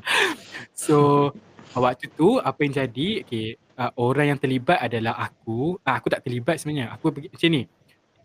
so 0.88 1.28
waktu 1.76 2.08
tu 2.16 2.40
apa 2.40 2.56
yang 2.64 2.72
jadi 2.80 3.08
okay, 3.20 3.60
uh, 3.76 3.92
orang 4.00 4.32
yang 4.32 4.40
terlibat 4.40 4.80
adalah 4.80 5.20
aku. 5.20 5.76
Uh, 5.84 5.92
aku 5.92 6.08
tak 6.08 6.24
terlibat 6.24 6.56
sebenarnya. 6.56 6.96
Aku 6.96 7.12
pergi 7.12 7.28
macam 7.28 7.48
ni 7.60 7.68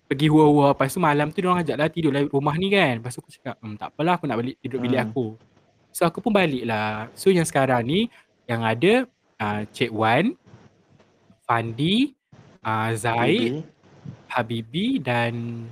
pergi 0.07 0.27
hua-hua 0.31 0.71
lepas 0.71 0.95
tu 0.95 1.03
malam 1.03 1.27
tu 1.27 1.43
orang 1.43 1.59
ajak 1.59 1.75
lah 1.75 1.87
tidur 1.91 2.15
lah 2.15 2.23
rumah 2.23 2.55
ni 2.55 2.71
kan 2.71 2.99
lepas 2.99 3.11
tu 3.15 3.23
aku 3.23 3.31
cakap 3.31 3.55
hmm, 3.59 3.75
tak 3.79 3.95
apalah 3.95 4.19
aku 4.19 4.27
nak 4.27 4.43
balik 4.43 4.59
tidur 4.59 4.83
bilik 4.83 4.99
hmm. 4.99 5.07
aku 5.07 5.39
so 5.87 6.03
aku 6.03 6.19
pun 6.19 6.35
balik 6.35 6.67
lah 6.67 7.07
so 7.15 7.31
yang 7.31 7.47
sekarang 7.47 7.87
ni 7.87 8.11
yang 8.43 8.59
ada 8.59 9.07
uh, 9.39 9.63
Cik 9.71 9.87
Wan 9.95 10.35
Fandi 11.47 12.11
uh, 12.59 12.91
Zaid 12.91 13.63
Habibi 14.27 14.99
dan 14.99 15.63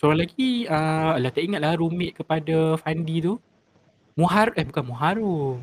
seorang 0.00 0.24
lagi 0.24 0.64
uh, 0.64 1.20
lah 1.20 1.28
tak 1.28 1.44
ingat 1.44 1.60
lah 1.60 1.76
roommate 1.76 2.16
kepada 2.16 2.80
Fandi 2.80 3.20
tu 3.20 3.36
Muhar 4.16 4.56
eh 4.56 4.64
bukan 4.64 4.84
Muharum 4.88 5.60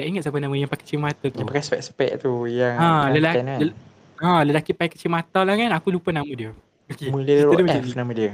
tak 0.00 0.08
ingat 0.08 0.24
siapa 0.24 0.40
nama 0.40 0.56
yang 0.56 0.72
pakai 0.72 0.88
kacamata 0.88 1.28
tu 1.28 1.44
yang 1.44 1.48
pakai 1.52 1.62
spek-spek 1.62 2.24
tu 2.24 2.48
yang 2.48 2.80
ha, 2.80 3.12
lelaki, 3.12 3.36
kan? 3.36 3.60
lelaki, 3.60 3.76
ha, 4.24 4.40
lelaki 4.42 4.70
pakai 4.72 4.96
kacamata 4.96 5.44
lah 5.44 5.54
kan 5.60 5.70
aku 5.76 5.92
lupa 5.92 6.08
nama 6.08 6.32
dia 6.32 6.56
Okay. 6.84 7.08
Mula 7.08 7.36
huruf 7.48 7.64
F 7.64 7.80
ni. 7.80 7.92
nama 7.96 8.12
dia. 8.12 8.30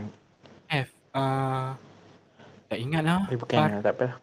F. 0.67 0.89
Uh, 1.15 1.71
tak 2.67 2.79
ingat 2.79 3.03
lah. 3.07 3.23
Eh 3.31 3.39
bukan 3.39 3.59
Par- 3.59 3.71
lah, 3.71 3.81
tak 3.83 3.93
apalah. 3.95 4.15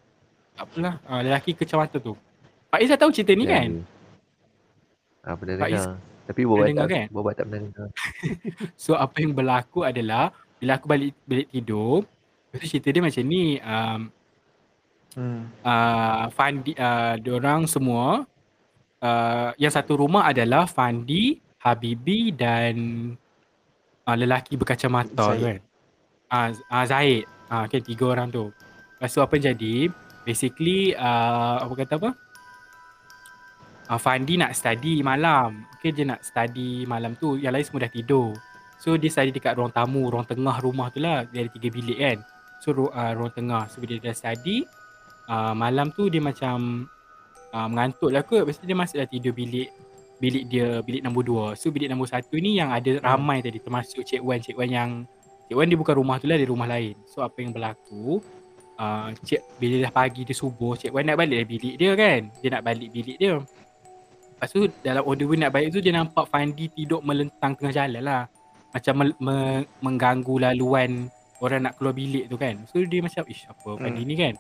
Tak 0.56 0.64
apalah. 0.68 0.94
Uh, 1.08 1.22
lelaki 1.24 1.52
kecamata 1.56 1.98
tu. 2.00 2.14
Pak 2.68 2.80
Izzah 2.84 3.00
tahu 3.00 3.16
cerita 3.16 3.32
ni 3.40 3.48
ya, 3.48 3.64
kan? 3.64 3.70
Ah, 5.24 5.36
pernah 5.40 5.56
dengar. 5.60 5.96
Tapi 6.28 6.42
buat 6.44 6.68
tak, 6.68 6.88
kan? 6.92 7.08
buat 7.08 7.34
tak 7.40 7.46
pernah 7.48 7.62
dengar. 7.72 7.88
so 8.84 9.00
apa 9.00 9.16
yang 9.24 9.32
berlaku 9.32 9.88
adalah 9.88 10.36
bila 10.58 10.78
aku 10.78 10.86
balik 10.90 11.14
balik 11.26 11.48
tidur, 11.54 12.06
lepas 12.54 12.68
cerita 12.68 12.90
dia 12.90 13.02
macam 13.02 13.24
ni. 13.26 13.62
Um, 13.62 14.00
hmm. 15.14 15.42
uh, 15.62 16.24
Fandi, 16.34 16.74
uh, 16.74 17.16
diorang 17.22 17.70
semua, 17.70 18.26
uh, 19.02 19.50
yang 19.62 19.74
satu 19.74 20.02
rumah 20.02 20.26
adalah 20.26 20.66
Fandi, 20.66 21.38
Habibi 21.62 22.34
dan 22.34 22.76
uh, 24.08 24.16
lelaki 24.18 24.56
berkacamata 24.56 25.36
tu 25.36 25.46
kan. 25.46 25.60
Ah 26.28 26.50
uh, 26.50 26.50
uh, 26.74 26.86
Zaid. 26.88 27.24
Ah 27.48 27.54
uh, 27.54 27.62
okay 27.68 27.82
tiga 27.84 28.12
orang 28.12 28.32
tu. 28.32 28.52
Lepas 28.98 29.14
tu 29.14 29.22
apa 29.22 29.34
yang 29.38 29.54
jadi? 29.54 29.76
Basically 30.28 30.92
uh, 30.98 31.64
apa 31.64 31.74
kata 31.86 31.94
apa? 32.02 32.10
Uh, 33.88 34.00
Fandi 34.00 34.36
nak 34.36 34.52
study 34.58 35.00
malam. 35.06 35.64
Okay 35.78 35.96
dia 35.96 36.04
nak 36.04 36.24
study 36.26 36.84
malam 36.84 37.16
tu. 37.16 37.40
Yang 37.40 37.54
lain 37.54 37.66
semua 37.66 37.84
dah 37.88 37.94
tidur. 37.94 38.30
So 38.78 38.94
dia 38.96 39.10
study 39.10 39.34
dekat 39.34 39.58
ruang 39.58 39.74
tamu, 39.74 40.06
ruang 40.08 40.26
tengah 40.26 40.62
rumah 40.62 40.94
tu 40.94 41.02
lah. 41.02 41.26
Dia 41.30 41.46
ada 41.46 41.50
tiga 41.50 41.68
bilik 41.74 41.98
kan. 41.98 42.18
So 42.62 42.74
uh, 42.74 43.12
ruang 43.18 43.34
tengah. 43.34 43.66
So 43.70 43.82
bila 43.82 43.98
dia 43.98 44.14
dah 44.14 44.16
study, 44.16 44.66
uh, 45.28 45.54
malam 45.58 45.90
tu 45.94 46.08
dia 46.14 46.22
macam 46.22 46.86
uh, 47.54 47.68
mengantuk 47.68 48.14
lah 48.14 48.22
kot. 48.22 48.46
Lepas 48.46 48.62
tu 48.62 48.70
dia 48.70 48.78
masuk 48.78 48.98
dah 49.02 49.10
tidur 49.10 49.34
bilik 49.34 49.70
bilik 50.18 50.50
dia 50.50 50.82
bilik 50.82 51.02
nombor 51.06 51.24
dua. 51.26 51.46
So 51.54 51.70
bilik 51.70 51.90
nombor 51.90 52.10
satu 52.10 52.38
ni 52.42 52.58
yang 52.58 52.74
ada 52.74 52.98
hmm. 52.98 53.06
ramai 53.06 53.42
tadi 53.42 53.62
termasuk 53.62 54.02
Cik 54.06 54.22
Wan. 54.22 54.42
Cik 54.42 54.58
Wan 54.58 54.70
yang 54.70 54.90
Cik 55.50 55.56
Wan 55.58 55.70
dia 55.70 55.78
bukan 55.78 55.96
rumah 55.98 56.18
tu 56.18 56.26
lah, 56.26 56.38
dia 56.38 56.50
rumah 56.50 56.66
lain. 56.66 56.98
So 57.06 57.22
apa 57.22 57.38
yang 57.42 57.54
berlaku, 57.54 58.22
uh, 58.82 59.10
Cik 59.14 59.62
bila 59.62 59.90
dah 59.90 59.92
pagi 59.94 60.22
dia 60.26 60.34
subuh, 60.34 60.74
Cik 60.74 60.94
Wan 60.94 61.06
nak 61.06 61.22
balik 61.22 61.46
bilik 61.46 61.76
dia 61.78 61.94
kan. 61.94 62.30
Dia 62.42 62.50
nak 62.58 62.64
balik 62.66 62.90
bilik 62.90 63.18
dia. 63.18 63.38
Lepas 64.38 64.54
tu 64.54 64.70
dalam 64.86 65.02
order 65.02 65.26
way 65.26 65.38
nak 65.42 65.50
balik 65.54 65.70
tu 65.74 65.82
dia 65.82 65.94
nampak 65.94 66.30
Fandi 66.30 66.70
tidur 66.70 67.02
melentang 67.02 67.58
tengah 67.58 67.74
jalan 67.74 68.02
lah. 68.06 68.24
Macam 68.78 68.94
me- 69.02 69.20
me- 69.20 69.66
mengganggu 69.82 70.36
laluan 70.38 71.10
orang 71.42 71.70
nak 71.70 71.74
keluar 71.82 71.94
bilik 71.98 72.30
tu 72.30 72.38
kan. 72.38 72.58
So 72.70 72.82
dia 72.82 73.02
macam, 73.02 73.26
ish 73.26 73.50
apa 73.50 73.70
hmm. 73.78 74.06
ni 74.06 74.16
kan. 74.18 74.34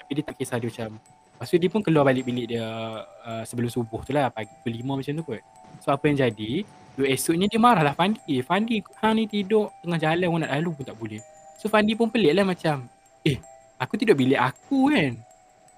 Tapi 0.00 0.10
dia 0.16 0.24
tak 0.24 0.34
kisah 0.40 0.56
dia 0.56 0.68
macam, 0.68 0.96
Lepas 1.40 1.48
tu 1.48 1.56
dia 1.56 1.72
pun 1.72 1.80
keluar 1.80 2.04
balik 2.04 2.28
bilik 2.28 2.52
dia 2.52 2.68
uh, 3.00 3.40
sebelum 3.48 3.72
subuh 3.72 4.04
tu 4.04 4.12
lah 4.12 4.28
pagi 4.28 4.52
pukul 4.60 4.76
lima 4.76 4.92
macam 5.00 5.12
tu 5.16 5.24
kot. 5.24 5.40
So 5.80 5.88
apa 5.88 6.04
yang 6.12 6.20
jadi, 6.20 6.68
tu 6.92 7.00
esoknya 7.08 7.48
dia 7.48 7.56
marah 7.56 7.80
lah 7.80 7.96
Fandi. 7.96 8.20
Eh 8.28 8.44
Fandi 8.44 8.84
hang 9.00 9.16
ni 9.16 9.24
tidur 9.24 9.72
tengah 9.80 9.96
jalan 9.96 10.28
orang 10.28 10.44
nak 10.44 10.52
lalu 10.60 10.76
pun 10.76 10.84
tak 10.92 11.00
boleh. 11.00 11.16
So 11.56 11.72
Fandi 11.72 11.96
pun 11.96 12.12
pelik 12.12 12.36
lah 12.36 12.44
macam, 12.44 12.84
eh 13.24 13.40
aku 13.80 13.96
tidur 13.96 14.20
bilik 14.20 14.36
aku 14.36 14.92
kan. 14.92 15.16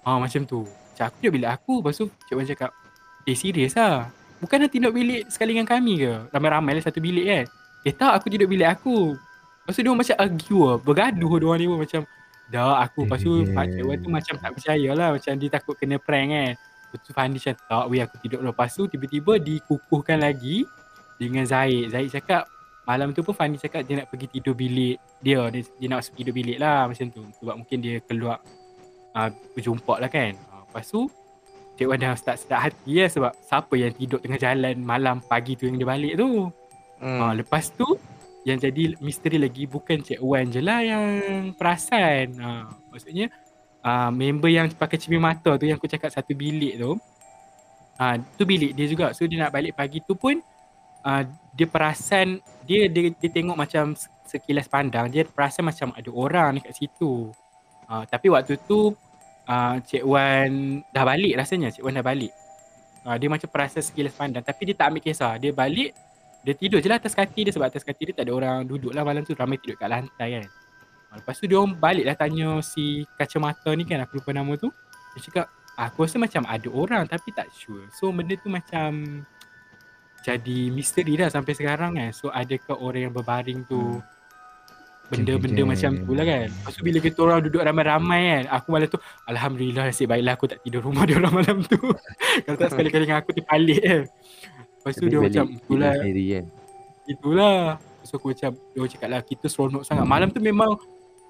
Ah 0.03 0.19
macam 0.19 0.43
tu. 0.43 0.67
Macam 0.67 1.03
aku 1.07 1.15
tidur 1.23 1.31
bilik 1.31 1.51
aku. 1.55 1.73
Lepas 1.79 1.95
tu 1.95 2.05
Cik 2.11 2.35
Wan 2.35 2.43
cakap, 2.43 2.71
eh 3.23 3.35
serius 3.39 3.79
lah. 3.79 4.11
Bukan 4.43 4.67
nak 4.67 4.71
tidur 4.75 4.91
bilik 4.91 5.31
sekali 5.31 5.55
dengan 5.55 5.63
kami 5.71 5.95
ke? 5.95 6.27
Ramai-ramai 6.27 6.75
lah 6.75 6.83
satu 6.83 6.99
bilik 6.99 7.23
kan. 7.23 7.45
Eh 7.83 7.91
tak 7.91 8.15
aku 8.15 8.31
tidur 8.31 8.47
bilik 8.47 8.67
aku. 8.67 9.15
Lepas 9.63 9.75
tu 9.75 9.81
dia 9.83 9.91
macam 9.91 10.15
argue 10.19 10.63
lah. 10.63 10.77
Bergaduh 10.79 11.33
dia 11.39 11.45
orang 11.47 11.59
ni 11.59 11.67
pun 11.67 11.79
macam, 11.79 12.01
Dah 12.51 12.83
aku. 12.83 13.07
Lepas 13.07 13.19
tu 13.23 13.33
Pak 13.49 13.65
Cik 13.71 13.83
tu 14.03 14.09
macam 14.11 14.33
tak 14.39 14.51
percaya 14.51 14.89
lah. 14.91 15.09
Macam 15.15 15.31
dia 15.39 15.49
takut 15.51 15.75
kena 15.79 15.95
prank 15.97 16.29
kan 16.31 16.51
Lepas 16.93 16.99
tu 17.01 17.11
Fandi 17.15 17.37
macam 17.41 17.55
tak 17.57 17.85
weh 17.89 18.01
aku 18.03 18.15
tidur 18.21 18.39
Lepas 18.45 18.69
tu 18.75 18.83
tiba-tiba 18.85 19.41
dikukuhkan 19.41 20.21
lagi 20.21 20.67
Dengan 21.17 21.47
Zaid. 21.47 21.89
Zaid 21.89 22.13
cakap 22.13 22.45
Malam 22.83 23.15
tu 23.15 23.23
pun 23.23 23.33
Fandi 23.33 23.57
cakap 23.57 23.87
dia 23.87 24.03
nak 24.03 24.11
pergi 24.11 24.27
tidur 24.27 24.53
bilik 24.53 24.99
dia. 25.23 25.47
Dia, 25.49 25.63
dia 25.63 25.87
nak 25.87 26.03
masuk 26.03 26.13
tidur 26.19 26.33
bilik 26.35 26.57
lah 26.59 26.85
macam 26.85 27.07
tu. 27.09 27.23
Sebab 27.39 27.55
mungkin 27.63 27.77
dia 27.79 27.95
keluar 28.03 28.37
uh, 29.15 29.29
Berjumpa 29.55 30.03
lah 30.03 30.11
kan. 30.11 30.35
Uh, 30.51 30.63
Lepas 30.67 30.85
tu 30.91 31.07
Cik 31.73 31.89
Wan 31.89 31.97
dah 31.97 32.13
start-start 32.13 32.61
hati 32.69 33.01
ya 33.01 33.09
Sebab 33.09 33.33
siapa 33.41 33.73
yang 33.73 33.95
tidur 33.97 34.21
tengah 34.21 34.37
jalan 34.37 34.77
malam 34.83 35.17
pagi 35.25 35.57
tu 35.57 35.65
yang 35.65 35.81
dia 35.81 35.89
balik 35.89 36.13
tu 36.21 36.53
hmm. 37.03 37.19
uh, 37.19 37.33
Lepas 37.35 37.67
tu 37.75 37.99
yang 38.43 38.59
jadi 38.59 38.99
misteri 38.99 39.39
lagi 39.39 39.63
bukan 39.63 40.03
Cik 40.03 40.19
Wan 40.19 40.51
je 40.51 40.59
lah 40.59 40.83
yang 40.83 41.03
perasan. 41.55 42.35
Ha, 42.39 42.67
maksudnya 42.91 43.31
uh, 43.83 44.11
member 44.11 44.51
yang 44.51 44.67
pakai 44.71 44.99
cermin 44.99 45.23
mata 45.23 45.55
tu 45.55 45.63
yang 45.67 45.79
aku 45.79 45.87
cakap 45.87 46.11
satu 46.11 46.35
bilik 46.35 46.75
tu. 46.75 46.99
Uh, 47.95 48.15
tu 48.35 48.43
bilik 48.43 48.75
dia 48.75 48.87
juga. 48.91 49.15
So 49.15 49.23
dia 49.23 49.47
nak 49.47 49.55
balik 49.55 49.79
pagi 49.79 50.03
tu 50.03 50.15
pun 50.19 50.43
uh, 51.07 51.23
dia 51.55 51.67
perasan 51.71 52.43
dia, 52.67 52.91
dia 52.91 53.15
dia 53.15 53.29
tengok 53.31 53.55
macam 53.55 53.95
sekilas 54.27 54.67
pandang 54.71 55.11
dia 55.11 55.27
perasan 55.27 55.67
macam 55.67 55.95
ada 55.95 56.09
orang 56.11 56.59
dekat 56.59 56.75
situ. 56.75 57.31
Uh, 57.87 58.03
tapi 58.11 58.27
waktu 58.27 58.59
tu 58.67 58.91
uh, 59.47 59.75
Cik 59.87 60.03
Wan 60.03 60.83
dah 60.91 61.03
balik 61.07 61.39
rasanya. 61.39 61.71
Cik 61.71 61.83
Wan 61.87 61.95
dah 61.95 62.03
balik. 62.03 62.35
Uh, 63.07 63.15
dia 63.15 63.31
macam 63.31 63.47
perasan 63.47 63.83
sekilas 63.83 64.11
pandang 64.19 64.43
tapi 64.43 64.67
dia 64.67 64.75
tak 64.75 64.91
ambil 64.91 64.99
kisah. 64.99 65.39
Dia 65.39 65.55
balik 65.55 65.95
dia 66.43 66.53
tidur 66.59 66.83
je 66.83 66.91
lah 66.91 66.99
atas 66.99 67.15
kaki 67.15 67.47
dia 67.47 67.51
sebab 67.55 67.71
atas 67.71 67.87
kaki 67.87 68.11
dia 68.11 68.13
tak 68.19 68.27
ada 68.27 68.35
orang 68.35 68.67
duduk 68.67 68.91
lah 68.91 69.07
malam 69.07 69.23
tu. 69.23 69.31
Ramai 69.31 69.55
tidur 69.63 69.79
kat 69.79 69.87
lantai 69.87 70.43
kan. 70.43 70.45
Ah, 71.07 71.17
lepas 71.23 71.39
tu 71.39 71.47
dia 71.47 71.55
orang 71.55 71.79
balik 71.79 72.03
lah 72.03 72.15
tanya 72.19 72.59
si 72.59 73.07
kacamata 73.15 73.71
ni 73.71 73.87
kan 73.87 74.03
aku 74.03 74.19
lupa 74.19 74.35
nama 74.35 74.51
tu. 74.59 74.67
Dia 75.15 75.19
cakap 75.23 75.45
aku 75.79 76.03
rasa 76.03 76.19
macam 76.19 76.43
ada 76.43 76.67
orang 76.67 77.07
tapi 77.07 77.31
tak 77.31 77.47
sure. 77.55 77.87
So 77.95 78.11
benda 78.11 78.35
tu 78.35 78.51
macam 78.51 79.23
jadi 80.23 80.59
misteri 80.67 81.15
dah 81.15 81.31
sampai 81.31 81.55
sekarang 81.55 81.95
kan. 81.95 82.11
So 82.11 82.27
adakah 82.27 82.75
orang 82.75 83.07
yang 83.07 83.13
berbaring 83.15 83.63
tu 83.63 83.79
hmm. 83.79 84.03
benda-benda 85.15 85.63
macam 85.63 85.95
tu 85.95 86.11
lah 86.11 86.27
kan. 86.27 86.51
Lepas 86.51 86.73
tu 86.75 86.83
bila 86.83 86.99
kita 86.99 87.17
orang 87.23 87.39
duduk 87.39 87.63
ramai-ramai 87.63 88.21
kan 88.27 88.43
aku 88.51 88.67
malam 88.67 88.91
tu 88.91 88.99
Alhamdulillah 89.31 89.83
nasib 89.87 90.11
baiklah 90.11 90.35
aku 90.35 90.51
tak 90.51 90.59
tidur 90.59 90.83
rumah 90.83 91.07
dia 91.07 91.23
orang 91.23 91.39
malam 91.39 91.63
tu. 91.63 91.79
Kalau 92.43 92.57
tak 92.59 92.75
sekali-kali 92.75 93.07
dengan 93.07 93.23
aku 93.23 93.31
terpalik 93.31 93.79
kan 93.79 94.03
Lepas 94.83 94.99
tu 94.99 95.07
dia 95.07 95.19
macam 95.23 95.45
itulah. 95.47 95.95
sendiri, 95.95 96.23
kan? 96.27 96.45
Itulah. 97.07 97.79
So 98.03 98.19
aku 98.19 98.35
macam 98.35 98.51
Dia 98.75 98.87
cakap 98.91 99.09
lah 99.15 99.21
kita 99.23 99.47
seronok 99.47 99.87
sangat. 99.87 100.03
Malam 100.03 100.27
tu 100.35 100.43
memang 100.43 100.75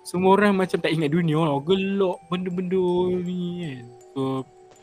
Semua 0.02 0.34
orang 0.34 0.58
macam 0.58 0.82
tak 0.82 0.90
ingat 0.90 1.14
dunia 1.14 1.38
lah 1.38 1.62
Gelok 1.62 2.18
benda-benda 2.28 2.86
ni 3.22 3.42
kan? 3.62 3.84
So 4.18 4.22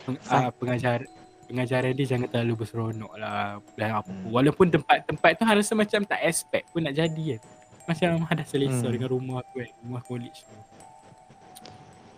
peng, 0.06 0.18
uh, 0.30 0.50
pengajar 0.54 1.02
Pengajaran 1.50 1.98
dia 1.98 2.06
jangan 2.06 2.30
terlalu 2.30 2.62
berseronok 2.62 3.10
lah. 3.18 3.58
Dan 3.74 3.90
apa 3.90 4.06
hmm. 4.06 4.30
Walaupun 4.30 4.70
tempat-tempat 4.70 5.30
tu 5.34 5.42
Rasa 5.42 5.72
macam 5.74 6.00
tak 6.06 6.20
expect 6.22 6.70
pun 6.70 6.86
nak 6.86 6.94
jadi 6.94 7.36
kan? 7.36 7.40
Macam 7.90 8.22
ada 8.30 8.46
selesa 8.46 8.86
hmm. 8.86 8.94
dengan 8.94 9.08
rumah 9.10 9.42
tu 9.50 9.58
kan? 9.58 9.70
Rumah 9.82 10.02
college 10.06 10.46
tu. 10.46 10.56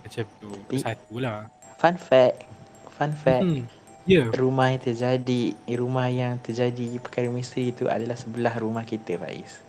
Macam 0.04 0.24
tu. 0.36 0.50
Satu 0.76 1.16
lah. 1.16 1.48
Fun 1.80 1.96
fact. 1.96 2.44
Fun 2.92 3.12
fact. 3.16 3.40
Hmm 3.40 3.64
yeah. 4.06 4.26
rumah 4.34 4.74
yang 4.74 4.82
terjadi 4.82 5.42
rumah 5.78 6.08
yang 6.10 6.34
terjadi 6.40 6.98
perkara 6.98 7.28
misteri 7.30 7.70
itu 7.70 7.86
adalah 7.86 8.16
sebelah 8.18 8.54
rumah 8.58 8.82
kita 8.82 9.18
Faiz. 9.18 9.62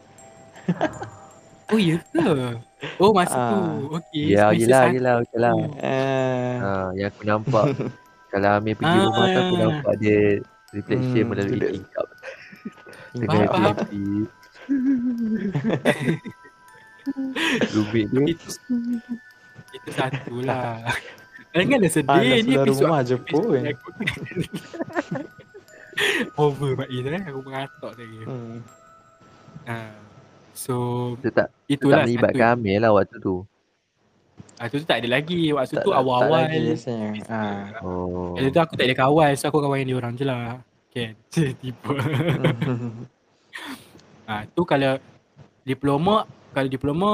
oh 1.74 1.80
ya 1.80 1.98
ke? 2.12 2.28
Oh 3.00 3.12
masa 3.16 3.36
uh, 3.36 3.50
tu. 3.52 3.60
Okey. 4.00 4.36
Ya 4.36 4.52
yelah 4.56 4.92
yelah 4.92 5.14
okeylah. 5.24 5.56
Uh, 5.80 6.56
uh, 6.60 6.88
yang 6.98 7.10
aku 7.12 7.22
nampak 7.24 7.66
kalau 8.32 8.50
Amir 8.58 8.76
pergi 8.80 8.98
uh, 8.98 9.04
rumah 9.10 9.26
tu 9.26 9.40
aku 9.40 9.56
nampak 9.60 9.94
dia 10.02 10.22
reflection 10.74 11.24
hmm, 11.24 11.30
melalui 11.30 11.60
tingkap. 11.60 12.08
Dengan 13.14 13.46
happy. 13.54 14.06
Rubik 17.76 18.06
itu 18.10 18.50
itu 19.74 19.90
satu 19.92 20.38
lah. 20.46 20.80
Janganlah 21.54 21.92
sedih 21.94 22.10
Alah, 22.10 22.42
ni 22.42 22.54
episod 22.58 22.82
rumah 22.82 23.00
je 23.06 23.16
pun. 23.22 23.54
aku. 23.62 23.90
Over 26.42 26.70
Mak 26.82 26.90
Is 26.90 27.06
eh. 27.06 27.22
Aku 27.30 27.40
mengatok 27.46 27.92
tadi. 27.94 28.18
Hmm. 28.26 28.58
Ha. 29.70 29.78
So 30.54 30.74
Dia 31.22 31.30
tak, 31.30 31.48
dia 31.70 31.78
tak 31.78 31.78
itulah 31.78 32.02
melibatkan. 32.06 32.58
Amir 32.58 32.78
lah 32.82 32.92
waktu 32.98 33.18
tu. 33.22 33.46
Ah 34.58 34.66
tu 34.70 34.82
tu 34.82 34.86
tak 34.90 35.06
ada 35.06 35.10
lagi. 35.14 35.54
Waktu 35.54 35.78
Tak, 35.78 35.86
tu 35.86 35.92
tak 35.94 36.00
awal-awal. 36.02 36.50
lagi 36.50 36.58
biasanya. 36.74 37.10
Ah. 37.30 37.66
Oh. 37.86 38.34
Waktu 38.34 38.50
tu 38.50 38.62
aku 38.62 38.74
tak 38.74 38.86
ada 38.90 38.96
kawan. 38.98 39.32
So 39.38 39.46
aku 39.50 39.62
kawan 39.62 39.86
dia 39.86 39.98
orang 39.98 40.14
je 40.18 40.26
lah. 40.26 40.58
Kan. 40.90 41.14
Tiba. 41.62 41.94
Hmm. 41.94 43.06
ha, 44.26 44.46
tu 44.58 44.62
kalau 44.66 44.98
diploma 45.62 46.26
kalau 46.54 46.68
diploma 46.68 47.10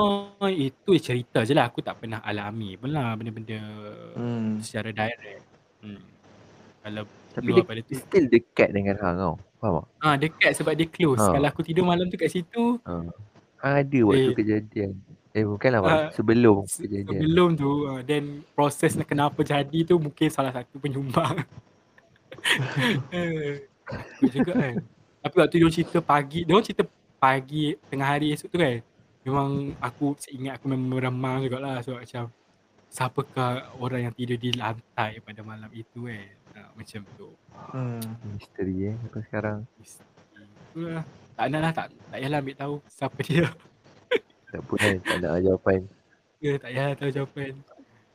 itu 0.45 0.91
cerita 0.95 1.41
je 1.41 1.51
lah. 1.51 1.65
Aku 1.65 1.79
tak 1.79 1.97
pernah 1.97 2.19
alami 2.21 2.75
pun 2.75 2.89
lah 2.89 3.15
benda-benda 3.15 3.59
Hmm. 4.13 4.59
secara 4.59 4.91
direct. 4.91 5.41
Hmm. 5.79 6.03
Kalau 6.79 7.03
Tapi 7.29 7.49
dia, 7.51 7.63
pada 7.63 7.81
tu. 7.81 7.95
still 7.95 8.25
dekat 8.27 8.69
dengan 8.69 8.95
Hang 8.97 9.15
tau. 9.17 9.33
Faham 9.57 9.73
tak? 9.77 9.85
Ah 9.99 10.15
dekat 10.15 10.51
sebab 10.53 10.73
dia 10.73 10.85
close. 10.85 11.19
Ha. 11.19 11.31
Kalau 11.33 11.47
aku 11.47 11.61
tidur 11.61 11.83
malam 11.83 12.05
tu 12.05 12.15
kat 12.15 12.27
situ, 12.27 12.77
Ha. 12.81 13.03
Ada 13.59 13.99
waktu 14.01 14.31
Eh. 14.31 14.35
kejadian. 14.35 14.91
Eh 15.29 15.43
bukanlah 15.43 15.79
Ah, 15.79 15.87
uh, 15.87 16.05
sebelum 16.09 16.63
se- 16.65 16.81
kejadian. 16.81 17.11
sebelum 17.13 17.49
tu 17.53 17.69
uh, 17.85 18.01
then 18.01 18.41
proses 18.49 18.95
nak 18.95 19.05
kenapa 19.05 19.39
jadi 19.41 19.83
tu 19.83 19.95
mungkin 19.95 20.27
salah 20.27 20.49
satu 20.49 20.75
penyumbang. 20.75 21.43
Eh, 23.11 23.67
juga 24.23 24.53
kan. 24.53 24.75
Tapi 25.19 25.35
waktu 25.35 25.55
dia 25.57 25.69
cerita 25.69 25.99
pagi, 25.99 26.39
dia 26.41 26.63
cerita 26.63 26.83
pagi 27.17 27.63
tengah 27.85 28.07
hari 28.07 28.31
esok 28.31 28.47
tu 28.47 28.57
kan. 28.57 28.79
Memang 29.29 29.77
aku 29.77 30.17
ingat 30.33 30.57
aku 30.57 30.73
memang 30.73 30.89
meremang 30.89 31.45
jugalah 31.45 31.85
so 31.85 31.93
macam 31.93 32.33
siapakah 32.89 33.69
orang 33.77 34.09
yang 34.09 34.13
tidur 34.17 34.41
di 34.41 34.49
lantai 34.57 35.21
pada 35.21 35.45
malam 35.45 35.69
itu 35.69 36.09
kan. 36.09 36.33
Ha, 36.57 36.73
macam 36.73 37.01
tu. 37.13 37.29
Hmm. 37.69 38.01
Misteri 38.33 38.89
eh 38.89 38.95
sampai 39.05 39.21
sekarang. 39.29 39.59
Itulah. 40.73 41.05
Tak 41.37 41.45
nak 41.53 41.61
lah, 41.61 41.71
tak, 41.71 41.87
tak 41.93 42.17
payahlah 42.17 42.39
ambil 42.41 42.55
tahu 42.57 42.75
siapa 42.89 43.19
dia. 43.21 43.45
Tak 44.49 44.61
pun 44.65 44.77
kan 44.81 44.97
tak 45.05 45.17
nak 45.21 45.39
jawapan. 45.45 45.79
Ya, 46.41 46.53
tak 46.57 46.69
payah 46.73 46.87
tahu 46.97 47.09
jawapan. 47.13 47.53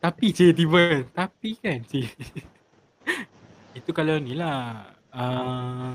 Tapi 0.02 0.26
je 0.34 0.46
tiba. 0.50 0.82
Tapi 1.14 1.50
kan 1.62 1.78
je. 1.86 2.02
Itu 3.78 3.90
kalau 3.94 4.18
ni 4.18 4.34
lah. 4.34 4.90
Uh, 5.14 5.94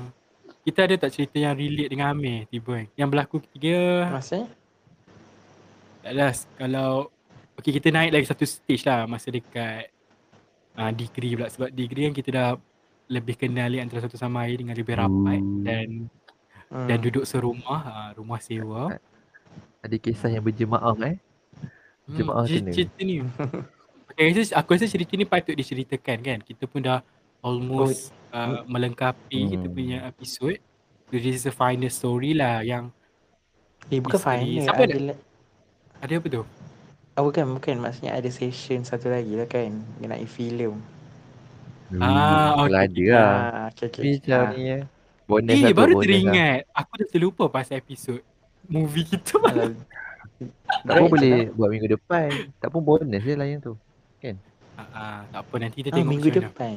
kita 0.64 0.88
ada 0.88 0.96
tak 0.96 1.12
cerita 1.12 1.36
yang 1.36 1.52
relate 1.52 1.92
dengan 1.92 2.16
Amir 2.16 2.48
tiba 2.48 2.80
kan? 2.80 2.86
Yang 2.96 3.08
berlaku 3.12 3.36
ketiga. 3.44 4.08
Maksudnya? 4.08 4.48
Tak 6.00 6.12
lah. 6.12 6.32
Kalau. 6.56 6.90
Okay 7.56 7.76
kita 7.76 7.92
naik 7.92 8.10
lagi 8.12 8.26
satu 8.26 8.44
stage 8.44 8.84
lah. 8.84 9.04
Masa 9.04 9.28
dekat. 9.28 9.92
Uh, 10.72 10.90
degree 10.94 11.36
pula. 11.36 11.48
Sebab 11.48 11.68
degree 11.70 12.08
kan 12.08 12.14
kita 12.14 12.30
dah. 12.30 12.50
Lebih 13.10 13.34
kenali 13.34 13.82
antara 13.82 14.06
satu 14.06 14.14
sama 14.14 14.46
lain 14.46 14.62
dengan 14.62 14.76
lebih 14.78 14.94
rapat. 14.94 15.40
Hmm. 15.42 15.64
Dan 15.66 15.88
Hmm. 16.70 16.86
dan 16.86 17.02
duduk 17.02 17.26
serumah. 17.26 17.80
Uh, 17.82 18.10
rumah 18.22 18.38
sewa. 18.38 18.94
Ada 19.82 19.98
kisah 19.98 20.30
yang 20.30 20.46
berjemaah 20.46 20.94
eh. 21.02 21.18
Jemaah 22.06 22.46
cer- 22.46 22.62
kena. 22.62 22.70
Cerita 22.70 23.00
ni. 23.02 23.18
Okay, 24.10 24.30
rasa, 24.30 24.54
aku 24.54 24.78
rasa 24.78 24.86
cerita 24.86 25.18
ni 25.18 25.26
patut 25.26 25.54
diceritakan 25.54 26.18
kan. 26.22 26.38
Kita 26.42 26.70
pun 26.70 26.82
dah 26.82 27.02
almost 27.42 28.14
uh, 28.30 28.62
melengkapi 28.70 29.34
Hmm. 29.42 29.50
kita 29.50 29.66
punya 29.66 29.98
episod. 30.06 30.54
So, 31.10 31.18
this 31.18 31.42
is 31.42 31.44
the 31.46 31.50
final 31.50 31.90
story 31.90 32.38
lah 32.38 32.62
yang 32.62 32.94
Eh, 33.90 33.98
bukan 33.98 34.22
final. 34.22 34.62
Siapa 34.62 34.82
ada, 34.86 34.94
ada? 36.00 36.12
apa 36.14 36.28
tu? 36.28 36.42
Oh, 37.12 37.22
bukan, 37.26 37.44
bukan. 37.52 37.76
Maksudnya 37.78 38.12
ada 38.12 38.28
session 38.28 38.80
satu 38.80 39.08
lagi 39.08 39.32
lah 39.32 39.44
kan. 39.44 39.70
Mengenai 39.96 40.24
filem. 40.24 40.78
Ah, 41.92 42.54
Kalau 42.56 42.70
okay. 42.70 42.86
ada 42.86 43.02
lah. 43.08 43.26
Ah, 43.26 43.64
okay, 43.68 43.86
okay. 43.88 44.02
Macam 44.16 44.40
Ah. 44.40 44.50
ni 44.50 44.62
eh. 44.70 44.82
Bonus 45.26 45.46
Eh, 45.48 45.60
satu 45.60 45.74
baru 45.74 45.86
bonus 45.88 45.94
lah. 45.94 46.02
teringat. 46.02 46.58
Aku 46.72 46.92
dah 46.96 47.08
terlupa 47.08 47.44
pasal 47.46 47.78
episod 47.78 48.18
movie 48.66 49.04
kita 49.04 49.34
malam. 49.42 49.74
Tak 50.80 50.94
pun 50.96 51.06
boleh 51.10 51.32
tak? 51.44 51.54
buat 51.54 51.68
minggu 51.68 51.88
depan. 51.90 52.28
Tak 52.56 52.68
pun 52.68 52.80
bonus 52.80 53.20
je 53.20 53.34
lah 53.34 53.44
yang 53.44 53.60
tu. 53.60 53.74
Ah, 54.72 54.86
ah, 54.90 55.18
tak 55.28 55.40
apa 55.44 55.54
nanti 55.58 55.76
kita 55.76 55.88
Ah, 55.88 55.94
tengok 55.94 56.08
minggu 56.08 56.28
depan. 56.32 56.74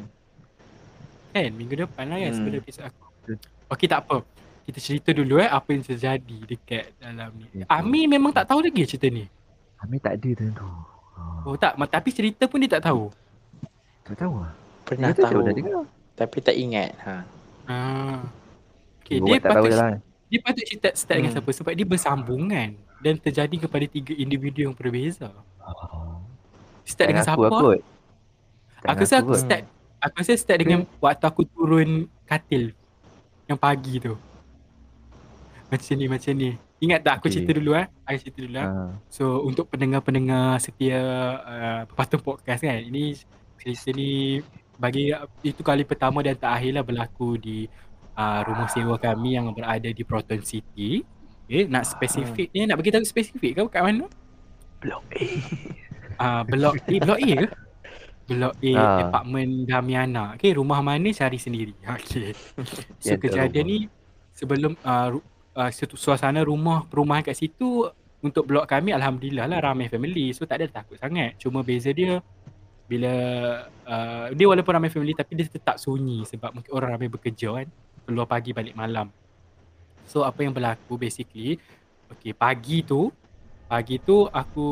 Kan, 1.31 1.49
minggu 1.55 1.75
depan 1.79 2.05
lah 2.05 2.17
kan 2.19 2.27
Hmm. 2.27 2.35
sebelum 2.35 2.57
episod 2.59 2.83
aku. 2.83 3.05
Okey, 3.71 3.87
tak 3.87 4.03
apa. 4.03 4.17
Kita 4.63 4.79
cerita 4.79 5.09
dulu 5.11 5.37
eh 5.37 5.47
apa 5.47 5.75
yang 5.75 5.83
terjadi 5.83 6.37
dekat 6.47 6.95
dalam 6.95 7.35
ni. 7.35 7.45
Okay. 7.51 7.67
Ami 7.67 8.07
memang 8.07 8.31
tak 8.31 8.47
tahu 8.47 8.63
lagi 8.63 8.87
cerita 8.87 9.11
ni. 9.11 9.27
Amir 9.83 9.99
tak 9.99 10.15
ada 10.15 10.29
tu. 10.39 10.47
tu. 10.55 10.63
Oh, 10.63 11.51
Oh 11.51 11.55
tak, 11.59 11.75
tapi 11.91 12.09
cerita 12.15 12.47
pun 12.47 12.63
dia 12.63 12.79
tak 12.79 12.87
tahu. 12.87 13.11
tak 14.03 14.15
tahu 14.15 14.39
lah. 14.39 14.51
Pernah 14.83 15.11
Dia 15.11 15.23
tahu. 15.23 15.39
dah 15.43 15.53
dengar. 15.53 15.83
Tapi 16.15 16.37
tak 16.39 16.55
ingat. 16.55 16.91
Ha. 17.03 17.15
Ah. 17.67 18.19
Okay, 19.03 19.19
Dia 19.19 19.27
dia 19.27 19.43
tak 19.43 19.51
tahu 19.51 19.65
patut 19.67 19.75
lah. 19.75 19.91
dia 20.31 20.39
patut 20.39 20.63
cerita 20.63 20.89
start 20.95 21.17
dengan 21.19 21.31
Hmm. 21.31 21.37
siapa 21.43 21.51
sebab 21.51 21.73
dia 21.75 21.85
bersambungan 21.85 22.69
dan 23.03 23.13
terjadi 23.19 23.55
kepada 23.67 23.85
tiga 23.85 24.13
individu 24.15 24.59
yang 24.63 24.71
berbeza. 24.71 25.27
Oh. 25.59 26.23
Start 26.87 27.07
dengan 27.11 27.23
siapa? 27.27 27.43
Aku 27.43 27.59
kot. 27.59 27.79
Aku 28.83 29.01
rasa 29.03 29.15
aku 29.19 29.35
start 29.35 29.63
aku 29.99 30.15
rasa 30.19 30.33
start 30.35 30.59
dengan 30.59 30.79
waktu 30.99 31.23
aku 31.23 31.43
turun 31.47 32.07
katil 32.23 32.71
yang 33.47 33.59
pagi 33.59 33.99
tu. 33.99 34.15
Macam 35.73 35.93
ni 35.97 36.05
macam 36.05 36.31
ni. 36.33 36.49
Ingat 36.79 36.99
tak 37.01 37.13
aku 37.17 37.25
Okay. 37.25 37.33
cerita 37.33 37.51
dulu 37.57 37.71
eh? 37.73 37.85
Aku 38.05 38.17
cerita 38.19 38.39
dulu 38.39 38.55
eh. 38.55 38.67
Ha. 38.67 38.93
So 39.09 39.41
untuk 39.41 39.65
pendengar-pendengar 39.67 40.59
setia 40.59 41.01
uh, 41.39 41.81
Patung 41.89 42.21
Podcast 42.21 42.61
kan 42.61 42.77
Ini 42.77 43.17
cerita 43.57 43.89
ni 43.91 44.37
bagi 44.75 45.09
itu 45.41 45.61
kali 45.61 45.81
pertama 45.81 46.19
dan 46.19 46.35
terakhir 46.35 46.71
lah 46.71 46.83
berlaku 46.83 47.37
di 47.37 47.65
uh, 48.13 48.41
rumah 48.43 48.67
sewa 48.67 48.97
kami 48.97 49.33
yang 49.33 49.49
berada 49.49 49.87
di 49.87 50.03
Proton 50.03 50.43
City 50.43 51.01
Okay, 51.43 51.65
nak 51.65 51.83
spesifik 51.83 52.47
ni, 52.51 52.63
nak 52.63 52.77
bagi 52.77 52.87
tahu 52.87 53.03
spesifik 53.03 53.51
ke 53.53 53.61
kat 53.69 53.81
mana? 53.81 54.05
Blok 54.77 55.03
A. 55.11 55.25
Uh, 56.13 56.45
blok 56.45 56.77
A, 56.79 56.93
blok 56.99 57.19
A 57.19 57.31
ke? 57.35 57.47
Blok 58.29 58.53
A, 58.55 58.71
Ah. 58.73 58.99
apartmen 59.03 59.65
Damiana. 59.65 60.37
Okay, 60.37 60.53
rumah 60.53 60.77
mana 60.79 61.09
cari 61.09 61.35
sendiri. 61.35 61.73
Okay. 61.81 62.31
So 63.03 63.11
tak 63.11 63.27
kejadian 63.27 63.65
ni 63.65 63.77
sebelum 64.31 64.77
uh, 64.79 65.19
uh, 65.57 65.71
suasana 65.73 66.41
rumah 66.41 66.85
perumahan 66.89 67.25
kat 67.25 67.37
situ 67.37 67.89
untuk 68.23 68.47
blok 68.47 68.65
kami 68.69 68.95
alhamdulillah 68.95 69.45
lah 69.49 69.59
ramai 69.59 69.89
family. 69.89 70.31
So 70.31 70.45
tak 70.47 70.63
ada 70.63 70.83
takut 70.83 70.97
sangat. 70.99 71.37
Cuma 71.41 71.61
beza 71.61 71.91
dia 71.91 72.21
bila 72.83 73.13
uh, 73.87 74.27
dia 74.35 74.45
walaupun 74.45 74.73
ramai 74.75 74.91
family 74.91 75.15
tapi 75.15 75.39
dia 75.39 75.47
tetap 75.47 75.79
sunyi 75.79 76.27
sebab 76.27 76.51
mungkin 76.53 76.71
orang 76.75 76.99
ramai 76.99 77.09
bekerja 77.09 77.49
kan. 77.63 77.67
Keluar 78.03 78.27
pagi 78.27 78.51
balik 78.51 78.75
malam. 78.75 79.07
So 80.07 80.27
apa 80.27 80.43
yang 80.43 80.51
berlaku 80.51 80.99
basically 80.99 81.59
Okay 82.11 82.35
pagi 82.35 82.83
tu 82.83 83.09
Pagi 83.67 83.97
tu 84.03 84.27
aku 84.27 84.67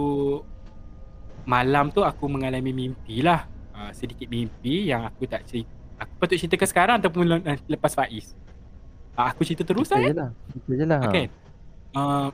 Malam 1.48 1.90
tu 1.90 2.06
aku 2.06 2.30
mengalami 2.30 2.70
mimpi 2.76 3.24
lah 3.24 3.48
uh, 3.74 3.92
Sedikit 3.96 4.30
mimpi 4.30 4.92
yang 4.92 5.08
aku 5.08 5.26
tak 5.26 5.48
cerita 5.48 5.72
Aku 6.02 6.14
patut 6.18 6.38
ceritakan 6.38 6.68
sekarang 6.70 6.96
ataupun 7.02 7.24
le- 7.26 7.66
lepas 7.70 7.94
Faiz 7.94 8.34
Aku 9.14 9.41
cerita 9.41 9.64
terus 9.64 9.88
lah 9.88 9.99
je 9.99 10.14
lah. 10.14 10.30
Cerita 10.49 10.72
je 10.74 10.86
lah. 10.86 11.01
Okay. 11.03 11.26
Uh, 11.91 12.28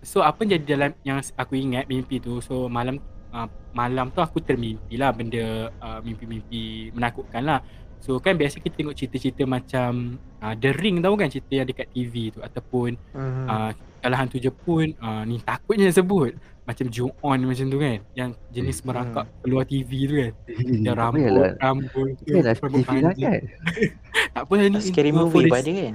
so 0.00 0.20
apa 0.20 0.42
yang 0.42 0.50
jadi 0.54 0.64
dalam 0.68 0.90
yang 1.02 1.18
aku 1.34 1.54
ingat 1.54 1.84
mimpi 1.84 2.18
tu. 2.18 2.38
So 2.38 2.66
malam 2.66 3.00
uh, 3.30 3.46
malam 3.72 4.08
tu 4.08 4.20
aku 4.20 4.38
termimpi 4.38 4.94
lah 4.94 5.10
benda 5.10 5.72
uh, 5.74 5.98
mimpi-mimpi 6.00 6.92
menakutkan 6.92 7.42
lah. 7.42 7.60
So 7.98 8.16
kan 8.16 8.34
biasa 8.34 8.58
kita 8.58 8.78
tengok 8.78 8.94
cerita-cerita 8.94 9.42
macam 9.42 10.14
uh, 10.38 10.54
The 10.54 10.70
Ring 10.72 11.00
tahu 11.00 11.14
kan 11.14 11.26
cerita 11.26 11.52
yang 11.54 11.66
dekat 11.66 11.88
TV 11.90 12.30
tu 12.30 12.38
ataupun 12.38 12.94
Hmm. 13.10 13.46
uh, 13.46 13.70
kalau 13.98 14.14
hantu 14.16 14.38
Jepun 14.38 14.94
uh, 14.96 15.26
ni 15.26 15.42
takutnya 15.42 15.90
sebut 15.90 16.30
macam 16.62 16.86
Ju-on 16.86 17.42
macam 17.42 17.66
tu 17.66 17.74
kan 17.76 17.98
yang 18.14 18.30
jenis 18.48 18.78
Hmm. 18.78 18.86
merangkak 18.86 19.26
keluar 19.42 19.64
TV 19.64 19.90
tu 20.04 20.14
kan 20.14 20.32
Eh, 20.46 20.78
yang 20.78 20.84
tak 20.86 20.94
rambut 20.94 21.50
rambut 21.58 22.10
Tak 22.14 22.26
payahlah 22.28 22.54
rambut 22.54 22.78
TV 22.78 22.94
lah 23.00 23.14
kan. 23.16 23.40
tak 24.36 24.42
apa 24.44 24.52
ni 24.54 24.78
Scary 24.78 25.10
movie 25.10 25.40
dia- 25.40 25.50
pun 25.50 25.58
ada 25.58 25.72
kan? 25.74 25.94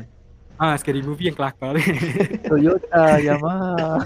Ah, 0.61 0.77
scary 0.77 1.01
movie 1.01 1.33
yang 1.33 1.37
kelakar 1.37 1.73
Toyota, 2.47 3.17
Yamaha. 3.17 4.05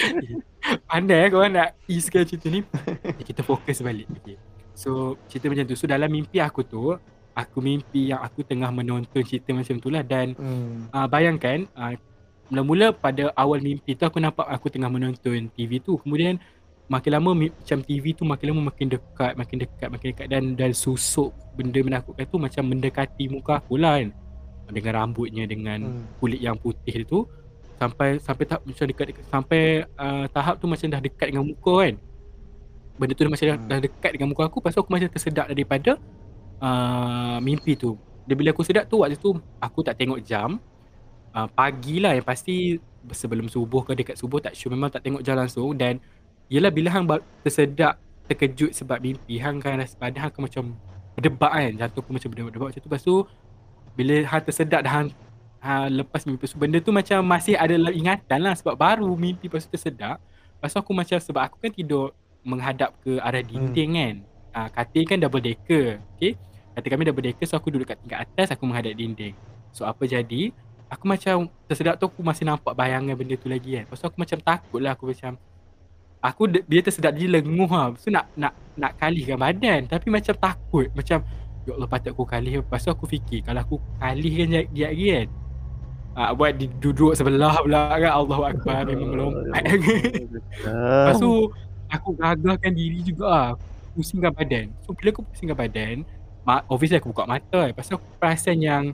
Pandai 0.88 1.26
eh 1.26 1.28
korang 1.28 1.52
nak 1.52 1.74
easekan 1.90 2.22
cerita 2.22 2.46
ni. 2.46 2.62
Okay, 2.62 3.34
Kita 3.34 3.42
fokus 3.42 3.82
balik. 3.82 4.06
Okay. 4.22 4.38
So 4.78 5.18
cerita 5.26 5.50
macam 5.50 5.66
tu. 5.66 5.74
So 5.74 5.90
dalam 5.90 6.06
mimpi 6.08 6.38
aku 6.38 6.62
tu 6.62 6.94
Aku 7.32 7.64
mimpi 7.64 8.12
yang 8.12 8.20
aku 8.20 8.44
tengah 8.44 8.68
menonton 8.68 9.24
cerita 9.24 9.50
macam 9.56 9.80
tu 9.80 9.88
lah. 9.90 10.04
Dan 10.06 10.38
Hmm. 10.38 10.86
uh, 10.94 11.08
bayangkan 11.10 11.66
uh, 11.74 11.98
Mula-mula 12.52 12.92
pada 12.92 13.32
awal 13.32 13.64
mimpi 13.64 13.96
tu 13.96 14.04
aku 14.04 14.20
nampak 14.20 14.44
aku 14.46 14.68
tengah 14.68 14.92
menonton 14.92 15.50
TV 15.50 15.82
tu. 15.82 15.98
Kemudian 15.98 16.38
makin 16.86 17.10
lama 17.16 17.30
macam 17.32 17.78
TV 17.80 18.12
tu 18.12 18.22
makin 18.28 18.52
lama 18.52 18.68
makin 18.70 18.86
dekat 18.92 19.32
Makin 19.34 19.56
dekat 19.66 19.88
makin 19.90 20.06
dekat. 20.14 20.26
Dan 20.30 20.54
dan 20.54 20.70
susuk 20.70 21.34
benda 21.58 21.82
menakutkan 21.82 22.28
tu 22.30 22.38
macam 22.38 22.62
mendekati 22.70 23.26
muka 23.28 23.58
aku 23.58 23.76
lah 23.76 23.98
kan 23.98 24.08
Dengan 24.72 24.92
rambutnya 25.04 25.44
dengan 25.44 25.78
Hmm. 25.84 26.04
kulit 26.16 26.40
yang 26.40 26.56
putih 26.56 27.04
tu 27.04 27.28
sampai 27.76 28.16
sampai 28.22 28.44
tahap 28.48 28.62
macam 28.64 28.84
dekat, 28.88 29.06
dekat 29.12 29.24
sampai 29.28 29.62
uh, 30.00 30.24
tahap 30.32 30.54
tu 30.56 30.66
macam 30.70 30.86
dah 30.88 31.00
dekat 31.02 31.26
dengan 31.28 31.44
muka 31.44 31.74
kan. 31.84 31.94
Benda 32.96 33.12
tu 33.12 33.22
dah 33.26 33.32
macam 33.32 33.46
dah, 33.46 33.58
Hmm. 33.58 33.68
dah 33.68 33.78
dekat 33.84 34.10
dengan 34.16 34.28
muka 34.32 34.42
aku, 34.48 34.58
tu 34.64 34.80
aku 34.80 34.90
macam 34.90 35.08
tersedak 35.12 35.46
daripada 35.52 36.00
uh, 36.62 37.36
mimpi 37.42 37.76
tu. 37.76 37.98
Dia 38.24 38.34
bila 38.38 38.54
aku 38.54 38.62
sedap 38.62 38.86
tu 38.86 39.02
waktu 39.02 39.18
tu 39.18 39.34
aku 39.58 39.82
tak 39.84 39.98
tengok 39.98 40.22
jam. 40.24 40.56
Uh, 41.32 41.48
pagi 41.48 41.96
lah 41.96 42.12
yang 42.12 42.28
pasti 42.28 42.76
sebelum 43.10 43.48
subuh 43.48 43.82
ke 43.82 43.96
dekat 43.96 44.20
subuh 44.20 44.38
tak 44.38 44.54
sure 44.54 44.70
memang 44.70 44.92
tak 44.92 45.02
tengok 45.02 45.24
jam 45.24 45.34
langsung 45.34 45.74
dan 45.74 45.98
yelah 46.46 46.70
bila 46.70 46.92
hang 46.92 47.08
tersedak 47.42 47.98
terkejut 48.28 48.70
sebab 48.76 49.00
mimpi 49.02 49.40
hang 49.40 49.58
kan 49.58 49.80
rasa 49.80 49.96
badan 49.98 50.28
hang 50.28 50.30
akan 50.30 50.42
macam 50.44 50.64
berdebar 51.16 51.50
kan 51.50 51.72
jantung 51.74 52.04
aku 52.04 52.12
macam 52.14 52.28
berdebar-debar 52.30 52.66
macam 52.70 52.80
tu 52.84 52.88
lepas 52.92 53.02
tu 53.02 53.16
bila 53.92 54.24
hang 54.24 54.42
tersedak 54.42 54.80
dah 54.84 54.92
hang, 54.92 55.08
hang 55.60 55.88
lepas 56.02 56.24
mimpi. 56.24 56.48
Tu 56.48 56.56
benda 56.56 56.78
tu 56.80 56.90
macam 56.90 57.20
masih 57.24 57.54
ada 57.54 57.74
ingatan 57.92 58.38
lah 58.40 58.54
sebab 58.56 58.74
baru 58.74 59.10
mimpi 59.14 59.46
lepas 59.48 59.64
tu 59.64 59.72
tersedak. 59.72 60.18
Lepas 60.58 60.72
tu 60.72 60.78
aku 60.80 60.92
macam 60.94 61.18
sebab 61.18 61.42
aku 61.42 61.56
kan 61.58 61.70
tidur 61.74 62.14
menghadap 62.42 62.94
ke 63.04 63.18
arah 63.22 63.42
dinding 63.42 63.90
kan. 63.94 64.14
Uh, 64.52 64.68
katil 64.68 65.08
kan 65.08 65.16
double 65.16 65.40
decker 65.40 65.96
okay 66.12 66.36
katil 66.72 66.90
kami 66.92 67.04
double 67.08 67.24
decker 67.24 67.44
so 67.48 67.56
aku 67.56 67.68
duduk 67.72 67.88
kat 67.88 68.00
tingkat 68.00 68.24
atas 68.24 68.52
aku 68.52 68.64
menghadap 68.64 68.96
dinding. 68.96 69.36
So 69.72 69.84
apa 69.84 70.04
jadi? 70.08 70.52
Aku 70.92 71.08
macam 71.08 71.48
tersedap 71.64 71.96
tu 71.96 72.04
aku 72.04 72.20
masih 72.20 72.44
nampak 72.44 72.76
bayangan 72.76 73.16
benda 73.16 73.36
tu 73.36 73.48
lagi 73.48 73.80
kan. 73.80 73.84
Lepas 73.88 73.96
tu 74.00 74.06
aku 74.08 74.18
macam 74.20 74.38
takut 74.44 74.80
lah 74.80 74.92
aku 74.92 75.08
macam 75.08 75.40
aku 76.20 76.42
dia 76.48 76.80
tersedap 76.84 77.12
dia 77.16 77.28
lenguh 77.28 77.68
lah. 77.68 77.96
So 77.96 78.12
nak 78.12 78.28
nak 78.36 78.52
nak 78.76 78.92
kalihkan 79.00 79.40
badan. 79.40 79.88
Tapi 79.88 80.08
macam 80.12 80.34
takut 80.36 80.88
macam 80.92 81.24
ya 81.62 81.72
Allah 81.78 81.88
patut 81.88 82.10
aku 82.10 82.24
kalih 82.26 82.60
lepas 82.60 82.82
tu 82.82 82.90
aku 82.90 83.06
fikir 83.06 83.46
kalau 83.46 83.60
aku 83.62 83.76
kalihkan 84.02 84.46
dia, 84.50 84.60
dia 84.70 84.86
lagi 84.90 85.06
kan 85.10 85.28
Ah, 86.12 86.36
buat 86.36 86.52
duduk 86.60 87.16
sebelah 87.16 87.56
pula 87.64 87.88
kan 87.96 88.12
Allahu 88.12 88.44
Akbar 88.44 88.84
memang 88.84 89.08
melompat 89.16 89.64
Lepas 89.64 91.16
tu 91.16 91.48
aku 91.88 92.08
gagahkan 92.20 92.72
diri 92.72 93.00
juga 93.00 93.26
lah. 93.28 93.48
Pusingkan 93.96 94.28
badan. 94.32 94.76
So 94.84 94.92
bila 94.92 95.08
aku 95.08 95.24
pusingkan 95.24 95.56
badan, 95.56 96.04
ma- 96.44 96.64
obviously 96.68 97.00
aku 97.00 97.16
buka 97.16 97.24
mata. 97.24 97.64
Lepas 97.64 97.88
tu 97.88 97.96
aku 97.96 98.04
perasan 98.20 98.60
yang 98.60 98.84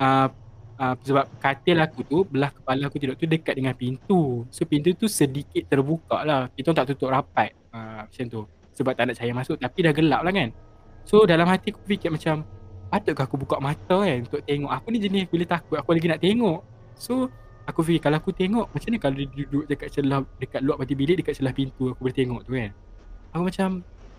uh, 0.00 0.32
uh, 0.80 0.94
sebab 1.04 1.28
katil 1.44 1.76
aku 1.76 2.00
tu, 2.08 2.24
belah 2.24 2.48
kepala 2.48 2.88
aku 2.88 2.96
tidur 3.04 3.20
tu 3.20 3.28
dekat 3.28 3.52
dengan 3.52 3.76
pintu. 3.76 4.48
So 4.48 4.64
pintu 4.64 4.96
tu 4.96 5.12
sedikit 5.12 5.60
terbuka 5.68 6.24
lah. 6.24 6.48
Pintu 6.56 6.72
tak 6.72 6.88
tutup 6.88 7.12
rapat. 7.12 7.52
Uh, 7.68 8.08
macam 8.08 8.24
tu. 8.32 8.40
Sebab 8.80 8.96
tak 8.96 9.12
nak 9.12 9.14
cahaya 9.20 9.32
masuk 9.36 9.56
tapi 9.60 9.84
dah 9.84 9.92
gelap 9.92 10.20
lah 10.24 10.32
kan. 10.32 10.48
So 11.06 11.22
dalam 11.22 11.46
hati 11.46 11.70
aku 11.70 11.80
fikir 11.86 12.10
macam 12.10 12.42
patutkah 12.90 13.24
aku 13.30 13.38
buka 13.38 13.62
mata 13.62 14.02
kan 14.02 14.18
untuk 14.26 14.42
tengok. 14.42 14.70
Aku 14.74 14.86
ni 14.90 14.98
jenis 14.98 15.30
bila 15.30 15.46
takut 15.46 15.78
aku 15.78 15.94
lagi 15.94 16.10
nak 16.10 16.18
tengok. 16.18 16.60
So 16.98 17.30
aku 17.62 17.86
fikir 17.86 18.10
kalau 18.10 18.18
aku 18.18 18.34
tengok 18.34 18.66
macam 18.74 18.88
ni 18.90 18.98
kalau 18.98 19.14
dia 19.14 19.26
duduk 19.30 19.64
dekat 19.70 19.88
celah 19.94 20.26
dekat 20.42 20.60
luar 20.66 20.82
pati 20.82 20.94
bilik 20.98 21.22
dekat 21.22 21.38
celah 21.38 21.54
pintu 21.54 21.94
aku 21.94 21.98
boleh 21.98 22.14
tengok 22.14 22.40
tu 22.46 22.54
kan 22.54 22.70
aku 23.34 23.42
macam 23.52 23.68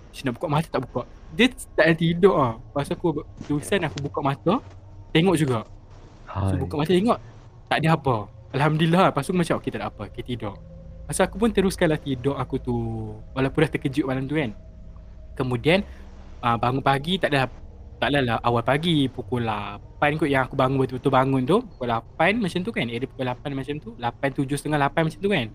macam 0.07 0.23
nak 0.23 0.33
buka 0.39 0.47
mata 0.47 0.67
tak 0.71 0.81
buka. 0.87 1.01
Dia 1.35 1.47
tak 1.75 1.85
ada 1.91 1.95
tidur 1.99 2.35
ah. 2.39 2.53
Lepas 2.57 2.89
aku 2.89 3.07
tulisan 3.45 3.83
aku 3.83 3.97
buka 4.07 4.19
mata 4.23 4.53
tengok 5.11 5.35
juga. 5.35 5.59
So 6.31 6.55
buka 6.55 6.73
mata 6.79 6.91
tengok 6.95 7.19
tak 7.67 7.77
ada 7.83 7.89
apa. 7.99 8.15
Alhamdulillah. 8.55 9.11
Lepas 9.11 9.27
tu 9.27 9.35
aku 9.35 9.39
macam 9.43 9.55
okey 9.59 9.69
tak 9.75 9.79
ada 9.83 9.87
apa 9.91 10.01
okey 10.07 10.23
tidur. 10.23 10.55
Lepas 10.55 11.19
aku 11.21 11.35
pun 11.35 11.49
teruskanlah 11.51 11.99
tidur 11.99 12.39
aku 12.39 12.55
tu 12.57 12.75
walaupun 13.35 13.59
dah 13.67 13.71
terkejut 13.75 14.05
malam 14.07 14.25
tu 14.25 14.39
kan? 14.39 14.55
Kemudian 15.37 15.83
uh, 16.41 16.57
bangun 16.57 16.83
pagi 16.83 17.17
tak 17.17 17.33
ada 17.33 17.49
tak 17.97 18.13
lah 18.13 18.37
awal 18.45 18.61
pagi 18.61 19.09
pukul 19.09 19.41
8 19.41 20.21
kot 20.21 20.29
yang 20.29 20.45
aku 20.45 20.53
bangun 20.53 20.77
betul-betul 20.85 21.09
bangun 21.09 21.41
tu. 21.49 21.57
Pukul 21.65 21.89
8 21.89 22.37
macam 22.37 22.59
tu 22.61 22.69
kan 22.69 22.85
area 22.85 23.09
pukul 23.09 23.25
8 23.25 23.57
macam 23.57 23.75
tu. 23.81 23.89
8 23.97 24.37
7 24.37 24.53
setengah 24.53 24.79
8 24.85 25.09
macam 25.09 25.19
tu 25.19 25.29
kan. 25.33 25.47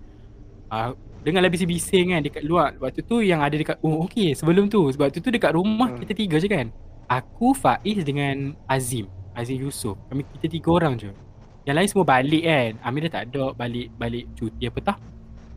Uh, 0.72 0.90
dengarlah 1.22 1.46
bising-bising 1.46 2.10
kan 2.10 2.20
dekat 2.26 2.42
luar. 2.42 2.74
Waktu 2.82 3.06
tu 3.06 3.22
yang 3.22 3.46
ada 3.46 3.54
dekat 3.54 3.78
oh 3.78 4.02
okey 4.10 4.34
sebelum 4.34 4.66
tu. 4.66 4.90
Sebab 4.90 5.14
tu 5.14 5.22
tu 5.22 5.30
dekat 5.30 5.54
rumah 5.54 5.94
Hmm. 5.94 6.02
kita 6.02 6.12
tiga 6.18 6.36
je 6.42 6.50
kan. 6.50 6.66
Aku 7.06 7.54
Faiz 7.54 8.02
dengan 8.02 8.58
Azim 8.66 9.06
Azim 9.38 9.62
Yusof. 9.62 9.94
Kami 10.10 10.26
kita 10.34 10.50
tiga 10.50 10.68
orang 10.74 10.98
je. 10.98 11.14
Yang 11.62 11.76
lain 11.78 11.88
semua 11.94 12.06
balik 12.10 12.42
kan. 12.42 12.70
Amir 12.82 13.06
dah 13.06 13.22
tak 13.22 13.24
ada 13.30 13.54
balik 13.54 13.86
balik 13.94 14.26
cuti 14.34 14.66
apa 14.66 14.78
tah. 14.82 14.98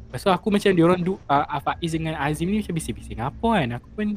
Lepas 0.05 0.21
tu 0.21 0.29
aku 0.29 0.47
macam 0.53 0.69
diorang 0.69 1.01
du, 1.01 1.17
uh, 1.17 1.59
Faiz 1.65 1.97
dengan 1.97 2.13
Azim 2.21 2.45
ni 2.45 2.61
macam 2.61 2.77
bising-bising 2.77 3.17
apa 3.17 3.49
kan. 3.57 3.81
Aku 3.81 3.89
pun 3.89 4.13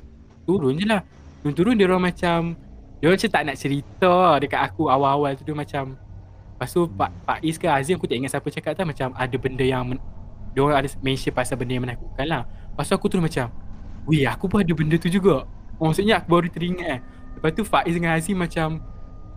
turun 0.49 0.81
je 0.81 0.89
lah. 0.89 1.05
Turun-turun 1.45 1.77
diorang 1.77 2.01
macam 2.01 2.57
Diorang 2.99 3.15
macam 3.21 3.31
tak 3.31 3.43
nak 3.47 3.57
cerita 3.61 4.13
dekat 4.41 4.61
aku 4.65 4.89
awal-awal 4.89 5.37
tu. 5.37 5.45
Dia 5.45 5.53
macam 5.53 5.95
Lepas 6.59 6.75
tu 6.75 6.91
Pak 6.91 7.11
Faiz 7.23 7.55
ke 7.55 7.71
Azim 7.71 7.95
aku 7.95 8.11
tak 8.11 8.19
ingat 8.19 8.35
siapa 8.35 8.49
cakap 8.51 8.73
tak 8.75 8.87
Macam 8.89 9.15
ada 9.15 9.37
benda 9.39 9.63
yang 9.63 9.85
men, 9.87 10.01
Diorang 10.57 10.81
ada 10.83 10.89
mention 11.05 11.31
pasal 11.31 11.55
benda 11.61 11.77
yang 11.77 11.85
menakutkan 11.87 12.27
lah. 12.27 12.43
Lepas 12.75 12.91
tu 12.91 12.95
aku 12.97 13.07
terus 13.07 13.23
macam 13.23 13.47
Wih 14.09 14.25
aku 14.25 14.49
pun 14.49 14.65
ada 14.65 14.73
benda 14.73 14.97
tu 14.97 15.13
juga. 15.13 15.45
Maksudnya 15.79 16.19
aku 16.19 16.27
baru 16.33 16.49
teringat 16.51 16.89
eh. 16.99 17.01
Lepas 17.39 17.51
tu 17.55 17.63
Faiz 17.63 17.95
dengan 17.95 18.19
Azim 18.19 18.35
macam 18.35 18.83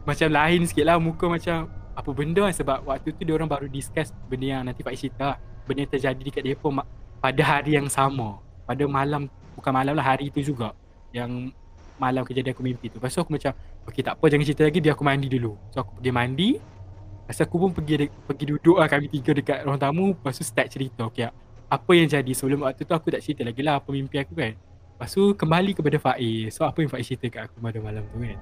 Macam 0.08 0.28
lain 0.32 0.66
sikit 0.66 0.90
lah 0.90 0.98
muka 0.98 1.30
macam 1.30 1.70
Apa 1.94 2.10
benda 2.16 2.50
kan 2.50 2.56
sebab 2.56 2.78
waktu 2.90 3.14
tu 3.14 3.22
diorang 3.22 3.46
baru 3.46 3.70
discuss 3.70 4.10
Benda 4.26 4.46
yang 4.58 4.62
nanti 4.66 4.82
Faiz 4.82 4.98
cerita 4.98 5.36
lah. 5.36 5.38
Benda 5.70 5.86
yang 5.86 5.92
terjadi 5.94 6.22
dekat 6.26 6.44
ma- 6.74 6.90
Pada 7.22 7.42
hari 7.46 7.78
yang 7.78 7.86
sama. 7.86 8.42
Pada 8.66 8.90
malam 8.90 9.30
Bukan 9.54 9.70
malam 9.70 9.94
lah 9.94 10.18
hari 10.18 10.34
tu 10.34 10.42
juga 10.42 10.74
Yang 11.12 11.52
malam 11.96 12.24
kejadian 12.24 12.52
aku 12.52 12.64
mimpi 12.64 12.88
tu. 12.88 12.98
Lepas 12.98 13.12
tu 13.12 13.22
aku 13.22 13.32
macam 13.32 13.52
Okay 13.84 14.02
tak 14.02 14.16
apa 14.16 14.26
jangan 14.26 14.42
cerita 14.44 14.64
lagi 14.64 14.80
Biar 14.80 14.94
aku 14.94 15.04
mandi 15.04 15.28
dulu. 15.28 15.54
So 15.70 15.82
aku 15.82 15.92
pergi 15.96 16.12
mandi. 16.12 16.50
Lepas 16.58 17.34
tu 17.34 17.44
aku 17.44 17.56
pun 17.58 17.72
pergi 17.72 17.96
de- 18.00 18.14
pergi 18.24 18.46
duduk 18.48 18.76
lah 18.76 18.88
Kami 18.88 19.06
tiga 19.08 19.32
dekat 19.32 19.58
ruang 19.64 19.78
tamu. 19.78 20.12
Lepas 20.12 20.34
tu 20.34 20.44
start 20.44 20.68
cerita 20.68 21.06
Okay 21.06 21.30
apa 21.72 21.92
yang 21.92 22.04
jadi 22.06 22.32
sebelum 22.32 22.68
waktu 22.68 22.84
tu 22.84 22.92
aku 22.92 23.08
tak 23.08 23.24
cerita 23.24 23.42
lagi 23.42 23.64
lah 23.64 23.80
apa 23.80 23.88
mimpi 23.90 24.20
aku 24.20 24.36
kan. 24.36 24.52
Lepas 24.54 25.10
tu 25.10 25.32
kembali 25.32 25.72
kepada 25.72 25.98
Faiz. 25.98 26.52
So 26.52 26.64
apa 26.64 26.76
yang 26.78 26.92
Faiz 26.92 27.08
cerita 27.08 27.26
kat 27.28 27.42
aku 27.48 27.58
pada 27.58 27.80
malam 27.80 28.04
tu 28.06 28.20
kan? 28.20 28.36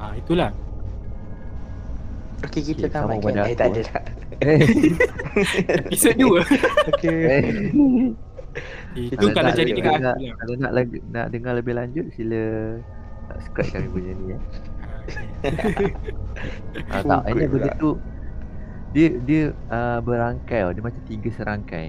Ha, 0.00 0.16
Itulah. 0.20 0.48
Okey 2.40 2.60
kita 2.66 2.84
Okey, 2.84 2.88
sama 2.90 3.04
tamatkan. 3.14 3.36
pada 3.36 3.40
Eh 3.44 3.54
tak 3.54 3.68
ada 3.68 3.80
eh. 3.80 3.86
tak. 3.86 4.04
Episod 5.86 6.14
2 6.16 6.40
Okey. 6.88 7.20
Itu 8.94 9.26
kalau 9.30 9.50
jadi 9.50 9.72
dengan 9.72 9.92
aku 9.92 10.04
lah 10.04 10.16
Kalau 10.36 10.54
nak 10.56 10.72
lagi 10.72 10.96
nak 11.06 11.26
dengar 11.28 11.52
lebih 11.54 11.74
lanjut 11.74 12.06
sila 12.12 12.42
subscribe 13.26 13.70
kami 13.72 13.88
punya 13.90 14.12
ni 14.12 14.24
ya. 14.28 14.38
Ah, 16.88 17.00
tak, 17.00 17.20
ini 17.30 17.44
benda 17.46 17.70
tu 17.76 17.90
dia 18.90 19.08
dia 19.20 19.42
uh, 19.68 19.98
berangkai. 20.00 20.70
Dia 20.70 20.82
macam 20.82 21.02
tiga 21.04 21.28
serangkai. 21.30 21.86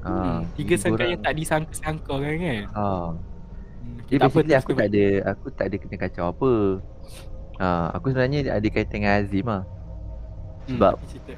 Ah, 0.00 0.40
hmm, 0.40 0.54
Tiga 0.54 0.74
sangka 0.78 0.94
orang- 0.96 1.10
yang 1.12 1.20
tak 1.20 1.34
disangka-sangka 1.34 2.14
kan 2.14 2.34
kan 2.38 2.62
Ah, 2.70 3.08
hmm, 3.10 3.98
Dia 4.06 4.16
tak 4.16 4.24
apa, 4.24 4.38
basically 4.38 4.54
aku 4.54 4.70
tak 4.72 4.86
ada 4.86 5.04
aku 5.26 5.46
tak 5.50 5.64
ada 5.66 5.76
kena 5.76 5.96
kacau 5.98 6.24
apa. 6.30 6.52
Ha, 7.56 7.66
aku 7.90 8.06
sebenarnya 8.12 8.40
ada 8.52 8.66
kaitan 8.68 8.94
dengan 8.94 9.12
Azim 9.16 9.42
lah. 9.44 9.62
Hmm, 10.62 10.68
sebab 10.70 10.92
cerita. 11.04 11.32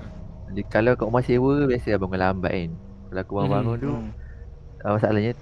Dia, 0.48 0.62
kalau 0.66 0.92
kat 0.92 1.04
rumah 1.04 1.22
sewa 1.22 1.52
biasa 1.64 1.96
bangun 1.96 2.18
lambat 2.18 2.52
kan. 2.52 2.70
Kalau 3.08 3.20
aku 3.22 3.32
bangun-bangun 3.34 3.76
tu 3.78 3.90
Hmm. 3.90 4.10
Uh, 4.84 4.94
masalahnya 4.98 5.32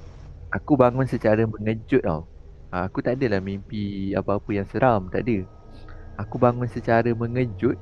aku 0.52 0.78
bangun 0.78 1.06
secara 1.08 1.42
mengejut 1.44 2.02
tau. 2.04 2.24
Uh, 2.72 2.82
aku 2.86 3.00
tak 3.04 3.18
adalah 3.20 3.38
mimpi 3.40 4.12
apa-apa 4.16 4.50
yang 4.52 4.66
seram, 4.68 5.08
tak 5.12 5.26
ada. 5.26 5.44
Aku 6.16 6.40
bangun 6.40 6.66
secara 6.68 7.08
mengejut 7.12 7.76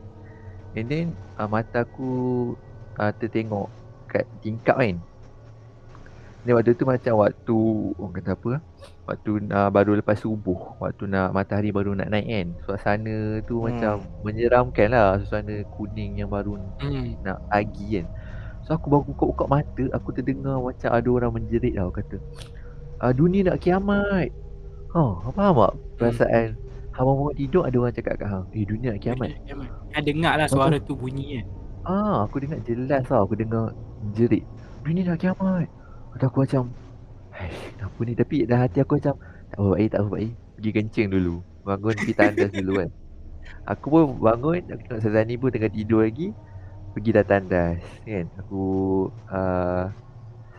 and 0.75 0.87
then 0.91 1.07
uh, 1.39 1.47
mata 1.47 1.87
aku 1.87 2.53
uh, 2.99 3.13
tertengok 3.15 3.71
kat 4.11 4.27
tingkap 4.43 4.79
kan. 4.79 4.99
Ni 6.45 6.53
waktu 6.53 6.77
tu 6.77 6.85
macam 6.85 7.25
waktu 7.25 7.57
orang 7.97 8.15
kata 8.21 8.31
apa? 8.37 8.53
Waktu 9.09 9.31
uh, 9.49 9.71
baru 9.73 9.97
lepas 9.97 10.21
subuh, 10.21 10.77
waktu 10.77 11.09
nak 11.09 11.33
matahari 11.33 11.73
baru 11.73 11.97
nak 11.97 12.13
naik 12.13 12.29
kan. 12.29 12.49
Suasana 12.69 13.41
tu 13.49 13.65
Hmm. 13.65 13.73
macam 13.73 13.93
menyeramkan 14.21 14.93
lah, 14.93 15.17
suasana 15.25 15.65
kuning 15.79 16.21
yang 16.21 16.29
baru 16.29 16.61
Hmm. 16.85 17.17
nak 17.25 17.41
pagi 17.49 18.01
kan 18.03 18.07
So 18.65 18.81
aku 18.81 18.89
baru 18.89 19.05
buka-buka 19.13 19.45
mata 19.49 19.85
Aku 19.93 20.09
terdengar 20.17 20.57
macam 20.57 20.89
ada 20.89 21.09
orang 21.13 21.33
menjerit 21.37 21.77
tau 21.77 21.93
Kata 21.93 22.17
ah, 23.05 23.13
Dunia 23.13 23.53
nak 23.53 23.61
kiamat. 23.61 24.33
Oh, 24.97 25.21
faham 25.37 25.59
tak 25.61 25.73
perasaan? 26.01 26.57
Hang 26.95 27.05
bangun 27.11 27.35
tidur 27.35 27.67
ada 27.67 27.77
orang 27.77 27.95
cakap 27.95 28.15
kat 28.17 28.29
hang 28.31 28.47
Eh 28.55 28.65
dunia 28.65 28.95
nak 28.95 29.03
kiamat. 29.03 29.31
Kiamat. 29.45 29.69
Yang 29.93 30.05
dengar 30.09 30.33
lah 30.41 30.47
suara 30.49 30.77
tu 30.81 30.95
bunyi 30.97 31.43
kan. 31.43 31.47
Ah, 31.85 32.17
aku 32.25 32.41
dengar 32.41 32.59
jelas 32.65 33.03
tau 33.05 33.29
Aku 33.29 33.37
dengar 33.37 33.77
jerit. 34.17 34.47
Dunia 34.81 35.13
nak 35.13 35.21
kiamat. 35.21 35.69
Kata 36.17 36.25
aku 36.25 36.49
macam 36.49 36.73
Hai, 37.35 37.51
kenapa 37.77 37.99
ni? 38.07 38.13
Tapi 38.15 38.35
dalam 38.47 38.63
hati 38.65 38.79
aku 38.81 38.97
macam 38.97 39.15
Tak 39.53 39.59
apa 39.61 39.69
baik, 39.77 39.89
tak 39.93 40.01
apa 40.01 40.09
baik. 40.09 40.33
Pergi 40.57 40.71
kencing 40.73 41.09
dulu. 41.13 41.35
Bangun 41.67 41.95
pergi 41.99 42.15
tandas 42.17 42.51
dulu 42.55 42.73
kan. 42.81 42.91
Aku 43.77 43.87
pun 43.93 44.03
bangun 44.21 44.61
Aku 44.73 44.83
tengok 44.89 45.01
Sazani 45.05 45.35
pun 45.37 45.53
tengah 45.53 45.69
tidur 45.69 46.01
lagi 46.01 46.33
Pergi 46.95 47.11
dah 47.11 47.27
tandas 47.27 47.83
kan 48.07 48.27
Aku 48.39 48.65
uh, 49.29 49.91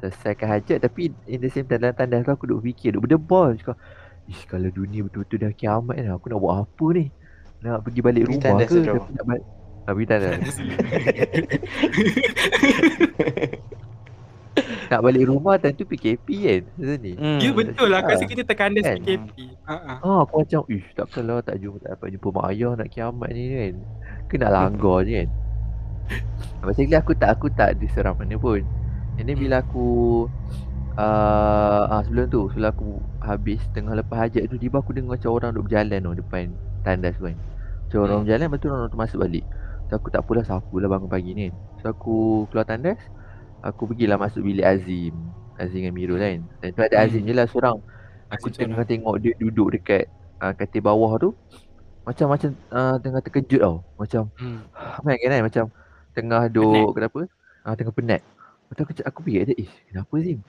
Selesaikan 0.04 0.48
hajat 0.52 0.84
Tapi 0.84 1.16
in 1.32 1.40
the 1.40 1.48
same 1.48 1.64
time 1.66 1.80
dalam 1.80 1.96
tandas 1.96 2.28
tu 2.28 2.32
Aku 2.36 2.46
duk 2.46 2.60
fikir 2.62 2.94
Duk 2.94 3.08
berdebar 3.08 3.56
Cakap 3.56 3.80
Ish 4.28 4.44
kalau 4.46 4.68
dunia 4.68 5.06
betul-betul 5.08 5.48
dah 5.48 5.52
kiamat 5.56 5.96
kan 5.96 6.12
Aku 6.20 6.28
nak 6.28 6.40
buat 6.44 6.56
apa 6.68 6.86
ni 6.98 7.06
Nak 7.64 7.88
pergi 7.88 8.00
balik 8.04 8.24
Pergi 8.28 8.36
rumah 8.36 8.44
tandas 8.44 8.68
ke. 8.68 8.80
Tapi 8.84 9.12
nak 9.16 9.26
balik 9.26 9.46
Habis 9.86 10.06
tak 10.10 10.18
ada. 10.18 10.30
Nak 14.90 15.02
balik 15.02 15.24
rumah 15.30 15.62
time 15.62 15.76
tu 15.78 15.86
PKP 15.86 16.28
kan. 16.42 16.62
Macam 16.74 16.98
ni. 17.06 17.14
Hmm. 17.14 17.38
Ya 17.38 17.50
betul 17.54 17.88
lah. 17.94 18.02
Aku 18.02 18.18
rasa 18.18 18.26
Ah. 18.26 18.30
kita 18.34 18.44
terkandas 18.48 18.82
Kan? 18.82 18.98
PKP. 19.02 19.36
Ha 19.70 19.76
ah. 19.76 19.98
Ah, 20.02 20.20
aku 20.26 20.42
macam, 20.42 20.62
ish, 20.74 20.90
takkanlah 20.98 21.46
tak 21.46 21.62
jumpa, 21.62 21.78
tak 21.86 21.90
dapat 21.98 22.08
jumpa 22.18 22.28
mak 22.34 22.46
ayah 22.54 22.72
nak 22.74 22.90
kiamat 22.90 23.30
ni 23.34 23.44
kan. 23.54 23.74
Ke 24.26 24.36
nak 24.42 24.52
langgar 24.54 24.98
je 25.06 25.14
kan. 25.22 25.30
Basically 26.66 26.98
aku 26.98 27.14
tak, 27.14 27.30
aku 27.38 27.48
tak 27.54 27.78
diseram 27.78 28.18
mana 28.18 28.36
pun. 28.38 28.66
And 29.16 29.26
then 29.30 29.38
bila 29.38 29.62
aku, 29.62 30.26
uh, 30.98 31.84
ah, 31.92 32.02
sebelum 32.04 32.28
tu, 32.28 32.50
sebelum 32.52 32.70
aku 32.74 32.88
habis 33.22 33.62
tengah 33.72 33.94
lepas 33.96 34.28
hajat 34.28 34.50
tu, 34.50 34.58
tiba 34.58 34.82
aku 34.82 34.92
dengar 34.92 35.16
macam 35.20 35.30
orang 35.32 35.52
duk 35.54 35.70
berjalan 35.70 36.00
tu 36.02 36.14
depan 36.20 36.46
tandas 36.82 37.16
kan. 37.22 37.36
Macam 37.86 37.98
orang 38.02 38.18
Hmm. 38.18 38.24
berjalan, 38.26 38.46
lepas 38.50 38.60
tu 38.60 38.68
orang 38.74 38.90
tu 38.90 39.00
masuk 39.00 39.20
balik. 39.22 39.46
So 39.86 40.02
aku 40.02 40.10
tak 40.10 40.26
apalah, 40.26 40.44
siapa 40.44 40.76
lah 40.82 40.90
bangun 40.90 41.10
pagi 41.10 41.32
ni. 41.38 41.48
So 41.86 41.94
aku 41.94 42.50
keluar 42.50 42.66
tandas, 42.66 42.98
aku 43.62 43.94
pergilah 43.94 44.18
masuk 44.18 44.42
bilik 44.42 44.66
Azim. 44.66 45.14
Azim 45.56 45.86
dengan 45.86 45.94
Mirul 45.96 46.18
kan. 46.20 46.40
Dan 46.60 46.70
tu 46.74 46.82
ada 46.82 46.96
Hmm. 47.00 47.06
Azim 47.06 47.22
je 47.24 47.34
lah 47.38 47.46
seorang. 47.46 47.78
Aku 48.34 48.50
Azim 48.50 48.74
tengah 48.74 48.84
tengok 48.84 49.16
dia 49.22 49.38
duduk 49.38 49.70
dekat 49.78 50.10
uh, 50.42 50.52
katil 50.58 50.82
bawah 50.82 51.14
tu 51.22 51.30
Macam 52.10 52.34
macam 52.34 52.50
uh, 52.74 52.98
tengah 52.98 53.22
terkejut 53.22 53.62
tau 53.62 53.86
Macam 54.02 54.34
Hmm. 54.42 54.66
Kan 55.06 55.18
kan 55.22 55.42
Macam 55.46 55.64
tengah 56.16 56.48
duk 56.48 56.96
Kenapa 56.96 57.28
uh, 57.68 57.74
Tengah 57.76 57.94
penat 57.94 58.22
Lepas 58.66 58.74
tu 58.74 58.82
aku, 58.88 58.92
aku 59.04 59.20
fikir 59.28 59.42
dia 59.52 59.56
Eh 59.60 59.70
kenapa 59.92 60.14
Zim 60.24 60.40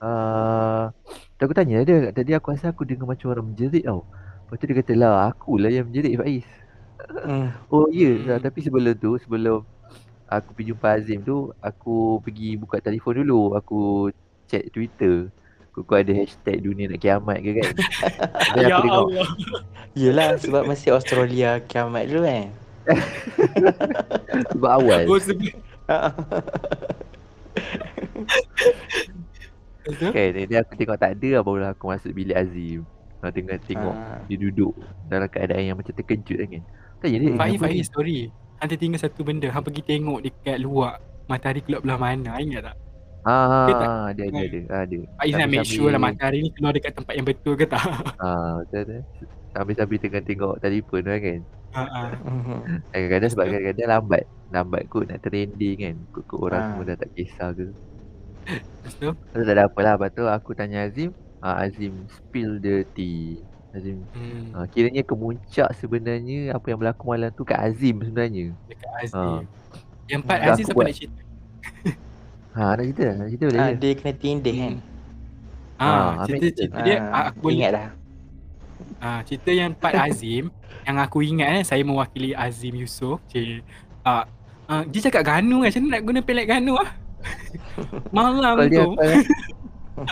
uh, 0.00 0.90
Tu 1.36 1.42
aku 1.44 1.54
tanya 1.54 1.84
dia 1.84 2.08
Tadi 2.10 2.30
aku 2.32 2.50
rasa 2.56 2.72
aku 2.72 2.82
dengar 2.88 3.06
macam 3.06 3.30
orang 3.30 3.52
menjerit 3.52 3.84
tau 3.84 4.08
Lepas 4.48 4.56
tu 4.56 4.64
dia 4.66 4.76
kata 4.80 4.92
lah 4.98 5.14
Akulah 5.30 5.70
yang 5.70 5.86
menjerit 5.86 6.16
Faiz 6.16 6.46
Hmm. 7.00 7.48
Oh 7.72 7.88
ya 7.88 8.12
Hmm. 8.12 8.28
yeah. 8.28 8.38
Tapi 8.40 8.60
sebelum 8.60 8.92
tu 8.92 9.16
Sebelum 9.16 9.64
Aku 10.28 10.52
pergi 10.52 10.76
jumpa 10.76 11.00
Azim 11.00 11.24
tu 11.24 11.48
Aku 11.64 12.20
pergi 12.20 12.60
buka 12.60 12.76
telefon 12.76 13.24
dulu 13.24 13.56
Aku 13.56 14.12
check 14.44 14.68
Twitter 14.68 15.32
Aku 15.72 15.86
ada 15.96 16.12
hashtag 16.12 16.60
dunia 16.60 16.92
nak 16.92 17.00
kiamat 17.00 17.40
ke 17.40 17.50
kan 17.56 17.72
Ya 18.60 18.76
Allah. 18.84 19.06
Yelah 19.96 20.36
sebab 20.36 20.66
masih 20.68 20.92
Australia 20.92 21.62
kiamat 21.64 22.10
dulu 22.10 22.26
kan. 22.26 22.52
Sebab 24.50 24.70
awal 24.72 25.00
Oh, 25.06 25.18
sebab 25.18 25.38
Betul? 29.80 30.10
Kan 30.12 30.28
Jadi 30.36 30.54
aku 30.54 30.72
tengok 30.76 30.98
tak 30.98 31.10
ada 31.16 31.28
lah, 31.34 31.42
Barulah 31.42 31.70
aku 31.72 31.84
masuk 31.88 32.12
bilik 32.12 32.36
Azim 32.36 32.84
Aku 33.18 33.32
tengok 33.32 33.58
tengok 33.64 33.94
Ah. 33.94 34.20
Dia 34.24 34.36
duduk 34.38 34.72
Dalam 35.06 35.26
keadaan 35.26 35.62
yang 35.64 35.76
macam 35.76 35.92
terkejut 35.92 36.38
kan 36.38 36.62
Tanya 37.00 37.16
dia. 37.16 37.32
Faiz, 37.32 37.56
kenapa 37.56 37.64
Faiz, 37.64 37.80
ni? 37.80 37.88
sorry. 37.88 38.18
Hang 38.60 38.68
tertinggal 38.68 39.00
satu 39.00 39.24
benda. 39.24 39.48
Hang 39.48 39.64
pergi 39.64 39.80
tengok 39.80 40.20
dekat 40.20 40.60
luar. 40.60 41.00
Matahari 41.24 41.64
keluar 41.64 41.80
belah 41.80 41.96
mana. 41.96 42.36
Ingat 42.36 42.60
tak? 42.62 42.76
Ah, 43.20 43.64
Dia 43.64 43.72
tak- 43.72 43.88
ah, 43.88 44.04
ada 44.06 44.22
ada 44.28 44.60
ada. 44.84 44.98
Faiz 45.16 45.32
nak 45.32 45.48
make 45.48 45.64
sure 45.64 45.88
lah 45.88 45.96
matahari 45.96 46.44
ni 46.44 46.52
keluar 46.52 46.76
dekat 46.76 46.92
tempat 46.92 47.16
yang 47.16 47.24
betul 47.24 47.56
ke 47.56 47.64
tak? 47.64 47.80
Ah, 48.20 48.60
betul 48.60 49.00
betul. 49.00 49.00
Sambil-sambil 49.50 49.98
tengah 49.98 50.22
tengok 50.22 50.54
telefon 50.58 51.00
tu 51.00 51.10
kan. 51.12 51.40
Ha. 51.70 51.82
Eh, 51.82 52.10
Kadang-kadang 52.92 53.30
sebab 53.30 53.44
kadang-kadang 53.46 53.88
lambat. 53.88 54.22
Lambat 54.50 54.82
kot 54.86 55.06
nak 55.06 55.20
trending 55.20 55.76
kan. 55.76 55.96
Kut-kut 56.10 56.40
orang 56.40 56.60
Ah. 56.60 56.66
semua 56.68 56.84
dah 56.84 56.96
tak 56.96 57.10
kisah 57.12 57.50
ke. 57.52 57.66
Lepas 58.40 58.92
tu, 58.96 59.08
Lepas 59.10 59.44
tak 59.44 59.54
ada 59.54 59.62
apa 59.64 59.78
lah. 59.80 59.94
Lepas 59.94 60.10
tu 60.10 60.24
aku 60.24 60.50
tanya 60.52 60.78
Azim. 60.82 61.10
Ah, 61.38 61.56
Azim 61.60 61.94
spill 62.08 62.58
the 62.58 62.82
tea. 62.90 63.38
Azim 63.70 64.02
hmm, 64.08 64.50
ah, 64.52 64.66
kiranya 64.66 65.00
kemuncak 65.00 65.70
sebenarnya 65.72 66.50
apa 66.50 66.66
yang 66.66 66.76
berlaku 66.76 67.06
malam 67.08 67.30
tu 67.30 67.44
kat 67.44 67.54
Azim 67.56 67.96
sebenarnya. 68.00 68.50
dekat 68.66 68.90
Aziz. 68.98 69.14
Ah. 69.14 69.40
Yang 70.04 70.22
part 70.24 70.38
Dah 70.40 70.46
Aziz 70.48 70.64
aku 70.64 70.70
apa 70.70 70.74
buat. 70.74 70.84
nak 70.84 70.96
cerita? 70.96 71.20
Ha, 72.50 72.62
nak 72.68 72.82
cerita? 72.82 73.04
Nak 73.14 73.26
cerita 73.30 73.44
boleh 73.46 73.60
Ah, 73.60 73.68
je. 73.68 73.76
dia 73.76 73.92
kena 73.94 74.12
tindih 74.12 74.54
kan. 74.56 74.74
Ah, 75.76 75.86
Ah, 75.86 76.10
cerita, 76.20 76.34
ambil 76.34 76.50
cerita 76.52 76.74
Ah, 76.74 76.82
dia 76.82 76.96
ah, 76.98 77.24
aku 77.24 77.38
boleh 77.40 77.54
Ingat 77.54 77.70
dah. 77.70 77.88
Ah, 78.98 79.20
cerita 79.22 79.50
yang 79.50 79.72
part 79.72 79.94
Azim 80.06 80.48
yang 80.82 80.96
aku 80.96 81.20
ingat 81.20 81.48
kan 81.50 81.64
saya 81.66 81.82
mewakili 81.82 82.32
Azim 82.32 82.74
Yusof. 82.74 83.20
Cik. 83.26 83.60
Ah, 84.00 84.24
ah, 84.66 84.82
dia 84.84 85.00
cakap 85.02 85.22
Ganu 85.22 85.60
kan. 85.60 85.68
Macam 85.68 85.82
nak 85.86 86.02
guna 86.02 86.20
pelet 86.20 86.46
Ganu 86.46 86.74
ah? 86.74 86.90
Malam 88.14 88.40
tu. 88.66 88.96
kan? 88.96 89.20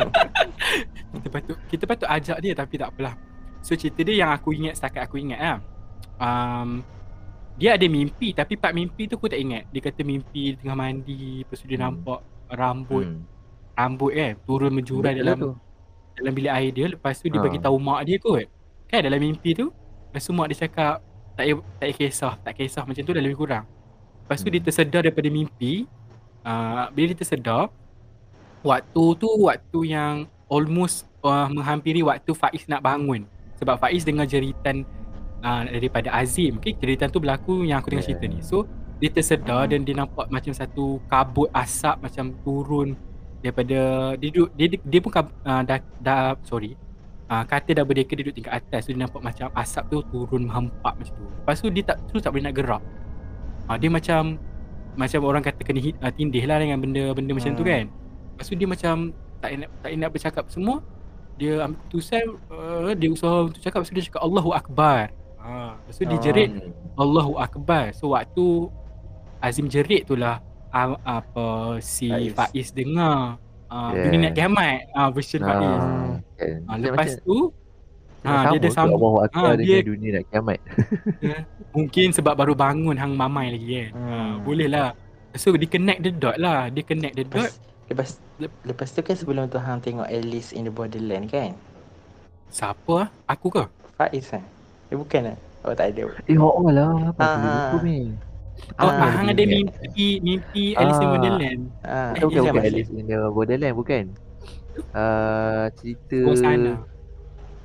kita 1.14 1.28
patut 1.30 1.56
kita 1.66 1.84
patut 1.84 2.08
ajak 2.08 2.38
dia 2.38 2.52
tapi 2.52 2.74
tak 2.76 2.92
apalah. 2.92 3.14
So 3.60 3.74
cerita 3.74 4.00
dia 4.02 4.20
yang 4.20 4.30
aku 4.30 4.52
ingat 4.52 4.76
setakat 4.76 5.08
aku 5.08 5.16
ingat 5.18 5.40
lah. 5.40 5.58
Um, 6.18 6.82
dia 7.56 7.74
ada 7.74 7.86
mimpi 7.86 8.30
tapi 8.30 8.54
part 8.54 8.70
mimpi 8.70 9.08
tu 9.08 9.16
aku 9.16 9.26
tak 9.26 9.40
ingat. 9.40 9.66
Dia 9.70 9.80
kata 9.80 10.00
mimpi 10.02 10.54
tengah 10.54 10.76
mandi 10.76 11.42
lepas 11.42 11.56
tu 11.56 11.66
dia 11.66 11.76
Hmm. 11.76 11.86
nampak 11.90 12.20
rambut 12.48 13.04
Hmm. 13.04 13.22
rambut 13.74 14.12
kan 14.12 14.32
turun 14.42 14.72
menjurai 14.72 15.12
Betul 15.12 15.22
dalam 15.22 15.38
tu. 15.38 15.52
dalam 16.14 16.32
bilik 16.34 16.52
air 16.52 16.70
dia 16.70 16.86
lepas 16.88 17.14
tu 17.14 17.26
dia 17.26 17.38
Ha. 17.38 17.44
bagi 17.44 17.58
tahu 17.58 17.76
mak 17.78 18.00
dia 18.04 18.16
kot. 18.18 18.44
Kan 18.88 19.04
dalam 19.04 19.20
mimpi 19.20 19.52
tu 19.52 19.68
lepas 20.08 20.24
tu 20.24 20.32
mak 20.32 20.48
dia 20.48 20.64
cakap 20.64 21.04
tak 21.36 21.44
payah 21.44 21.56
tak 21.60 21.86
payah 21.86 21.96
kisah, 22.00 22.34
tak 22.42 22.52
kisah 22.56 22.82
macam 22.88 23.02
tu 23.04 23.12
dah 23.14 23.22
lebih 23.22 23.38
kurang. 23.38 23.64
Lepas 24.24 24.40
tu 24.40 24.48
Hmm. 24.48 24.54
dia 24.56 24.62
tersedar 24.64 25.00
daripada 25.04 25.28
mimpi. 25.28 25.86
Uh, 26.42 26.88
bila 26.96 27.12
dia 27.12 27.18
tersedar 27.20 27.68
waktu 28.64 29.04
tu 29.20 29.28
waktu 29.44 29.80
yang 29.92 30.24
almost 30.48 31.04
uh, 31.20 31.46
menghampiri 31.52 32.00
waktu 32.00 32.32
Faiz 32.32 32.64
nak 32.66 32.80
bangun. 32.80 33.28
Sebab 33.60 33.76
Faiz 33.76 34.02
dengar 34.02 34.24
jeritan 34.24 34.82
uh, 35.44 35.62
daripada 35.68 36.08
Azim. 36.10 36.56
Okay, 36.58 36.72
jeritan 36.74 37.12
tu 37.12 37.20
berlaku 37.20 37.68
yang 37.68 37.84
aku 37.84 37.92
dengar 37.92 38.08
Yeah. 38.08 38.16
cerita 38.16 38.24
ni. 38.26 38.40
So 38.40 38.64
dia 38.98 39.12
tersedar 39.12 39.70
dan 39.70 39.86
dia 39.86 39.94
nampak 39.94 40.26
macam 40.26 40.50
satu 40.50 40.98
kabut 41.06 41.46
asap 41.54 42.02
macam 42.02 42.34
turun 42.42 42.98
daripada 43.38 44.12
dia 44.18 44.28
duduk 44.34 44.48
dia 44.58 44.66
dia 44.74 44.98
pun 44.98 45.10
kab, 45.14 45.30
uh, 45.46 45.62
dah 45.62 45.78
dah 46.02 46.34
sorry 46.42 46.74
uh, 47.28 47.44
kata 47.44 47.70
dah 47.72 47.84
berdeka 47.84 48.12
dia 48.16 48.24
duduk 48.26 48.36
tingkat 48.40 48.58
atas 48.58 48.84
so 48.84 48.92
dia 48.92 49.00
nampak 49.04 49.20
macam 49.20 49.48
asap 49.54 49.84
tu 49.88 49.98
turun 50.08 50.48
menghempak 50.48 50.94
macam 50.96 51.12
tu 51.14 51.24
lepas 51.24 51.56
tu 51.60 51.68
dia 51.70 51.84
tak 51.84 51.96
terus 52.08 52.20
tak 52.24 52.30
boleh 52.34 52.44
nak 52.48 52.54
gerak 52.56 52.82
uh, 53.68 53.76
dia 53.76 53.90
macam 53.92 54.36
macam 54.98 55.20
orang 55.22 55.42
kata 55.46 55.62
kena 55.62 55.78
hit, 55.78 55.94
uh, 56.02 56.10
tindih 56.10 56.42
lah 56.42 56.58
dengan 56.58 56.82
benda-benda 56.82 57.32
macam 57.36 57.52
tu 57.54 57.62
Hmm. 57.62 57.70
kan 57.70 57.84
lepas 58.34 58.44
tu 58.46 58.54
dia 58.56 58.68
macam 58.68 58.94
tak 59.38 59.50
nak 59.54 59.70
tak 59.80 59.90
nak 59.94 60.10
bercakap 60.10 60.44
semua 60.50 60.76
dia 61.38 61.62
ambil 61.62 61.78
keputusan 61.86 62.24
uh, 62.50 62.90
dia 62.98 63.08
usaha 63.14 63.46
untuk 63.46 63.62
cakap 63.62 63.78
lepas 63.78 63.90
tu 63.90 63.96
dia 63.96 64.04
cakap 64.10 64.22
Allahu 64.26 64.50
Akbar 64.50 64.98
lepas 65.86 65.94
tu 65.94 66.04
dia 66.04 66.18
jerit 66.18 66.50
Hmm. 66.50 66.74
Allahu 66.98 67.38
Akbar. 67.38 67.94
So 67.94 68.10
waktu 68.10 68.74
Azim 69.38 69.70
jerit 69.70 70.02
tu 70.02 70.18
lah 70.18 70.42
apa 70.74 71.78
si 71.78 72.10
Faiz. 72.10 72.34
Faiz, 72.34 72.68
dengar 72.74 73.38
uh, 73.68 73.90
Yeah. 73.90 74.04
dunia 74.04 74.18
nak 74.20 74.34
kiamat 74.34 74.76
uh, 74.90 75.08
version 75.10 75.40
Faiz. 75.40 75.54
Ah, 75.54 75.60
kan. 75.60 76.56
Uh, 76.62 76.74
Dia 76.74 76.84
lepas 76.84 77.06
macam- 77.06 77.22
tu 77.22 77.36
ah, 78.20 78.42
dia 78.44 78.58
dah 78.58 78.70
sama 78.70 78.74
sambung. 78.74 78.98
tu 78.98 79.06
Allah 79.06 79.22
Akbar 79.24 79.44
Ah, 79.44 79.54
dengan 79.54 79.68
dia- 79.70 79.84
dunia 79.84 80.10
nak 80.10 80.24
kiamat. 80.26 80.58
mungkin 81.74 82.06
sebab 82.10 82.34
baru 82.34 82.54
bangun 82.54 82.96
hang 82.96 83.12
mamai 83.12 83.46
lagi 83.50 83.68
kan. 83.78 83.90
Hmm. 83.92 84.08
Uh, 84.08 84.32
boleh 84.42 84.66
lah. 84.66 84.88
So 85.34 85.52
dia 85.52 85.66
connect 85.66 86.00
the 86.00 86.10
dot 86.10 86.36
lah. 86.36 86.66
Dia 86.68 86.82
connect 86.82 87.14
the 87.14 87.24
dot. 87.24 87.52
Lepas, 87.86 88.08
lepas 88.36 88.56
lepas 88.64 88.88
tu 88.90 89.00
kan 89.00 89.14
sebelum 89.14 89.44
tu 89.46 89.56
hang 89.56 89.78
tengok 89.78 90.04
Alice 90.04 90.50
in 90.50 90.64
the 90.64 90.72
Borderland 90.72 91.26
kan? 91.26 91.52
Siapa 92.48 92.92
ah? 92.98 93.08
Aku 93.26 93.48
ke? 93.48 93.64
Faiz 93.94 94.24
kan? 94.26 94.44
Eh 94.88 94.96
bukan 94.96 95.20
lah. 95.26 95.36
Oh 95.60 95.72
tak 95.72 95.92
ada. 95.92 96.04
Eh, 96.22 96.36
oh 96.36 96.68
lah. 96.68 97.10
Apa 97.10 97.20
Ah, 97.20 97.36
lupa 97.36 97.76
ah. 97.76 97.82
ni? 97.82 97.98
Oh, 98.74 98.84
Ah, 98.84 98.94
ah, 98.96 99.10
hang 99.12 99.28
ada 99.28 99.42
mimpi 99.42 100.08
mimpi 100.18 100.64
Alice 100.72 100.96
in 100.96 101.04
Ah. 101.04 101.12
Wonderland. 101.12 101.60
Ah, 101.80 102.10
Eh, 102.12 102.22
Bukan, 102.22 102.40
bukan. 102.44 102.62
Alice 102.62 102.90
in 102.90 103.04
the 103.04 103.18
Borderland, 103.28 103.74
bukan. 103.74 104.04
Uh, 104.92 105.64
cerita 105.74 106.18
Oh 106.22 106.36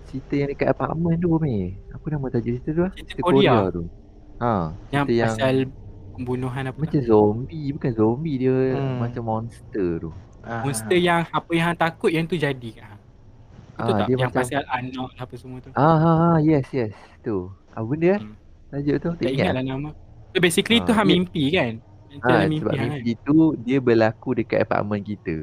cerita 0.04 0.34
yang 0.36 0.50
dekat 0.50 0.68
apartment 0.68 1.18
tu 1.18 1.30
ni. 1.40 1.74
Apa 1.90 2.06
nama 2.08 2.26
tajuk 2.28 2.54
cerita 2.54 2.70
tu? 2.72 2.82
ah? 2.84 2.92
Cerita 2.92 3.10
Cerita 3.12 3.22
Korea. 3.24 3.54
Korea 3.56 3.58
tu. 3.70 3.84
Ha, 4.36 4.52
Yang 4.90 5.04
cerita 5.04 5.14
yang 5.16 5.30
pasal 5.32 5.56
pembunuhan 6.12 6.64
apa? 6.68 6.78
macam 6.78 7.02
zombie, 7.02 7.68
bukan 7.72 7.92
zombie 7.92 8.36
dia 8.38 8.54
Hmm. 8.76 8.98
macam 9.00 9.24
monster 9.24 9.90
tu. 10.00 10.10
ah, 10.42 10.62
Monster 10.62 11.00
yang 11.00 11.22
apa 11.26 11.50
yang 11.52 11.66
hang 11.68 11.80
takut 11.80 12.10
yang 12.10 12.26
tu 12.26 12.36
jadi 12.36 12.70
kat 12.72 12.86
hang. 12.86 13.02
Betul 13.74 13.82
Ah, 13.84 13.86
tak? 13.96 14.06
dia 14.06 14.14
Yang 14.14 14.22
macam 14.24 14.40
pasal 14.40 14.62
anak 14.68 15.10
apa 15.16 15.34
semua 15.34 15.58
tu. 15.60 15.70
Ah, 15.74 15.96
ha, 15.96 16.12
ha, 16.14 16.30
yes, 16.40 16.66
yes. 16.70 16.94
Tu. 17.20 17.38
Apa 17.72 17.86
benda 17.88 18.08
ah? 18.12 18.20
Hmm. 18.20 18.36
Tajuk 18.70 18.96
tu? 18.96 19.10
Tak 19.12 19.18
Tak 19.20 19.32
ingat 19.32 19.42
ingat. 19.44 19.54
lah 19.54 19.64
nama. 19.64 19.90
So 20.34 20.42
basically 20.42 20.82
tu 20.82 20.90
Ah, 20.90 20.98
hang 20.98 21.08
mimpi 21.10 21.44
kan? 21.50 21.78
Itu 22.10 22.26
Ha, 22.26 22.46
mimpi 22.46 22.58
sebab 22.60 22.72
hang 22.72 22.82
kan? 22.84 22.98
mimpi 22.98 23.12
tu 23.20 23.36
dia 23.60 23.78
berlaku 23.80 24.30
dekat 24.34 24.60
apartment 24.62 25.02
kita. 25.02 25.36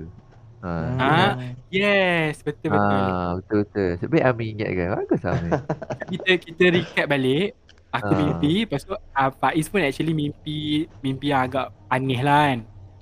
Ha. 0.61 0.70
Ah, 0.99 1.30
Yes, 1.68 2.43
betul 2.43 2.68
betul. 2.68 2.99
Ah, 3.01 3.30
betul 3.38 3.59
betul. 3.64 3.91
Sebab 3.97 4.20
Ami 4.20 4.45
ingat 4.53 4.70
kan? 4.70 4.88
Bagus 4.95 5.22
Ami. 5.24 5.51
Kita 6.11 6.30
kita 6.36 6.64
recap 6.68 7.07
balik. 7.07 7.55
Aku 7.91 8.07
Ah. 8.07 8.18
mimpi, 8.20 8.53
lepas 8.62 8.82
tu 8.82 8.93
uh, 8.93 9.30
Faiz 9.32 9.66
pun 9.66 9.80
actually 9.80 10.12
mimpi 10.12 10.59
mimpi 11.01 11.26
yang 11.28 11.43
agak 11.45 11.66
aneh 11.88 12.20
lah 12.20 12.41
kan. 12.49 12.59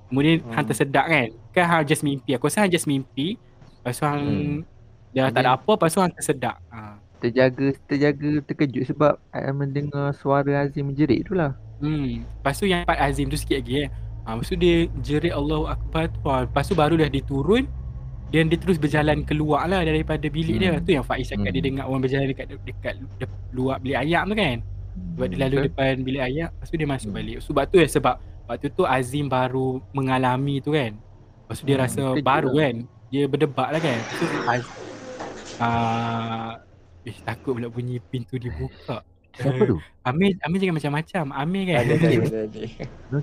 Kemudian 0.07 0.35
Hmm. 0.39 0.51
hang 0.51 0.65
tersedak 0.65 1.05
kan? 1.05 1.27
Kan 1.51 1.65
hang 1.67 1.83
just 1.83 2.01
mimpi. 2.01 2.33
Aku 2.33 2.45
rasa 2.45 2.63
hang 2.63 2.71
just 2.71 2.85
mimpi. 2.85 3.37
Lepas 3.79 3.95
tu 3.95 4.05
hang 4.05 4.23
Hmm. 4.23 4.57
dah 5.11 5.29
tak 5.29 5.41
ada 5.43 5.51
apa, 5.55 5.69
lepas 5.71 5.89
tu 5.89 5.99
hang 5.99 6.13
tersedak. 6.13 6.57
Ha. 6.69 6.97
terjaga 7.19 7.75
terjaga 7.83 8.39
terkejut 8.41 8.87
sebab 8.87 9.19
I 9.29 9.51
mendengar 9.51 10.15
suara 10.15 10.63
Azim 10.63 10.87
menjerit 10.87 11.21
tu 11.21 11.35
lah. 11.35 11.51
Hmm. 11.79 12.23
Lepas 12.23 12.55
tu 12.55 12.65
yang 12.65 12.83
part 12.83 12.99
Azim 12.99 13.25
tu 13.25 13.35
sikit 13.35 13.57
lagi 13.57 13.83
eh. 13.83 13.89
Ha, 14.23 14.35
lepas 14.35 14.45
tu 14.45 14.55
dia 14.55 14.75
jerit 14.99 15.31
Allahu 15.31 15.65
Akbar 15.65 16.07
tu. 16.07 16.19
Ha, 16.23 16.43
lepas 16.43 16.63
tu 16.63 16.75
baru 16.75 16.95
dah 16.95 17.07
dia 17.07 17.23
turun. 17.23 17.65
Dan 18.29 18.45
dia 18.45 18.61
terus 18.61 18.77
berjalan 18.77 19.25
keluar 19.25 19.65
lah 19.65 19.81
daripada 19.81 20.21
bilik 20.21 20.55
dia. 20.55 20.69
Hmm. 20.71 20.85
Tu 20.85 20.93
yang 20.93 21.01
Faiz 21.01 21.25
cakap 21.25 21.49
dia 21.49 21.57
Hmm. 21.57 21.67
dengar 21.73 21.83
orang 21.85 22.01
berjalan 22.03 22.25
dekat 22.27 22.45
dekat, 22.61 22.93
luar 23.49 23.79
bilik 23.79 23.97
ayam 23.97 24.23
tu 24.23 24.35
kan. 24.35 24.57
Sebab 25.15 25.25
dia 25.25 25.37
lalu 25.39 25.55
Betul. 25.55 25.65
depan 25.65 25.93
bilik 26.03 26.21
ayam. 26.21 26.49
Lepas 26.51 26.67
tu 26.67 26.75
dia 26.75 26.87
masuk 26.87 27.09
Hmm. 27.09 27.17
balik. 27.17 27.37
Sebab 27.41 27.63
tu 27.65 27.75
ya 27.75 27.87
sebab 27.89 28.15
waktu 28.45 28.67
tu 28.69 28.83
Azim 28.83 29.25
baru 29.25 29.67
mengalami 29.91 30.59
tu 30.59 30.71
kan. 30.71 30.91
Lepas 30.93 31.55
tu 31.57 31.65
dia 31.65 31.73
Hmm, 31.73 31.83
rasa 31.87 32.01
betul 32.05 32.21
baru 32.21 32.49
juga. 32.49 32.61
kan. 32.61 32.75
Dia 33.09 33.23
berdebat 33.25 33.69
lah 33.71 33.81
kan. 33.81 33.97
Lepas 33.97 34.19
tu 34.19 34.25
Az- 34.45 34.73
uh, 35.57 36.51
Eh 37.01 37.15
takut 37.23 37.55
pula 37.55 37.65
bunyi 37.65 37.97
pintu 38.03 38.35
dibuka. 38.35 39.01
Siapa 39.39 39.63
tu? 39.63 39.77
Amir, 40.03 40.35
Amir 40.43 40.57
jangan 40.59 40.75
macam-macam. 40.77 41.23
Amir 41.33 41.63
kan. 41.65 41.75
Ada 41.79 41.93
ada. 42.45 42.61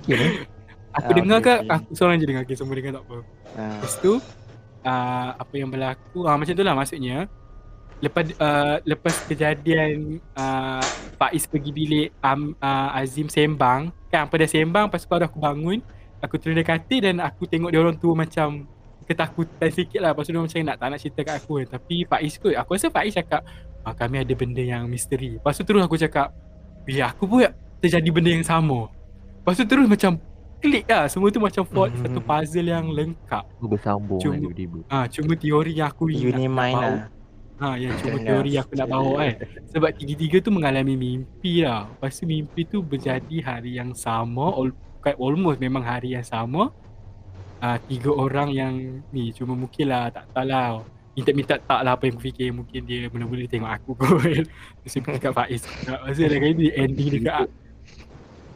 Okey 0.00 0.14
eh? 0.16 0.32
Aku 0.96 1.10
Ah, 1.12 1.16
dengar 1.16 1.38
okey, 1.38 1.46
ke 1.46 1.54
okey. 1.60 1.74
aku 1.76 1.88
seorang 1.92 2.16
je 2.16 2.26
dengar. 2.26 2.42
Okay, 2.42 2.56
semua 2.56 2.74
dengar 2.74 2.92
tak 2.96 3.04
apa. 3.04 3.16
Ah. 3.54 3.70
Lepas 3.76 3.94
tu 4.00 4.12
uh, 4.82 5.28
apa 5.36 5.54
yang 5.54 5.68
berlaku 5.68 6.18
uh, 6.24 6.36
macam 6.38 6.54
tu 6.54 6.64
lah 6.64 6.74
maksudnya 6.74 7.18
lepas 7.96 8.28
uh, 8.36 8.76
lepas 8.84 9.14
kejadian 9.24 10.20
uh, 10.36 10.84
Faiz 11.16 11.48
pergi 11.48 11.72
bilik 11.72 12.08
um, 12.20 12.52
uh, 12.60 12.92
Azim 12.92 13.24
sembang 13.26 13.88
kan 14.12 14.28
apa 14.28 14.34
dah 14.36 14.48
sembang 14.48 14.92
lepas 14.92 15.00
tu 15.00 15.08
baru 15.08 15.24
aku 15.24 15.40
bangun 15.40 15.80
aku 16.20 16.36
turun 16.36 16.60
dari 16.60 16.68
katil 16.68 17.00
dan 17.08 17.24
aku 17.24 17.48
tengok 17.48 17.72
dia 17.72 17.80
orang 17.80 17.96
tu 17.96 18.12
macam 18.12 18.68
ketakutan 19.08 19.70
sikit 19.72 20.00
lah 20.04 20.12
lepas 20.12 20.28
tu 20.28 20.36
dia 20.36 20.42
macam 20.44 20.60
nak 20.60 20.76
tak 20.76 20.88
nak 20.92 21.00
cerita 21.00 21.20
kat 21.24 21.34
aku 21.40 21.52
tapi 21.64 21.96
Faiz 22.04 22.36
kot 22.36 22.52
aku 22.52 22.70
rasa 22.76 22.92
Faiz 22.92 23.16
cakap 23.16 23.40
ah, 23.86 23.94
kami 23.94 24.20
ada 24.20 24.34
benda 24.34 24.60
yang 24.60 24.84
misteri 24.84 25.38
lepas 25.38 25.54
tu 25.54 25.62
terus 25.62 25.80
aku 25.80 25.94
cakap 25.96 26.34
ya 26.84 27.08
aku 27.08 27.24
pun 27.24 27.46
terjadi 27.78 28.08
benda 28.10 28.30
yang 28.32 28.42
sama 28.42 28.90
lepas 29.38 29.54
tu 29.54 29.64
terus 29.64 29.86
macam 29.86 30.18
klik 30.56 30.82
lah 30.84 31.06
semua 31.06 31.28
tu 31.28 31.38
macam 31.38 31.62
fort 31.62 31.88
Mhm. 31.88 32.00
satu 32.02 32.18
puzzle 32.20 32.66
yang 32.66 32.86
lengkap 32.88 33.44
Aku 33.56 33.66
bersambung 33.68 34.18
Cuma- 34.18 34.34
kan 34.34 34.40
tiba-tiba. 34.42 34.78
Ah, 34.88 35.06
cuma 35.06 35.32
teori 35.34 35.72
yang 35.74 35.88
aku 35.88 36.08
ingat 36.08 36.32
Uni 36.32 36.46
bawa. 36.48 36.80
lah. 36.82 37.06
Ha, 37.56 37.66
yang 37.74 37.92
cuma 37.94 38.16
teori 38.18 38.50
yang 38.50 38.64
aku 38.64 38.74
nak 38.74 38.88
bawa 38.90 39.12
kan. 39.18 39.34
Sebab 39.72 39.90
tiga-tiga 39.94 40.36
tu 40.38 40.50
mengalami 40.50 40.92
mimpi 40.92 41.60
lah. 41.60 41.86
Lepas 41.86 42.12
tu 42.14 42.24
mimpi 42.24 42.64
tu 42.64 42.80
berjadi 42.80 43.36
hari 43.38 43.76
yang 43.76 43.92
sama, 43.92 44.48
al- 44.50 44.76
almost 45.14 45.56
memang 45.56 45.80
hari 45.80 46.12
yang 46.12 46.24
sama. 46.24 46.72
Ah, 47.58 47.76
tiga 47.78 48.10
orang 48.10 48.48
yang 48.50 48.74
ni 49.08 49.30
cuma 49.30 49.52
mungkin 49.52 49.86
lah 49.86 50.08
tak 50.08 50.24
tahu 50.30 50.44
lah. 50.46 50.84
Minta-minta 51.16 51.56
tak 51.56 51.80
lah 51.80 51.96
apa 51.96 52.04
yang 52.04 52.14
aku 52.14 52.24
fikir 52.24 52.52
Mungkin 52.52 52.80
dia 52.84 53.08
mula-mula 53.08 53.40
dia 53.42 53.50
tengok 53.50 53.72
aku 53.72 53.90
kot 53.96 54.20
Terus 54.20 54.92
dia 54.92 55.00
pergi 55.00 55.18
kat 55.18 55.32
Faiz 55.32 55.62
dah 55.82 55.98
kali 56.36 56.52
ni 56.52 56.66
ending 56.70 57.08
dekat 57.16 57.48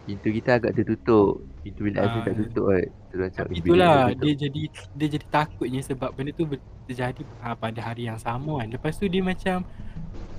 Pintu 0.00 0.28
kita 0.32 0.58
agak 0.58 0.72
tertutup. 0.74 1.38
Pintu 1.60 1.86
bilik 1.86 2.00
Azim 2.00 2.18
Ah. 2.18 2.24
tak 2.24 2.34
tutup 2.36 2.64
kan. 2.66 2.82
Terus 3.06 3.20
macam 3.22 3.42
Tapi 3.42 3.52
bilik 3.52 3.62
itulah 3.62 3.94
tertutup. 4.02 4.20
dia 4.20 4.32
jadi 4.34 4.62
dia 4.90 5.06
jadi 5.08 5.26
takutnya 5.28 5.80
sebab 5.80 6.08
benda 6.10 6.30
tu 6.32 6.44
terjadi 6.84 7.22
ha, 7.38 7.54
pada 7.54 7.78
hari 7.80 8.02
yang 8.04 8.18
sama 8.18 8.58
kan. 8.58 8.68
Lepas 8.68 8.92
tu 8.96 9.06
dia 9.06 9.22
macam 9.22 9.62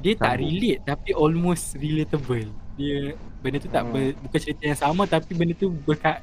dia 0.01 0.13
tak 0.17 0.33
relate 0.37 0.81
tapi 0.83 1.09
almost 1.13 1.77
relatable. 1.77 2.49
Dia 2.73 3.13
benda 3.39 3.57
tu 3.57 3.69
tak 3.69 3.83
Hmm. 3.85 3.93
ber, 3.93 4.03
bukan 4.19 4.39
cerita 4.41 4.63
yang 4.65 4.79
sama 4.79 5.03
tapi 5.05 5.31
benda 5.31 5.53
tu 5.53 5.71
berkat 5.71 6.19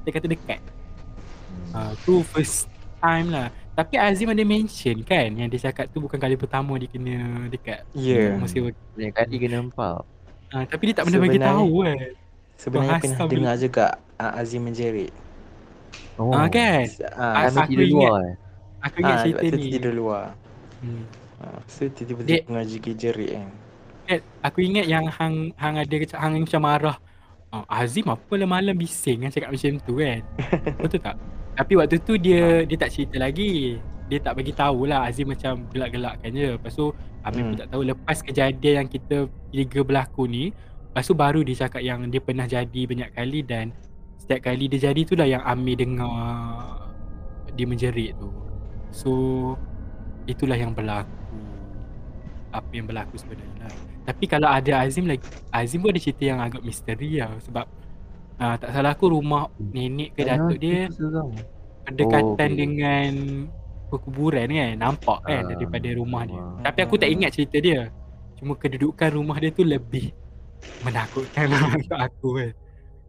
dia 0.00 0.10
kata 0.10 0.26
dekat. 0.26 0.60
Hmm. 1.72 1.72
Ha, 1.72 1.78
tu 2.04 2.20
first 2.26 2.66
time 2.98 3.30
lah. 3.30 3.48
Tapi 3.80 3.96
Azim 3.96 4.28
ada 4.28 4.44
mention 4.44 5.00
kan 5.00 5.32
yang 5.32 5.48
dia 5.48 5.60
cakap 5.62 5.88
tu 5.88 6.04
bukan 6.04 6.20
kali 6.20 6.36
pertama 6.36 6.76
dia 6.76 6.84
kena 6.84 7.16
dekat. 7.48 7.80
Ya. 7.96 8.36
Masa 8.36 8.60
Banyak 8.60 9.12
kali 9.16 9.34
kena 9.40 9.56
nampak. 9.58 10.04
ha, 10.52 10.68
tapi 10.68 10.82
dia 10.84 10.94
tak 11.00 11.08
pernah 11.08 11.20
bagi 11.22 11.40
tahu 11.40 11.72
kan. 11.80 11.96
Sebenarnya 12.60 12.92
Bahasa 12.92 13.04
pernah 13.08 13.24
bila- 13.24 13.32
dengar 13.40 13.56
juga 13.56 13.84
ah, 14.16 14.32
Azim 14.36 14.60
menjerit. 14.60 15.12
Oh. 16.20 16.28
Ah 16.28 16.44
kan? 16.46 16.84
Ah, 17.16 17.48
Kami 17.48 17.56
aku 17.56 17.70
tidur 17.72 17.80
ingat- 17.80 17.96
luar 17.96 18.20
eh. 18.20 18.36
Aku 18.80 18.96
ingat 18.98 19.16
ah, 19.16 19.22
cerita 19.24 19.44
ni. 19.56 19.64
tidur 19.72 19.94
luar. 19.96 20.24
Hmm. 20.84 21.04
Ah, 21.40 21.60
so 21.64 21.88
tiba-tiba 21.88 22.28
Dia- 22.28 22.44
pengaji 22.44 22.76
jerit 22.92 23.30
kan. 23.32 23.48
Kan, 24.04 24.20
aku 24.42 24.58
ingat 24.60 24.84
yang 24.84 25.08
hang 25.08 25.56
hang 25.56 25.74
ada 25.78 25.96
hang 26.18 26.32
macam 26.36 26.60
marah. 26.60 26.96
Oh, 27.50 27.64
Azim 27.66 28.06
apa 28.06 28.20
malam-malam 28.28 28.76
bising 28.76 29.24
kan 29.24 29.30
cakap 29.32 29.50
macam 29.50 29.72
tu 29.80 29.96
kan. 29.96 30.20
Betul 30.84 31.00
tak? 31.00 31.16
Tapi 31.60 31.76
waktu 31.76 32.00
tu 32.00 32.16
dia 32.16 32.64
dia 32.64 32.76
tak 32.80 32.88
cerita 32.88 33.20
lagi. 33.20 33.76
Dia 34.08 34.16
tak 34.16 34.40
bagi 34.40 34.56
tahulah 34.56 35.04
Azim 35.04 35.28
macam 35.28 35.68
gelak-gelakkan 35.68 36.32
je. 36.32 36.56
Lepas 36.56 36.72
tu 36.72 36.88
Amir 37.20 37.44
pun 37.44 37.52
Hmm. 37.52 37.60
tak 37.60 37.68
tahu 37.68 37.82
lepas 37.84 38.16
kejadian 38.24 38.74
yang 38.80 38.88
kita 38.88 39.28
tiga 39.52 39.80
berlaku 39.84 40.24
ni, 40.24 40.56
lepas 40.88 41.04
tu 41.04 41.12
baru 41.12 41.44
dia 41.44 41.68
cakap 41.68 41.84
yang 41.84 42.08
dia 42.08 42.16
pernah 42.16 42.48
jadi 42.48 42.80
banyak 42.88 43.12
kali 43.12 43.44
dan 43.44 43.76
setiap 44.16 44.48
kali 44.48 44.72
dia 44.72 44.88
jadi 44.88 45.04
tu 45.04 45.12
lah 45.20 45.28
yang 45.28 45.44
Amir 45.44 45.76
dengar 45.76 46.08
dia 47.52 47.68
menjerit 47.68 48.16
tu. 48.16 48.32
So 48.88 49.12
itulah 50.24 50.56
yang 50.56 50.72
berlaku. 50.72 51.12
Apa 52.56 52.72
yang 52.72 52.88
berlaku 52.88 53.20
sebenarnya 53.20 53.68
lah. 53.68 53.74
Tapi 54.08 54.24
kalau 54.26 54.48
ada 54.48 54.80
Azim 54.80 55.04
lagi 55.06 55.22
Azim 55.52 55.84
pun 55.84 55.92
ada 55.92 56.00
cerita 56.00 56.24
yang 56.24 56.40
agak 56.40 56.64
misteri 56.64 57.20
lah 57.20 57.30
Sebab 57.46 57.68
uh, 58.40 58.56
Tak 58.56 58.70
salah 58.70 58.90
aku 58.90 59.06
rumah 59.10 59.44
nenek 59.58 60.12
ke 60.12 60.24
datuk 60.24 60.56
dia 60.56 60.88
Seram. 60.90 61.30
Berdekatan 61.82 62.50
Oh, 62.50 62.56
dengan 62.56 63.12
Perkuburan 63.86 64.46
kan 64.46 64.72
Nampak 64.76 65.18
kan 65.22 65.42
Ah, 65.42 65.48
daripada 65.50 65.88
rumah 65.90 66.22
dia 66.24 66.36
rumah. 66.36 66.60
Tapi 66.62 66.78
aku 66.80 66.94
tak 66.96 67.08
ingat 67.08 67.30
cerita 67.30 67.56
dia 67.58 67.80
Cuma 68.34 68.54
kedudukan 68.54 69.10
rumah 69.12 69.36
dia 69.36 69.50
tu 69.50 69.62
lebih 69.62 70.10
Menakutkan 70.80 71.46
lah 71.46 71.60
untuk 71.74 71.98
aku 71.98 72.28
kan 72.36 72.50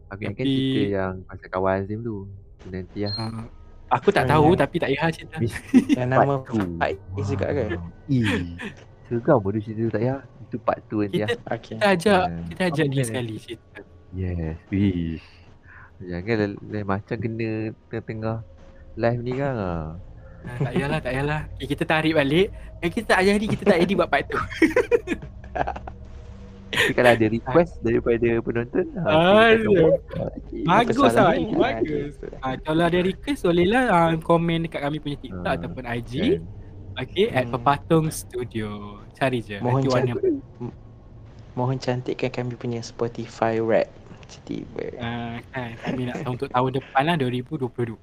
Aku 0.08 0.20
ingatkan 0.20 0.44
Tapi- 0.44 0.60
cerita 0.68 0.88
yang 0.92 1.14
pasal 1.22 1.48
kawan 1.48 1.74
Azim 1.78 1.98
tu. 2.00 2.16
Nanti 2.64 3.00
lah. 3.02 3.14
uh, 3.16 3.44
Aku 3.90 4.08
tak 4.08 4.24
tahu 4.24 4.52
ya. 4.52 4.60
tapi 4.60 4.76
tak 4.76 4.88
payah 4.88 5.08
cerita 5.08 5.36
Yang 5.98 6.08
nama 6.10 6.34
two. 6.42 6.60
Faiz 6.76 6.96
juga 7.26 7.46
kan? 7.48 7.70
Ih. 8.06 8.56
Seram 9.02 9.36
bodoh 9.36 9.56
cerita 9.58 9.80
tu 9.80 9.90
tak 9.90 10.00
payah. 10.00 10.18
Itu 10.42 10.56
part 10.58 10.78
tu 10.86 10.96
nanti 10.98 11.16
Kita 11.18 11.26
lah. 11.26 11.54
Okey. 11.54 11.74
kita 11.74 11.86
ajak. 11.90 12.24
Kita 12.46 12.62
ajak 12.66 12.86
dia 12.88 13.02
sekali 13.02 13.34
cerita 13.36 13.80
Yes. 14.12 14.60
Wish. 14.68 15.24
Jangan 15.98 16.36
lain, 16.36 16.52
lain 16.68 16.84
macam 16.84 17.16
kena 17.16 17.50
tengah-tengah 17.88 18.36
live 18.94 19.20
ni 19.22 19.32
kan. 19.34 19.54
ah. 19.54 19.88
Ah, 20.42 20.58
tak 20.58 20.72
payahlah, 20.74 20.98
tak 20.98 21.12
payahlah. 21.14 21.40
Okay, 21.54 21.66
kita 21.70 21.84
tarik 21.86 22.12
balik. 22.12 22.48
Eh, 22.82 22.90
kita 22.90 23.14
tak 23.14 23.22
jadi, 23.22 23.44
kita 23.46 23.62
tak 23.62 23.78
jadi 23.78 23.92
buat 23.94 24.10
part 24.10 24.26
tu. 24.26 24.38
Tapi 26.72 26.92
kalau 26.96 27.10
ada 27.12 27.26
request 27.28 27.72
daripada 27.84 28.28
penonton. 28.40 28.84
Ah. 29.04 29.52
Okey. 29.54 30.64
Bagus 30.64 30.96
lah, 30.98 31.30
ah, 31.30 31.36
bagus. 31.36 32.12
Ah, 32.40 32.56
kalau 32.58 32.82
ada 32.88 32.98
request, 32.98 33.44
bolehlah 33.44 33.84
ah, 33.86 34.12
komen 34.18 34.66
dekat 34.66 34.80
kami 34.80 34.98
punya 34.98 35.20
TikTok 35.20 35.46
Ah, 35.46 35.56
ataupun 35.60 35.84
IG. 35.84 36.12
Kan? 36.18 36.42
Okay, 36.92 37.26
at 37.30 37.44
Hmm. 37.46 37.52
Pepatung 37.54 38.06
Studio. 38.08 39.00
Cari 39.14 39.40
je. 39.40 39.56
Mohon 39.60 39.84
cantik. 39.86 40.20
Mohon 41.52 41.76
cantikkan 41.78 42.30
kami 42.32 42.52
punya 42.56 42.80
Spotify 42.80 43.60
rap. 43.60 43.88
Tiba. 44.46 44.84
Ah, 44.96 45.36
kan, 45.52 45.76
kami 45.84 46.08
nak 46.08 46.24
tahu 46.24 46.32
untuk 46.40 46.50
tahun 46.50 46.70
depan 46.80 47.02
lah 47.04 47.16
2022. 47.20 47.98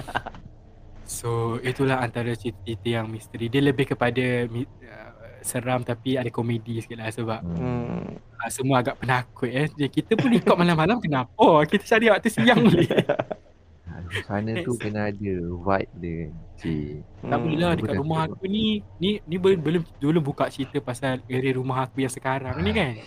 so 1.20 1.60
itulah 1.60 2.00
antara 2.00 2.32
cerita-cerita 2.32 2.88
yang 2.88 3.06
misteri. 3.12 3.52
Dia 3.52 3.60
lebih 3.60 3.92
kepada 3.92 4.48
uh, 4.48 5.10
seram 5.44 5.84
tapi 5.84 6.16
ada 6.16 6.28
komedi 6.32 6.80
sikit 6.80 6.96
lah 7.00 7.12
sebab 7.12 7.40
Hmm. 7.44 8.16
Uh, 8.40 8.48
semua 8.48 8.80
agak 8.80 8.96
penakut 8.96 9.52
eh. 9.52 9.68
Jadi 9.68 9.90
kita 9.92 10.16
pun 10.16 10.32
record 10.32 10.56
malam-malam 10.56 10.96
kenapa? 10.96 11.28
Oh, 11.36 11.60
kita 11.60 11.84
cari 11.84 12.08
waktu 12.08 12.32
siang 12.32 12.64
boleh. 12.64 12.88
Sana 14.26 14.58
tu 14.66 14.74
kena 14.74 15.12
ada 15.12 15.34
vibe 15.54 15.92
dia. 16.02 16.22
Cik. 16.60 16.94
Tak 17.24 17.38
boleh 17.40 17.56
lah 17.56 17.72
dekat 17.72 17.96
rumah 17.96 18.20
aku 18.28 18.44
ni 18.44 18.84
Ni 19.00 19.22
ni 19.24 19.36
belum 19.40 19.60
belum 19.64 19.82
belum 19.96 20.22
buka 20.24 20.52
cerita 20.52 20.76
pasal 20.82 21.24
area 21.30 21.56
rumah 21.56 21.88
aku 21.88 22.04
yang 22.04 22.12
sekarang 22.12 22.58
ni 22.60 22.72
kan 22.74 23.00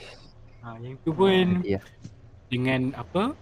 ha, 0.64 0.80
Yang 0.80 0.96
tu 1.04 1.12
pun 1.12 1.30
Nanti 1.60 1.76
lah. 1.76 1.84
dengan 2.48 2.82
apa 2.96 3.36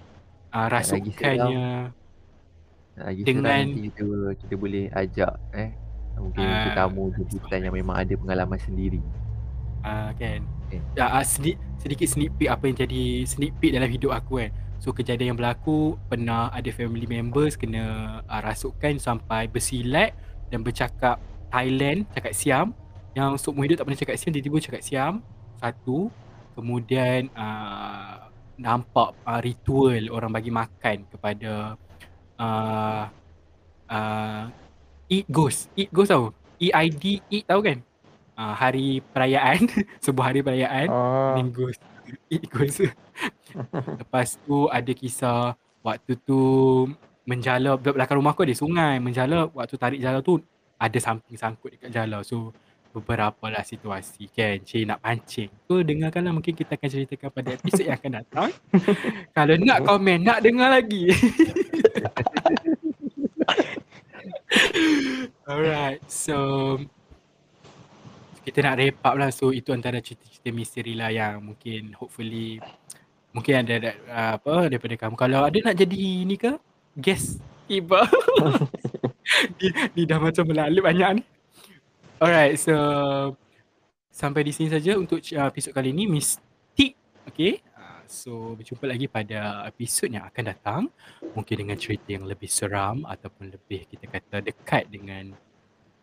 uh, 0.51 0.67
Rasukannya 0.67 1.93
Lagi 2.91 3.21
Dengan- 3.23 3.71
kita, 3.71 4.03
kita 4.35 4.53
boleh 4.55 4.91
ajak 4.91 5.33
eh. 5.53 5.71
Mungkin 6.11 6.43
Ah, 6.43 6.67
tetamu 6.67 7.07
jemputan 7.15 7.59
yang 7.63 7.73
memang 7.73 7.95
ada 7.95 8.13
pengalaman 8.13 8.59
sendiri. 8.59 8.99
uh, 9.81 10.11
kan 10.13 10.43
Okay. 10.67 10.79
uh, 10.97 11.19
uh, 11.19 11.25
sedikit, 11.25 11.57
sedikit 11.77 12.07
sneak 12.07 12.31
peek 12.37 12.47
apa 12.47 12.63
yang 12.63 12.77
jadi 12.77 13.03
sneak 13.25 13.51
peek 13.57 13.73
dalam 13.73 13.87
hidup 13.87 14.11
aku 14.11 14.39
kan 14.39 14.51
So 14.77 14.89
kejadian 14.89 15.33
yang 15.33 15.39
berlaku 15.39 15.93
pernah 16.07 16.49
ada 16.49 16.69
family 16.69 17.05
members 17.05 17.53
kena 17.53 17.83
uh, 18.23 18.41
rasukan 18.41 18.97
sampai 18.97 19.45
bersilat 19.45 20.09
dan 20.49 20.61
bercakap 20.61 21.21
Thailand, 21.47 22.09
cakap 22.11 22.33
Siam 22.33 22.67
yang 23.11 23.35
seumur 23.35 23.65
hidup 23.65 23.77
tak 23.77 23.85
pernah 23.85 23.99
cakap 23.99 24.15
Siam, 24.15 24.31
tiba-tiba 24.31 24.57
cakap 24.59 24.81
Siam 24.81 25.13
satu 25.57 26.09
kemudian 26.53 27.31
uh, 27.33 28.31
nampak 28.61 29.17
uh, 29.25 29.41
ritual 29.41 30.13
orang 30.13 30.31
bagi 30.31 30.53
makan 30.53 31.09
kepada 31.09 31.75
uh, 32.37 33.03
uh, 33.89 34.43
Eat 35.11 35.27
Ghost, 35.27 35.67
Eat 35.75 35.89
Ghost 35.91 36.13
tau 36.13 36.31
EID, 36.61 37.25
Eat 37.27 37.49
tahu 37.49 37.61
kan? 37.65 37.77
Uh, 38.37 38.53
hari 38.55 39.03
perayaan 39.11 39.65
sebuah 40.05 40.33
hari 40.33 40.41
perayaan 40.41 40.87
Oh. 40.87 41.35
Main 41.35 41.49
ghost. 41.51 41.81
Eat 42.33 42.45
ghost. 42.47 42.85
Lepas 44.01 44.37
tu 44.45 44.69
ada 44.71 44.91
kisah 44.93 45.57
waktu 45.81 46.15
tu 46.21 46.39
menjala 47.25 47.77
belakang 47.77 48.17
rumah 48.17 48.33
aku 48.33 48.45
ada 48.45 48.55
sungai 48.57 48.97
menjala 48.97 49.49
waktu 49.53 49.77
tarik 49.77 49.99
jala 50.01 50.25
tu 50.25 50.41
ada 50.81 50.97
samping 50.97 51.37
sangkut 51.37 51.77
dekat 51.77 51.93
jala. 51.93 52.25
So 52.25 52.55
beberapa 52.91 53.47
lah 53.47 53.63
situasi 53.63 54.27
kan? 54.29 54.59
Cik 54.61 54.83
nak 54.85 54.99
pancing. 55.01 55.49
So 55.65 55.79
dengarkanlah 55.81 56.35
mungkin 56.35 56.53
kita 56.53 56.75
akan 56.75 56.89
ceritakan 56.91 57.29
pada 57.31 57.49
episod 57.55 57.87
yang 57.87 57.97
akan 57.97 58.11
datang. 58.21 58.49
Kalau 59.37 59.55
nak 59.57 59.79
komen 59.87 60.19
nak 60.27 60.43
dengar 60.43 60.69
lagi. 60.69 61.09
Alright 65.47 66.03
so 66.11 66.75
kita 68.41 68.61
nak 68.67 68.75
wrap 68.77 68.99
up 69.05 69.15
lah. 69.15 69.29
So 69.31 69.55
itu 69.55 69.71
antara 69.71 70.03
cerita-cerita 70.03 70.49
misteri 70.51 70.93
lah 70.97 71.09
yang 71.13 71.39
mungkin 71.41 71.95
hopefully 71.95 72.59
mungkin 73.31 73.63
ada, 73.63 73.73
ada 73.79 73.91
uh, 74.11 74.31
apa 74.37 74.55
daripada 74.67 74.95
kamu. 74.99 75.15
Kalau 75.15 75.39
ada 75.47 75.57
nak 75.63 75.75
jadi 75.79 76.25
ni 76.27 76.35
ke? 76.35 76.59
Guest 76.99 77.39
tiba. 77.71 78.03
Ni, 79.61 79.71
ni 79.95 80.03
dah 80.03 80.19
macam 80.19 80.43
melalut 80.43 80.83
banyak 80.83 81.21
ni 81.21 81.23
alright 82.21 82.55
so 82.61 82.75
sampai 84.13 84.45
di 84.45 84.53
sini 84.53 84.69
saja 84.69 84.93
untuk 84.95 85.17
uh, 85.17 85.47
episod 85.49 85.73
kali 85.73 85.89
ni 85.89 86.05
mistik 86.05 86.93
okay? 87.25 87.63
Uh, 87.73 88.01
so 88.05 88.31
berjumpa 88.53 88.85
lagi 88.85 89.07
pada 89.07 89.65
episod 89.65 90.11
yang 90.11 90.27
akan 90.27 90.43
datang. 90.45 90.81
Mungkin 91.33 91.65
dengan 91.65 91.77
cerita 91.79 92.11
yang 92.11 92.27
lebih 92.27 92.51
seram 92.51 93.07
ataupun 93.07 93.49
lebih 93.55 93.87
kita 93.87 94.05
kata 94.11 94.43
dekat 94.43 94.91
dengan 94.91 95.33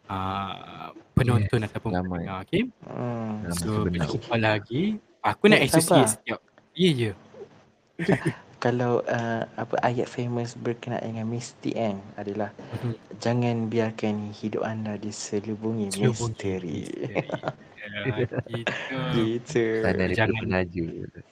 uh, 0.09 0.91
penonton 1.13 1.63
yes, 1.63 1.69
ataupun 1.71 1.91
pendengar 1.95 2.43
okay? 2.43 2.65
Hmm. 2.89 3.47
so 3.55 3.87
berjumpa 3.87 4.35
lagi. 4.41 4.99
Aku 5.23 5.51
nak 5.51 5.63
associate 5.63 6.19
setiap 6.19 6.41
Ya 6.79 6.95
yeah, 6.95 6.95
ya. 7.11 7.15
Kalau 8.59 9.07
uh, 9.07 9.43
apa 9.55 9.79
ayat 9.87 10.11
famous 10.11 10.59
berkenaan 10.59 11.15
dengan 11.15 11.31
mistik 11.31 11.79
kan 11.79 12.03
adalah 12.19 12.51
mm-hmm. 12.59 12.95
jangan 13.23 13.57
biarkan 13.71 14.35
hidup 14.35 14.67
anda 14.67 14.99
diselubungi 14.99 15.95
misteri. 15.95 16.91
gitu. 19.15 19.65
Sana 19.87 20.05
jangan 20.11 20.45
laju. 20.51 20.87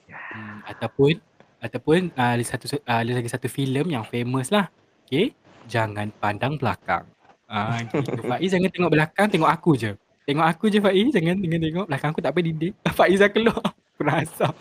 Hmm, 0.07 0.57
ataupun 0.71 1.19
ataupun 1.59 1.99
uh, 2.15 2.31
ada 2.37 2.43
satu 2.45 2.79
uh, 2.79 2.99
ada 3.03 3.11
lagi 3.11 3.29
satu 3.29 3.51
filem 3.51 3.91
yang 3.91 4.07
famous 4.07 4.47
lah. 4.47 4.71
Okay. 5.07 5.35
Jangan 5.67 6.15
pandang 6.23 6.55
belakang. 6.55 7.03
Ah 7.47 7.75
uh, 7.75 7.77
gitu. 7.91 8.11
Faiz 8.31 8.49
jangan 8.55 8.71
tengok 8.71 8.91
belakang, 8.93 9.27
tengok 9.27 9.51
aku 9.51 9.75
je. 9.75 9.91
Tengok 10.27 10.47
aku 10.47 10.65
je 10.71 10.79
Faiz, 10.83 11.11
jangan 11.11 11.35
tengok 11.39 11.59
tengok 11.59 11.87
belakang 11.91 12.09
aku 12.15 12.21
tak 12.23 12.31
apa 12.31 12.39
dinding. 12.39 12.73
Faiz 12.97 13.19
dah 13.19 13.31
keluar. 13.31 13.67
Kurasa. 13.97 14.53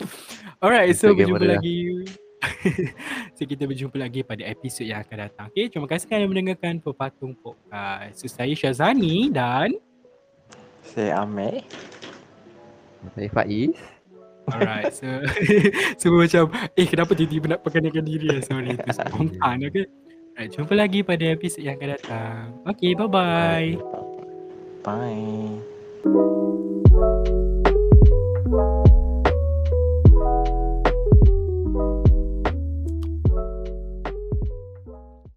Alright, 0.65 0.97
so 0.97 1.13
berjumpa 1.13 1.61
lagi. 1.61 2.09
so 3.37 3.43
kita 3.49 3.65
berjumpa 3.65 3.97
lagi 3.97 4.21
pada 4.23 4.45
episod 4.45 4.85
yang 4.85 5.03
akan 5.03 5.17
datang. 5.29 5.47
Okay, 5.53 5.69
terima 5.73 5.89
kasih 5.89 6.07
kerana 6.09 6.27
mendengarkan 6.29 6.79
Pepatung 6.81 7.35
Podcast. 7.39 8.21
So, 8.21 8.29
saya 8.29 8.53
Syazani 8.53 9.33
dan... 9.33 9.77
Saya 10.85 11.25
Amir. 11.25 11.65
Saya 13.15 13.29
Faiz. 13.33 13.75
Alright, 14.47 14.95
so 14.95 15.11
semua 16.01 16.23
macam 16.23 16.55
eh 16.79 16.87
kenapa 16.87 17.19
tiba-tiba 17.19 17.59
nak 17.59 17.67
perkenalkan 17.67 18.07
diri 18.07 18.31
ya? 18.31 18.39
Sorry, 18.47 18.79
itu 18.79 18.91
spontan, 18.95 19.59
okay? 19.67 19.91
Alright, 20.39 20.55
jumpa 20.55 20.75
lagi 20.79 21.03
pada 21.03 21.25
episod 21.35 21.67
yang 21.67 21.75
akan 21.83 21.99
datang. 21.99 22.55
Okay, 22.71 22.95
bye-bye. 22.95 23.75
Bye. 24.87 25.59